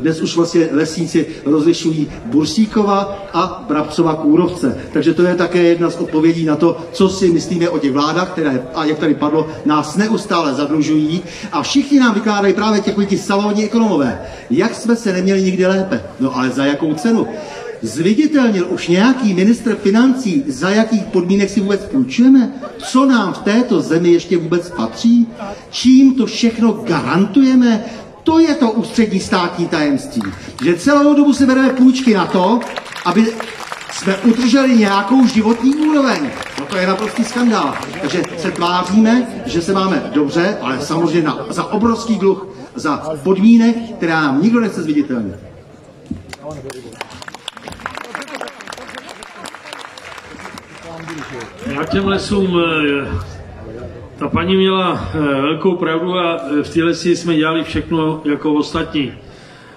dnes 0.00 0.20
už 0.20 0.36
vlastně 0.36 0.68
lesníci 0.72 1.26
rozlišují 1.46 2.10
Bursíkova 2.24 3.18
a 3.32 3.64
Brabcova 3.68 4.14
kůrovce. 4.14 4.78
Takže 4.92 5.14
to 5.14 5.22
je 5.22 5.34
také 5.34 5.62
jedna 5.62 5.90
z 5.90 5.96
odpovědí 5.96 6.44
na 6.44 6.56
to, 6.56 6.76
co 6.92 7.08
si 7.08 7.30
myslíme 7.30 7.68
o 7.68 7.78
těch 7.78 7.92
vládách, 7.92 8.30
které, 8.30 8.62
a 8.74 8.84
jak 8.84 8.98
tady 8.98 9.14
padlo, 9.14 9.46
nás 9.66 9.96
neustále 9.96 10.27
neustále 10.28 10.54
zadlužují 10.54 11.22
a 11.52 11.62
všichni 11.62 12.00
nám 12.00 12.14
vykládají 12.14 12.54
právě 12.54 12.80
těch 12.80 12.94
ti 13.08 13.18
salonní 13.18 13.64
ekonomové. 13.64 14.20
Jak 14.50 14.74
jsme 14.74 14.96
se 14.96 15.12
neměli 15.12 15.42
nikdy 15.42 15.66
lépe? 15.66 16.02
No 16.20 16.36
ale 16.36 16.50
za 16.50 16.64
jakou 16.64 16.94
cenu? 16.94 17.26
Zviditelnil 17.82 18.66
už 18.70 18.88
nějaký 18.88 19.34
ministr 19.34 19.76
financí, 19.76 20.44
za 20.46 20.70
jakých 20.70 21.02
podmínek 21.02 21.50
si 21.50 21.60
vůbec 21.60 21.80
půjčujeme? 21.80 22.52
Co 22.78 23.06
nám 23.06 23.32
v 23.32 23.38
této 23.38 23.80
zemi 23.80 24.08
ještě 24.08 24.36
vůbec 24.36 24.70
patří? 24.70 25.28
Čím 25.70 26.14
to 26.14 26.26
všechno 26.26 26.72
garantujeme? 26.72 27.84
To 28.22 28.38
je 28.38 28.54
to 28.54 28.70
ústřední 28.70 29.20
státní 29.20 29.68
tajemství. 29.68 30.22
Že 30.64 30.74
celou 30.74 31.14
dobu 31.14 31.32
si 31.32 31.46
bereme 31.46 31.70
půjčky 31.70 32.14
na 32.14 32.26
to, 32.26 32.60
aby 33.04 33.26
jsme 33.98 34.16
udrželi 34.16 34.76
nějakou 34.76 35.26
životní 35.26 35.76
úroveň. 35.76 36.30
No 36.60 36.66
to 36.66 36.76
je 36.76 36.86
naprostý 36.86 37.24
skandál. 37.24 37.74
Takže 38.00 38.22
se 38.36 38.50
tváříme, 38.50 39.26
že 39.46 39.62
se 39.62 39.72
máme 39.72 40.10
dobře, 40.14 40.58
ale 40.60 40.80
samozřejmě 40.80 41.22
na, 41.22 41.46
za 41.48 41.64
obrovský 41.64 42.18
dluh, 42.18 42.46
za 42.74 43.02
podmínek, 43.22 43.76
které 43.96 44.12
nám 44.12 44.42
nikdo 44.42 44.60
nechce 44.60 44.82
zviditelnit. 44.82 45.34
Já 51.66 51.84
těm 51.84 52.06
lesům, 52.06 52.60
eh, 52.60 53.08
ta 54.18 54.28
paní 54.28 54.56
měla 54.56 55.10
eh, 55.14 55.18
velkou 55.18 55.76
pravdu 55.76 56.14
a 56.14 56.36
eh, 56.36 56.62
v 56.62 56.74
té 56.74 56.84
lesi 56.84 57.16
jsme 57.16 57.36
dělali 57.36 57.64
všechno 57.64 58.22
jako 58.24 58.54
ostatní. 58.54 59.12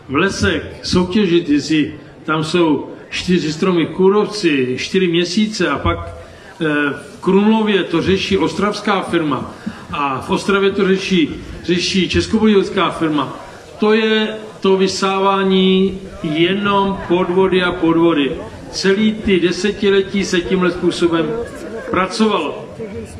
V 0.10 0.16
lesech 0.16 0.80
soutěžit, 0.84 1.50
jestli 1.50 1.94
tam 2.24 2.44
jsou 2.44 2.92
čtyři 3.12 3.54
stromy 3.54 3.86
kůrovci, 3.86 4.76
čtyři 4.78 5.08
měsíce 5.08 5.70
a 5.70 5.78
pak 5.78 6.00
eh, 6.08 6.66
v 7.18 7.22
Krumlově 7.22 7.84
to 7.84 8.02
řeší 8.02 8.38
ostravská 8.38 9.02
firma 9.02 9.54
a 9.92 10.22
v 10.22 10.30
Ostravě 10.30 10.72
to 10.72 10.88
řeší, 10.88 11.30
řeší 11.64 12.10
českobudějovská 12.10 12.90
firma. 12.90 13.40
To 13.80 13.94
je 13.94 14.28
to 14.60 14.78
vysávání 14.78 16.00
jenom 16.24 17.00
podvody 17.08 17.64
a 17.64 17.72
podvody. 17.72 18.32
Celý 18.72 19.14
ty 19.14 19.40
desetiletí 19.40 20.26
se 20.26 20.42
tímhle 20.42 20.72
způsobem 20.72 21.26
pracovalo. 21.92 22.66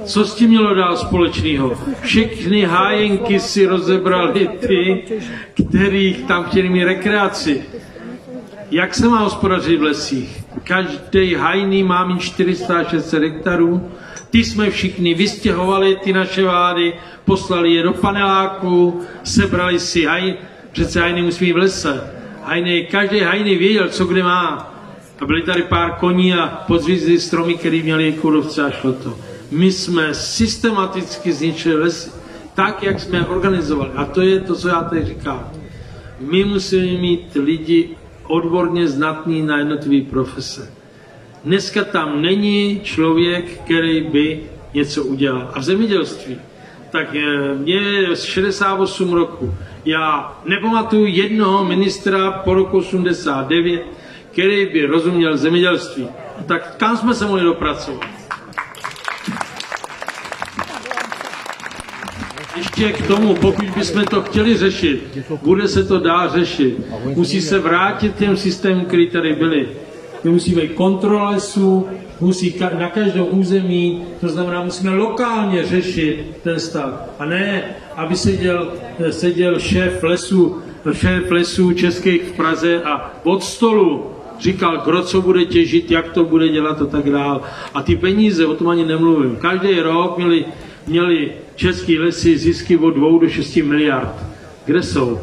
Co 0.06 0.26
s 0.26 0.36
tím 0.36 0.50
mělo 0.50 0.74
dál 0.74 0.98
společného? 0.98 1.78
Všechny 2.02 2.62
hájenky 2.62 3.40
si 3.40 3.66
rozebrali 3.66 4.50
ty, 4.68 5.04
kterých 5.70 6.24
tam 6.24 6.44
chtěli 6.44 6.70
mít 6.70 6.84
rekreaci. 6.84 7.62
Jak 8.72 8.96
se 8.96 9.08
má 9.10 9.20
hospodařit 9.20 9.80
v 9.80 9.84
lesích? 9.84 10.44
Každý 10.64 11.36
hajný 11.36 11.84
má 11.84 12.06
mít 12.06 12.20
400-600 12.20 13.22
hektarů. 13.22 13.92
Ty 14.30 14.44
jsme 14.44 14.70
všichni 14.70 15.14
vystěhovali, 15.14 15.98
ty 16.04 16.14
naše 16.14 16.44
vlády, 16.44 16.94
poslali 17.26 17.74
je 17.74 17.84
do 17.84 17.94
paneláku, 17.94 19.02
sebrali 19.24 19.80
si 19.80 20.06
haj, 20.06 20.34
přece 20.72 21.02
hajny 21.02 21.22
musí 21.22 21.46
mít 21.46 21.54
v 21.54 21.58
lese. 21.58 22.12
Hajny, 22.44 22.88
každý 22.92 23.20
hajný 23.20 23.56
věděl, 23.56 23.90
co 23.90 24.06
kde 24.06 24.24
má. 24.24 24.74
A 25.20 25.26
byli 25.26 25.42
tady 25.42 25.62
pár 25.62 25.92
koní 25.92 26.34
a 26.34 26.48
podřízli 26.68 27.20
stromy, 27.20 27.54
které 27.54 27.84
měli 27.84 28.14
kurovce 28.14 28.64
a 28.64 28.72
šlo 28.72 28.94
to. 28.94 29.18
My 29.52 29.72
jsme 29.72 30.14
systematicky 30.14 31.34
zničili 31.34 31.76
lesy, 31.76 32.12
tak, 32.54 32.84
jak 32.84 33.00
jsme 33.00 33.26
organizovali. 33.26 33.92
A 33.96 34.06
to 34.06 34.22
je 34.22 34.40
to, 34.40 34.56
co 34.56 34.68
já 34.68 34.82
tady 34.84 35.06
říkám. 35.06 35.50
My 36.20 36.46
musíme 36.46 37.02
mít 37.02 37.36
lidi 37.36 37.90
odborně 38.32 38.88
znatný 38.88 39.42
na 39.42 39.58
jednotlivé 39.58 40.10
profese. 40.10 40.74
Dneska 41.44 41.84
tam 41.84 42.22
není 42.22 42.80
člověk, 42.84 43.62
který 43.66 44.02
by 44.02 44.40
něco 44.74 45.04
udělal. 45.04 45.52
A 45.54 45.60
v 45.60 45.64
zemědělství, 45.64 46.38
tak 46.92 47.16
eh, 47.16 47.56
mě 47.56 47.76
je 47.76 48.16
68 48.16 49.14
roku. 49.14 49.54
Já 49.86 50.38
nepamatuju 50.46 51.06
jednoho 51.06 51.64
ministra 51.64 52.32
po 52.32 52.54
roku 52.54 52.78
89, 52.78 53.84
který 54.32 54.66
by 54.66 54.86
rozuměl 54.86 55.38
zemědělství. 55.38 56.08
Tak 56.46 56.76
kam 56.78 56.98
jsme 56.98 57.14
se 57.14 57.26
mohli 57.26 57.44
dopracovat? 57.44 58.21
Ještě 62.62 62.92
k 62.92 63.08
tomu, 63.08 63.36
pokud 63.36 63.66
bychom 63.78 64.06
to 64.06 64.22
chtěli 64.22 64.58
řešit, 64.58 65.18
bude 65.42 65.68
se 65.68 65.84
to 65.84 66.00
dá 66.00 66.28
řešit. 66.28 66.78
Musí 67.16 67.42
se 67.42 67.60
vrátit 67.60 68.16
těm 68.16 68.38
systémům, 68.38 68.86
které 68.86 69.06
tady 69.12 69.36
byly. 69.36 69.68
My 70.24 70.32
musíme 70.32 70.68
kontrola 70.68 71.30
lesů, 71.30 71.88
musí 72.20 72.56
na 72.80 72.90
každém 72.90 73.26
území, 73.30 74.04
to 74.20 74.30
znamená, 74.30 74.64
musíme 74.64 74.90
lokálně 74.90 75.66
řešit 75.66 76.26
ten 76.44 76.60
stav. 76.60 77.10
A 77.20 77.26
ne, 77.26 77.64
aby 77.96 78.16
seděl, 78.16 78.74
seděl 79.10 79.60
šéf 79.60 80.04
lesů, 80.04 80.58
šéf 80.94 81.32
lesů 81.32 81.74
českých 81.74 82.22
v 82.22 82.32
Praze 82.32 82.82
a 82.84 83.14
od 83.24 83.44
stolu 83.44 84.06
říkal, 84.40 84.82
kdo 84.86 85.02
co 85.02 85.22
bude 85.22 85.46
těžit, 85.46 85.92
jak 85.92 86.10
to 86.10 86.26
bude 86.26 86.50
dělat 86.50 86.82
a 86.82 86.86
tak 86.86 87.10
dál. 87.10 87.42
A 87.74 87.82
ty 87.82 87.96
peníze, 87.96 88.46
o 88.46 88.56
tom 88.56 88.68
ani 88.70 88.86
nemluvím. 88.86 89.36
Každý 89.36 89.80
rok 89.80 90.18
měli, 90.18 90.46
měli 90.88 91.32
české 91.56 92.00
lesy 92.00 92.38
zisky 92.38 92.78
od 92.78 92.92
2 92.92 93.20
do 93.22 93.30
6 93.30 93.56
miliard. 93.56 94.16
Kde 94.66 94.84
jsou? 94.84 95.20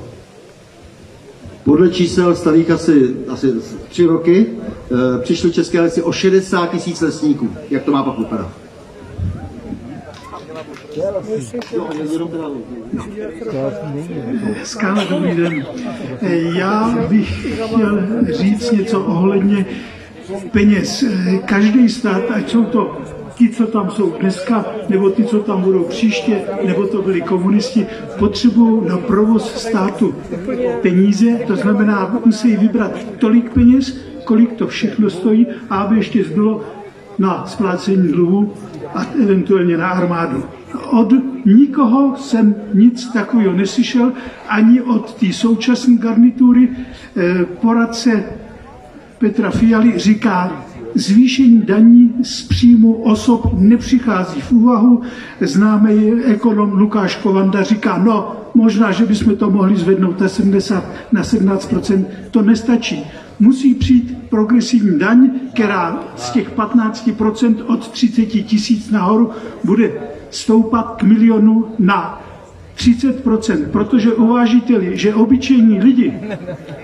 Podle 1.64 1.90
čísel 1.90 2.36
starých 2.36 2.70
asi, 2.70 3.16
asi 3.28 3.52
tři 3.89 4.05
roky 4.06 4.47
e, 4.47 5.22
přišly 5.22 5.52
české 5.52 5.80
lesy 5.80 6.02
o 6.02 6.12
60 6.12 6.70
tisíc 6.70 7.01
lesníků. 7.01 7.56
Jak 7.70 7.82
to 7.82 7.93
má 7.93 8.02
pak 8.02 8.18
vypadat? 8.18 8.51
Hezká, 14.55 14.94
dobrý 15.10 15.36
den. 15.36 15.66
Já 16.56 16.98
bych 17.09 17.55
chtěl 17.55 18.06
říct 18.32 18.70
něco 18.70 19.01
ohledně 19.01 19.66
peněz. 20.52 21.05
Každý 21.44 21.89
stát, 21.89 22.22
ať 22.30 22.51
jsou 22.51 22.64
to 22.64 22.97
ti, 23.39 23.48
co 23.48 23.66
tam 23.66 23.90
jsou 23.90 24.10
dneska, 24.10 24.65
nebo 24.89 25.10
ty, 25.10 25.24
co 25.24 25.39
tam 25.39 25.62
budou 25.62 25.85
příště, 25.85 26.43
nebo 26.66 26.86
to 26.86 27.02
byli 27.02 27.20
komunisti, 27.20 27.86
potřebují 28.19 28.89
na 28.89 28.98
provoz 28.98 29.55
státu 29.55 30.15
peníze, 30.82 31.39
to 31.47 31.56
znamená, 31.56 32.20
musí 32.24 32.56
vybrat 32.56 32.93
tolik 33.19 33.51
peněz, 33.51 33.98
kolik 34.24 34.52
to 34.52 34.66
všechno 34.66 35.10
stojí, 35.10 35.47
a 35.70 35.77
aby 35.77 35.97
ještě 35.97 36.24
zbylo 36.24 36.65
na 37.19 37.47
splácení 37.47 38.09
dluhu 38.09 38.52
a 38.94 39.06
eventuálně 39.23 39.77
na 39.77 39.89
armádu. 39.89 40.44
Od 40.90 41.12
nikoho 41.44 42.16
jsem 42.16 42.55
nic 42.74 43.12
takového 43.12 43.52
neslyšel, 43.52 44.12
ani 44.48 44.81
od 44.81 45.15
té 45.15 45.32
současné 45.32 45.97
garnitury. 45.97 46.69
Eh, 47.16 47.44
Poradce 47.44 48.24
Petra 49.19 49.51
Fialy 49.51 49.98
říká, 49.98 50.65
zvýšení 50.94 51.62
daní 51.62 52.15
z 52.23 52.43
příjmu 52.43 52.93
osob 52.93 53.51
nepřichází 53.52 54.40
v 54.40 54.52
úvahu. 54.52 55.01
Známý 55.40 56.12
ekonom 56.24 56.73
Lukáš 56.73 57.16
Kovanda 57.16 57.62
říká, 57.62 57.98
no 57.98 58.36
možná, 58.55 58.93
že 58.93 59.06
bychom 59.06 59.36
to 59.36 59.51
mohli 59.51 59.77
zvednout 59.77 60.20
na 60.20 60.28
70, 60.28 60.85
na 61.12 61.23
17% 61.23 62.05
to 62.31 62.43
nestačí. 62.43 63.05
Musí 63.40 63.74
přijít 63.74 64.19
progresivní 64.31 64.98
daň, 64.98 65.31
která 65.55 66.05
z 66.16 66.31
těch 66.31 66.56
15% 66.56 67.56
od 67.66 67.89
30 67.89 68.27
tisíc 68.27 68.90
nahoru 68.90 69.31
bude 69.65 69.93
stoupat 70.31 70.97
k 70.97 71.02
milionu 71.02 71.66
na 71.78 72.23
30%, 72.77 73.66
protože 73.69 74.12
uvážíte-li, 74.12 74.97
že 74.98 75.15
obyčejní 75.15 75.78
lidi, 75.78 76.15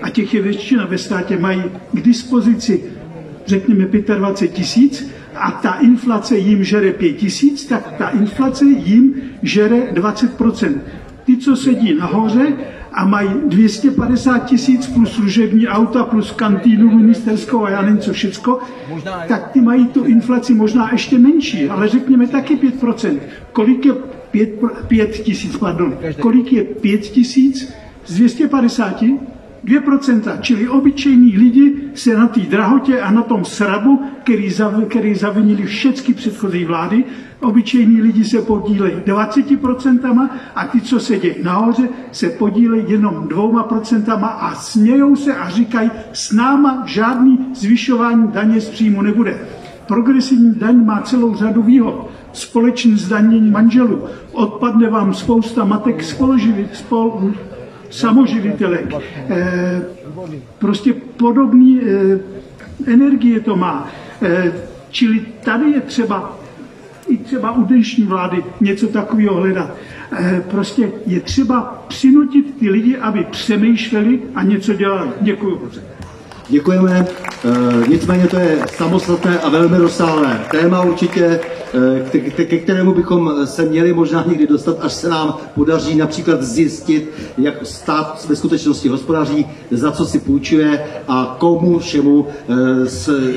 a 0.01 0.09
těch 0.09 0.33
je 0.33 0.41
většina 0.41 0.85
ve 0.85 0.97
státě, 0.97 1.39
mají 1.39 1.63
k 1.93 2.01
dispozici 2.01 2.83
řekněme 3.45 3.85
25 3.85 4.53
tisíc 4.53 5.11
a 5.35 5.51
ta 5.51 5.73
inflace 5.73 6.37
jim 6.37 6.63
žere 6.63 6.93
5 6.93 7.13
tisíc, 7.13 7.65
tak 7.65 7.93
ta 7.97 8.09
inflace 8.09 8.65
jim 8.65 9.13
žere 9.41 9.77
20%. 9.93 10.73
Ty, 11.25 11.37
co 11.37 11.55
sedí 11.55 11.93
nahoře 11.93 12.53
a 12.93 13.05
mají 13.05 13.29
250 13.45 14.37
tisíc 14.45 14.87
plus 14.87 15.11
služební 15.11 15.67
auta, 15.67 16.03
plus 16.03 16.31
kantýnu 16.31 16.95
ministerskou 16.95 17.65
a 17.65 17.69
já 17.69 17.81
nevím 17.81 17.97
co 17.97 18.13
všecko, 18.13 18.59
tak 19.27 19.51
ty 19.51 19.61
mají 19.61 19.87
tu 19.87 20.03
inflaci 20.03 20.53
možná 20.53 20.89
ještě 20.91 21.19
menší, 21.19 21.69
ale 21.69 21.87
řekněme 21.87 22.27
taky 22.27 22.55
5%. 22.55 23.19
Kolik 23.51 23.85
je 23.85 23.93
5, 24.31 24.49
5 24.87 25.11
tisíc, 25.11 25.57
pardon, 25.57 25.97
kolik 26.19 26.53
je 26.53 26.63
5 26.63 27.01
tisíc 27.01 27.73
z 28.05 28.15
250? 28.15 29.03
2%, 29.65 30.39
čili 30.41 30.69
obyčejní 30.69 31.37
lidi 31.37 31.75
se 31.93 32.17
na 32.17 32.27
té 32.27 32.39
drahotě 32.39 33.01
a 33.01 33.11
na 33.11 33.21
tom 33.21 33.45
srabu, 33.45 34.01
který, 34.23 34.49
zav, 34.49 34.73
který 34.89 35.15
zavinili 35.15 35.65
všechny 35.65 36.13
předchozí 36.13 36.65
vlády, 36.65 37.03
obyčejní 37.41 38.01
lidi 38.01 38.23
se 38.23 38.41
podílejí 38.41 38.95
20% 38.95 40.29
a 40.55 40.67
ty, 40.67 40.81
co 40.81 40.99
sedějí 40.99 41.35
nahoře, 41.43 41.89
se 42.11 42.29
podílejí 42.29 42.85
jenom 42.87 43.27
dvouma 43.27 43.63
procentama 43.63 44.27
a 44.27 44.55
smějou 44.55 45.15
se 45.15 45.35
a 45.35 45.49
říkají, 45.49 45.91
s 46.13 46.31
náma 46.31 46.83
žádný 46.85 47.39
zvyšování 47.53 48.27
daně 48.27 48.61
z 48.61 48.69
příjmu 48.69 49.01
nebude. 49.01 49.39
Progresivní 49.87 50.55
daň 50.55 50.85
má 50.85 51.01
celou 51.01 51.35
řadu 51.35 51.63
výhod. 51.63 52.09
Společné 52.33 52.97
zdanění 52.97 53.51
manželů. 53.51 54.03
Odpadne 54.31 54.89
vám 54.89 55.13
spousta 55.13 55.65
matek 55.65 56.03
spoluživit, 56.03 56.75
spolu, 56.75 57.33
samoživitelek. 57.89 58.93
E, 58.93 59.81
prostě 60.59 60.93
podobný 60.93 61.81
e, 61.81 62.19
energie 62.93 63.39
to 63.39 63.55
má. 63.55 63.87
E, 64.21 64.53
čili 64.89 65.25
tady 65.43 65.71
je 65.71 65.81
třeba 65.81 66.39
i 67.07 67.17
třeba 67.17 67.51
u 67.51 67.63
dnešní 67.63 68.03
vlády 68.03 68.43
něco 68.61 68.87
takového 68.87 69.35
hledat. 69.35 69.75
Prostě 70.49 70.91
je 71.05 71.19
třeba 71.19 71.85
přinutit 71.87 72.57
ty 72.59 72.69
lidi, 72.69 72.97
aby 72.97 73.23
přemýšleli 73.31 74.19
a 74.35 74.43
něco 74.43 74.73
dělali. 74.73 75.09
Děkuji. 75.21 75.69
Děkujeme. 76.49 77.05
Nicméně 77.87 78.27
to 78.27 78.37
je 78.39 78.57
samostatné 78.67 79.39
a 79.39 79.49
velmi 79.49 79.77
rozsáhlé 79.77 80.39
téma 80.51 80.81
určitě, 80.81 81.39
ke 82.45 82.57
kterému 82.57 82.93
bychom 82.93 83.47
se 83.47 83.65
měli 83.65 83.93
možná 83.93 84.23
někdy 84.27 84.47
dostat, 84.47 84.77
až 84.79 84.93
se 84.93 85.09
nám 85.09 85.37
podaří 85.55 85.95
například 85.95 86.43
zjistit, 86.43 87.11
jak 87.37 87.65
stát 87.65 88.25
ve 88.29 88.35
skutečnosti 88.35 88.89
hospodaří, 88.89 89.45
za 89.71 89.91
co 89.91 90.05
si 90.05 90.19
půjčuje 90.19 90.83
a 91.07 91.35
komu 91.39 91.79
všemu 91.79 92.27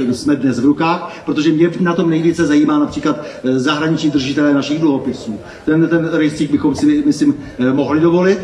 e, 0.08 0.14
jsme 0.14 0.36
dnes 0.36 0.60
v 0.60 0.64
rukách, 0.64 1.22
protože 1.26 1.52
mě 1.52 1.70
na 1.80 1.94
tom 1.94 2.10
nejvíce 2.10 2.46
zajímá 2.46 2.78
například 2.78 3.24
zahraniční 3.42 4.10
držitelé 4.10 4.54
našich 4.54 4.80
dluhopisů. 4.80 5.38
Ten, 5.64 5.88
ten 5.88 6.10
rejstřík 6.12 6.50
bychom 6.50 6.74
si, 6.74 7.02
myslím, 7.06 7.34
mohli 7.72 8.00
dovolit. 8.00 8.38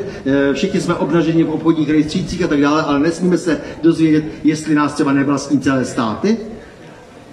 Všichni 0.52 0.80
jsme 0.80 0.94
obnaženi 0.94 1.44
v 1.44 1.50
obchodních 1.50 1.90
rejstřících 1.90 2.42
a 2.42 2.46
tak 2.46 2.60
dále, 2.60 2.82
ale 2.82 2.98
nesmíme 2.98 3.38
se 3.38 3.60
dozvědět, 3.82 4.24
jestli 4.44 4.74
nás 4.74 4.92
třeba 4.94 5.12
nevlastní 5.12 5.60
celé 5.60 5.84
státy, 5.84 6.36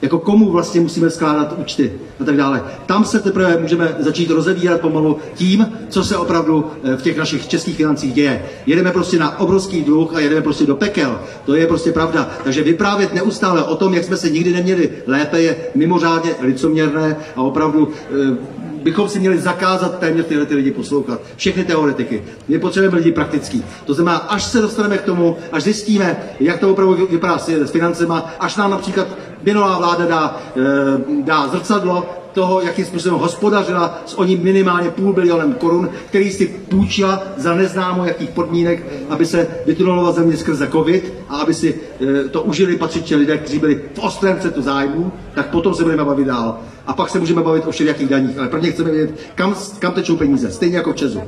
jako 0.02 0.20
komu 0.20 0.52
vlastně 0.52 0.82
musíme 0.82 1.10
skládat 1.10 1.56
účty 1.58 1.94
a 2.20 2.24
tak 2.24 2.38
dále. 2.38 2.64
Tam 2.86 3.06
se 3.06 3.20
teprve 3.20 3.58
můžeme 3.58 3.96
začít 4.00 4.30
rozevírat 4.30 4.82
pomalu 4.82 5.18
tím, 5.36 5.68
co 5.90 6.04
se 6.04 6.18
opravdu 6.18 6.66
eh, 6.84 6.98
v 6.98 7.02
těch 7.02 7.18
našich 7.18 7.48
českých 7.48 7.76
financích 7.76 8.14
děje. 8.14 8.46
Jedeme 8.66 8.92
prostě 8.92 9.20
na 9.20 9.40
obrovský 9.40 9.82
dluh 9.82 10.16
a 10.16 10.20
jedeme 10.20 10.42
prostě 10.42 10.66
do 10.66 10.76
pekel. 10.76 11.20
To 11.46 11.56
je 11.56 11.68
prostě 11.68 11.92
pravda. 11.92 12.30
Takže 12.44 12.64
vyprávět 12.64 13.14
neustále 13.14 13.64
o 13.64 13.76
tom, 13.76 13.94
jak 13.94 14.04
jsme 14.04 14.18
se 14.18 14.30
nikdy 14.30 14.54
neměli 14.54 14.90
lépe, 15.08 15.42
je 15.42 15.56
mimořádně 15.76 16.32
licoměrné 16.42 17.16
a 17.36 17.42
opravdu 17.42 17.90
eh, 18.12 18.62
bychom 18.84 19.10
si 19.10 19.20
měli 19.20 19.40
zakázat 19.40 20.00
téměř 20.00 20.26
tyhle 20.26 20.46
ty 20.46 20.56
lidi 20.56 20.72
poslouchat. 20.72 21.22
Všechny 21.36 21.64
teoretiky. 21.64 22.24
My 22.48 22.60
potřebujeme 22.60 22.98
lidi 22.98 23.12
praktický. 23.12 23.64
To 23.86 23.94
znamená, 23.94 24.18
až 24.18 24.44
se 24.44 24.62
dostaneme 24.62 24.98
k 24.98 25.02
tomu, 25.02 25.38
až 25.52 25.64
zjistíme, 25.64 26.18
jak 26.40 26.60
to 26.60 26.72
opravdu 26.72 27.08
vypadá 27.08 27.38
s, 27.38 27.72
financema, 27.72 28.34
až 28.40 28.56
nám 28.56 28.72
například 28.72 29.08
minulá 29.44 29.78
vláda 29.78 30.06
dá, 30.06 30.38
e, 30.58 31.22
dá 31.24 31.48
zrcadlo 31.48 32.21
toho, 32.34 32.62
jakým 32.62 32.86
způsobem 32.86 33.20
hospodařila 33.20 34.02
s 34.06 34.14
oním 34.14 34.44
minimálně 34.44 34.90
půl 34.90 35.14
bilionem 35.14 35.54
korun, 35.54 35.90
který 36.10 36.32
si 36.32 36.48
půjčila 36.48 37.24
za 37.38 37.56
neznámo 37.56 38.06
jakých 38.06 38.30
podmínek, 38.30 38.86
aby 39.10 39.26
se 39.26 39.48
vytunelovala 39.66 40.12
země 40.12 40.38
skrze 40.38 40.68
covid 40.68 41.14
a 41.30 41.38
aby 41.38 41.54
si 41.54 41.80
e, 42.26 42.30
to 42.30 42.42
užili 42.42 42.78
patřičně 42.78 43.18
lidé, 43.18 43.38
kteří 43.38 43.60
byli 43.60 43.82
v 43.94 44.00
ostrém 44.00 44.38
střetu 44.38 44.62
zájmu, 44.62 45.12
tak 45.36 45.50
potom 45.50 45.74
se 45.74 45.84
budeme 45.84 46.06
bavit 46.06 46.28
dál. 46.28 46.60
A 46.88 46.94
pak 46.94 47.10
se 47.10 47.20
můžeme 47.20 47.42
bavit 47.42 47.68
o 47.68 47.72
všelijakých 47.72 48.10
daních, 48.10 48.38
ale 48.38 48.48
prvně 48.48 48.72
chceme 48.72 48.92
vědět, 48.92 49.20
kam, 49.36 49.56
kam 49.80 49.94
tečou 49.94 50.16
peníze, 50.16 50.52
stejně 50.52 50.78
jako 50.78 50.94
v 50.94 50.96
Česu. 50.96 51.22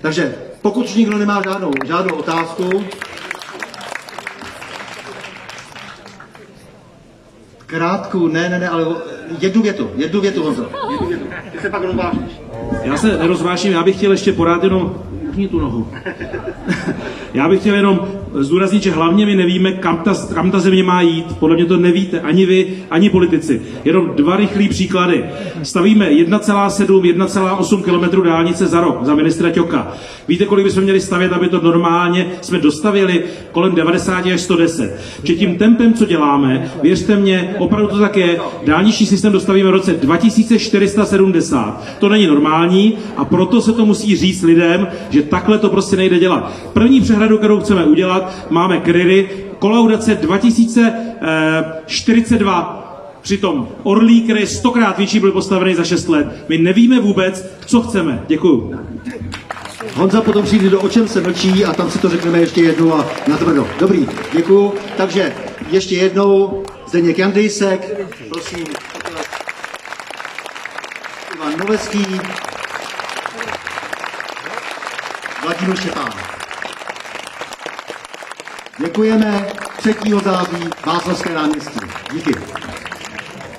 Takže 0.00 0.34
pokud 0.62 0.84
už 0.84 0.94
nikdo 0.94 1.18
nemá 1.18 1.42
žádnou, 1.44 1.70
žádnou 1.86 2.14
otázku, 2.14 2.84
krátkou, 7.66 8.28
ne, 8.28 8.48
ne, 8.48 8.58
ne, 8.58 8.68
ale 8.68 8.84
jednu 9.40 9.62
větu, 9.62 9.90
jednu 9.96 10.20
větu, 10.20 10.42
Honzo. 10.42 10.68
Jednu 10.90 11.08
větu. 11.08 11.24
Ty 11.52 11.58
se 11.58 11.70
pak 11.70 11.82
rozvážíš. 11.82 12.40
Já 12.82 12.96
se 12.96 13.18
nerozvážím, 13.18 13.72
já 13.72 13.82
bych 13.82 13.96
chtěl 13.96 14.12
ještě 14.12 14.32
porád 14.32 14.64
jenom 14.64 14.94
Uhni 15.36 15.48
tu 15.48 15.60
nohu. 15.60 15.88
Já 17.34 17.48
bych 17.48 17.60
chtěl 17.60 17.74
jenom 17.74 18.08
zdůraznit, 18.42 18.82
že 18.82 18.90
hlavně 18.90 19.26
my 19.26 19.36
nevíme, 19.36 19.72
kam 19.72 19.96
ta, 19.96 20.14
kam 20.34 20.50
ta 20.50 20.58
země 20.58 20.82
má 20.82 21.00
jít. 21.00 21.26
Podle 21.38 21.56
mě 21.56 21.64
to 21.64 21.76
nevíte 21.76 22.20
ani 22.20 22.46
vy, 22.46 22.66
ani 22.90 23.10
politici. 23.10 23.62
Jenom 23.84 24.10
dva 24.16 24.36
rychlé 24.36 24.68
příklady. 24.68 25.24
Stavíme 25.62 26.10
1,7, 26.10 27.00
1,8 27.00 27.82
km 27.82 28.22
dálnice 28.22 28.66
za 28.66 28.80
rok, 28.80 29.04
za 29.04 29.14
ministra 29.14 29.50
Ťoka. 29.50 29.92
Víte, 30.28 30.44
kolik 30.44 30.64
bychom 30.64 30.82
měli 30.82 31.00
stavět, 31.00 31.32
aby 31.32 31.48
to 31.48 31.60
normálně 31.60 32.26
jsme 32.40 32.58
dostavili 32.58 33.24
kolem 33.52 33.74
90 33.74 34.26
až 34.26 34.40
110. 34.40 35.00
Že 35.22 35.34
tím 35.34 35.56
tempem, 35.56 35.94
co 35.94 36.04
děláme, 36.04 36.70
věřte 36.82 37.16
mě, 37.16 37.54
opravdu 37.58 37.88
to 37.88 37.98
tak 37.98 38.16
je, 38.16 38.38
dálniční 38.64 39.06
systém 39.06 39.32
dostavíme 39.32 39.68
v 39.68 39.72
roce 39.72 39.92
2470. 39.92 41.84
To 41.98 42.08
není 42.08 42.26
normální 42.26 42.94
a 43.16 43.24
proto 43.24 43.60
se 43.60 43.72
to 43.72 43.86
musí 43.86 44.16
říct 44.16 44.42
lidem, 44.42 44.88
že 45.10 45.22
takhle 45.22 45.58
to 45.58 45.68
prostě 45.68 45.96
nejde 45.96 46.18
dělat. 46.18 46.52
První 46.72 47.00
přehradu, 47.00 47.38
kterou 47.38 47.60
chceme 47.60 47.84
udělat, 47.84 48.25
máme 48.50 48.80
kryry, 48.80 49.28
kolaudace 49.58 50.14
2042, 50.14 52.86
Přitom 53.26 53.68
Orlí, 53.82 54.22
který 54.22 54.40
je 54.40 54.46
stokrát 54.46 54.98
větší, 54.98 55.20
byl 55.20 55.32
postavený 55.32 55.74
za 55.74 55.84
6 55.84 56.08
let. 56.08 56.44
My 56.48 56.58
nevíme 56.58 57.00
vůbec, 57.00 57.46
co 57.66 57.82
chceme. 57.82 58.24
Děkuju. 58.26 58.80
Honza 59.94 60.20
potom 60.20 60.42
přijde 60.42 60.70
do 60.70 60.80
O 60.80 60.88
čem 60.88 61.08
se 61.08 61.20
mlčí 61.20 61.64
a 61.64 61.72
tam 61.72 61.90
si 61.90 61.98
to 61.98 62.08
řekneme 62.08 62.38
ještě 62.38 62.62
jednou 62.62 62.94
a 62.94 63.06
natvrdo. 63.28 63.68
Dobrý, 63.78 64.06
děkuju. 64.32 64.74
Takže 64.96 65.32
ještě 65.70 65.94
jednou 65.94 66.62
Zdeněk 66.88 67.18
Jandejsek, 67.18 68.08
prosím. 68.28 68.66
Ivan 71.34 71.58
Novecký, 71.58 72.06
Vladimír 75.42 75.76
Štěpán. 75.76 76.25
Děkujeme 78.78 79.46
3. 79.76 79.94
září 80.24 80.68
Václavské 80.86 81.34
náměstí. 81.34 81.80
Díky. 82.12 82.34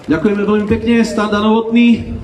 Ďakujeme 0.07 0.45
veľmi 0.45 0.67
pekne, 0.71 1.03
Standa 1.03 1.41
Novotný. 1.43 2.15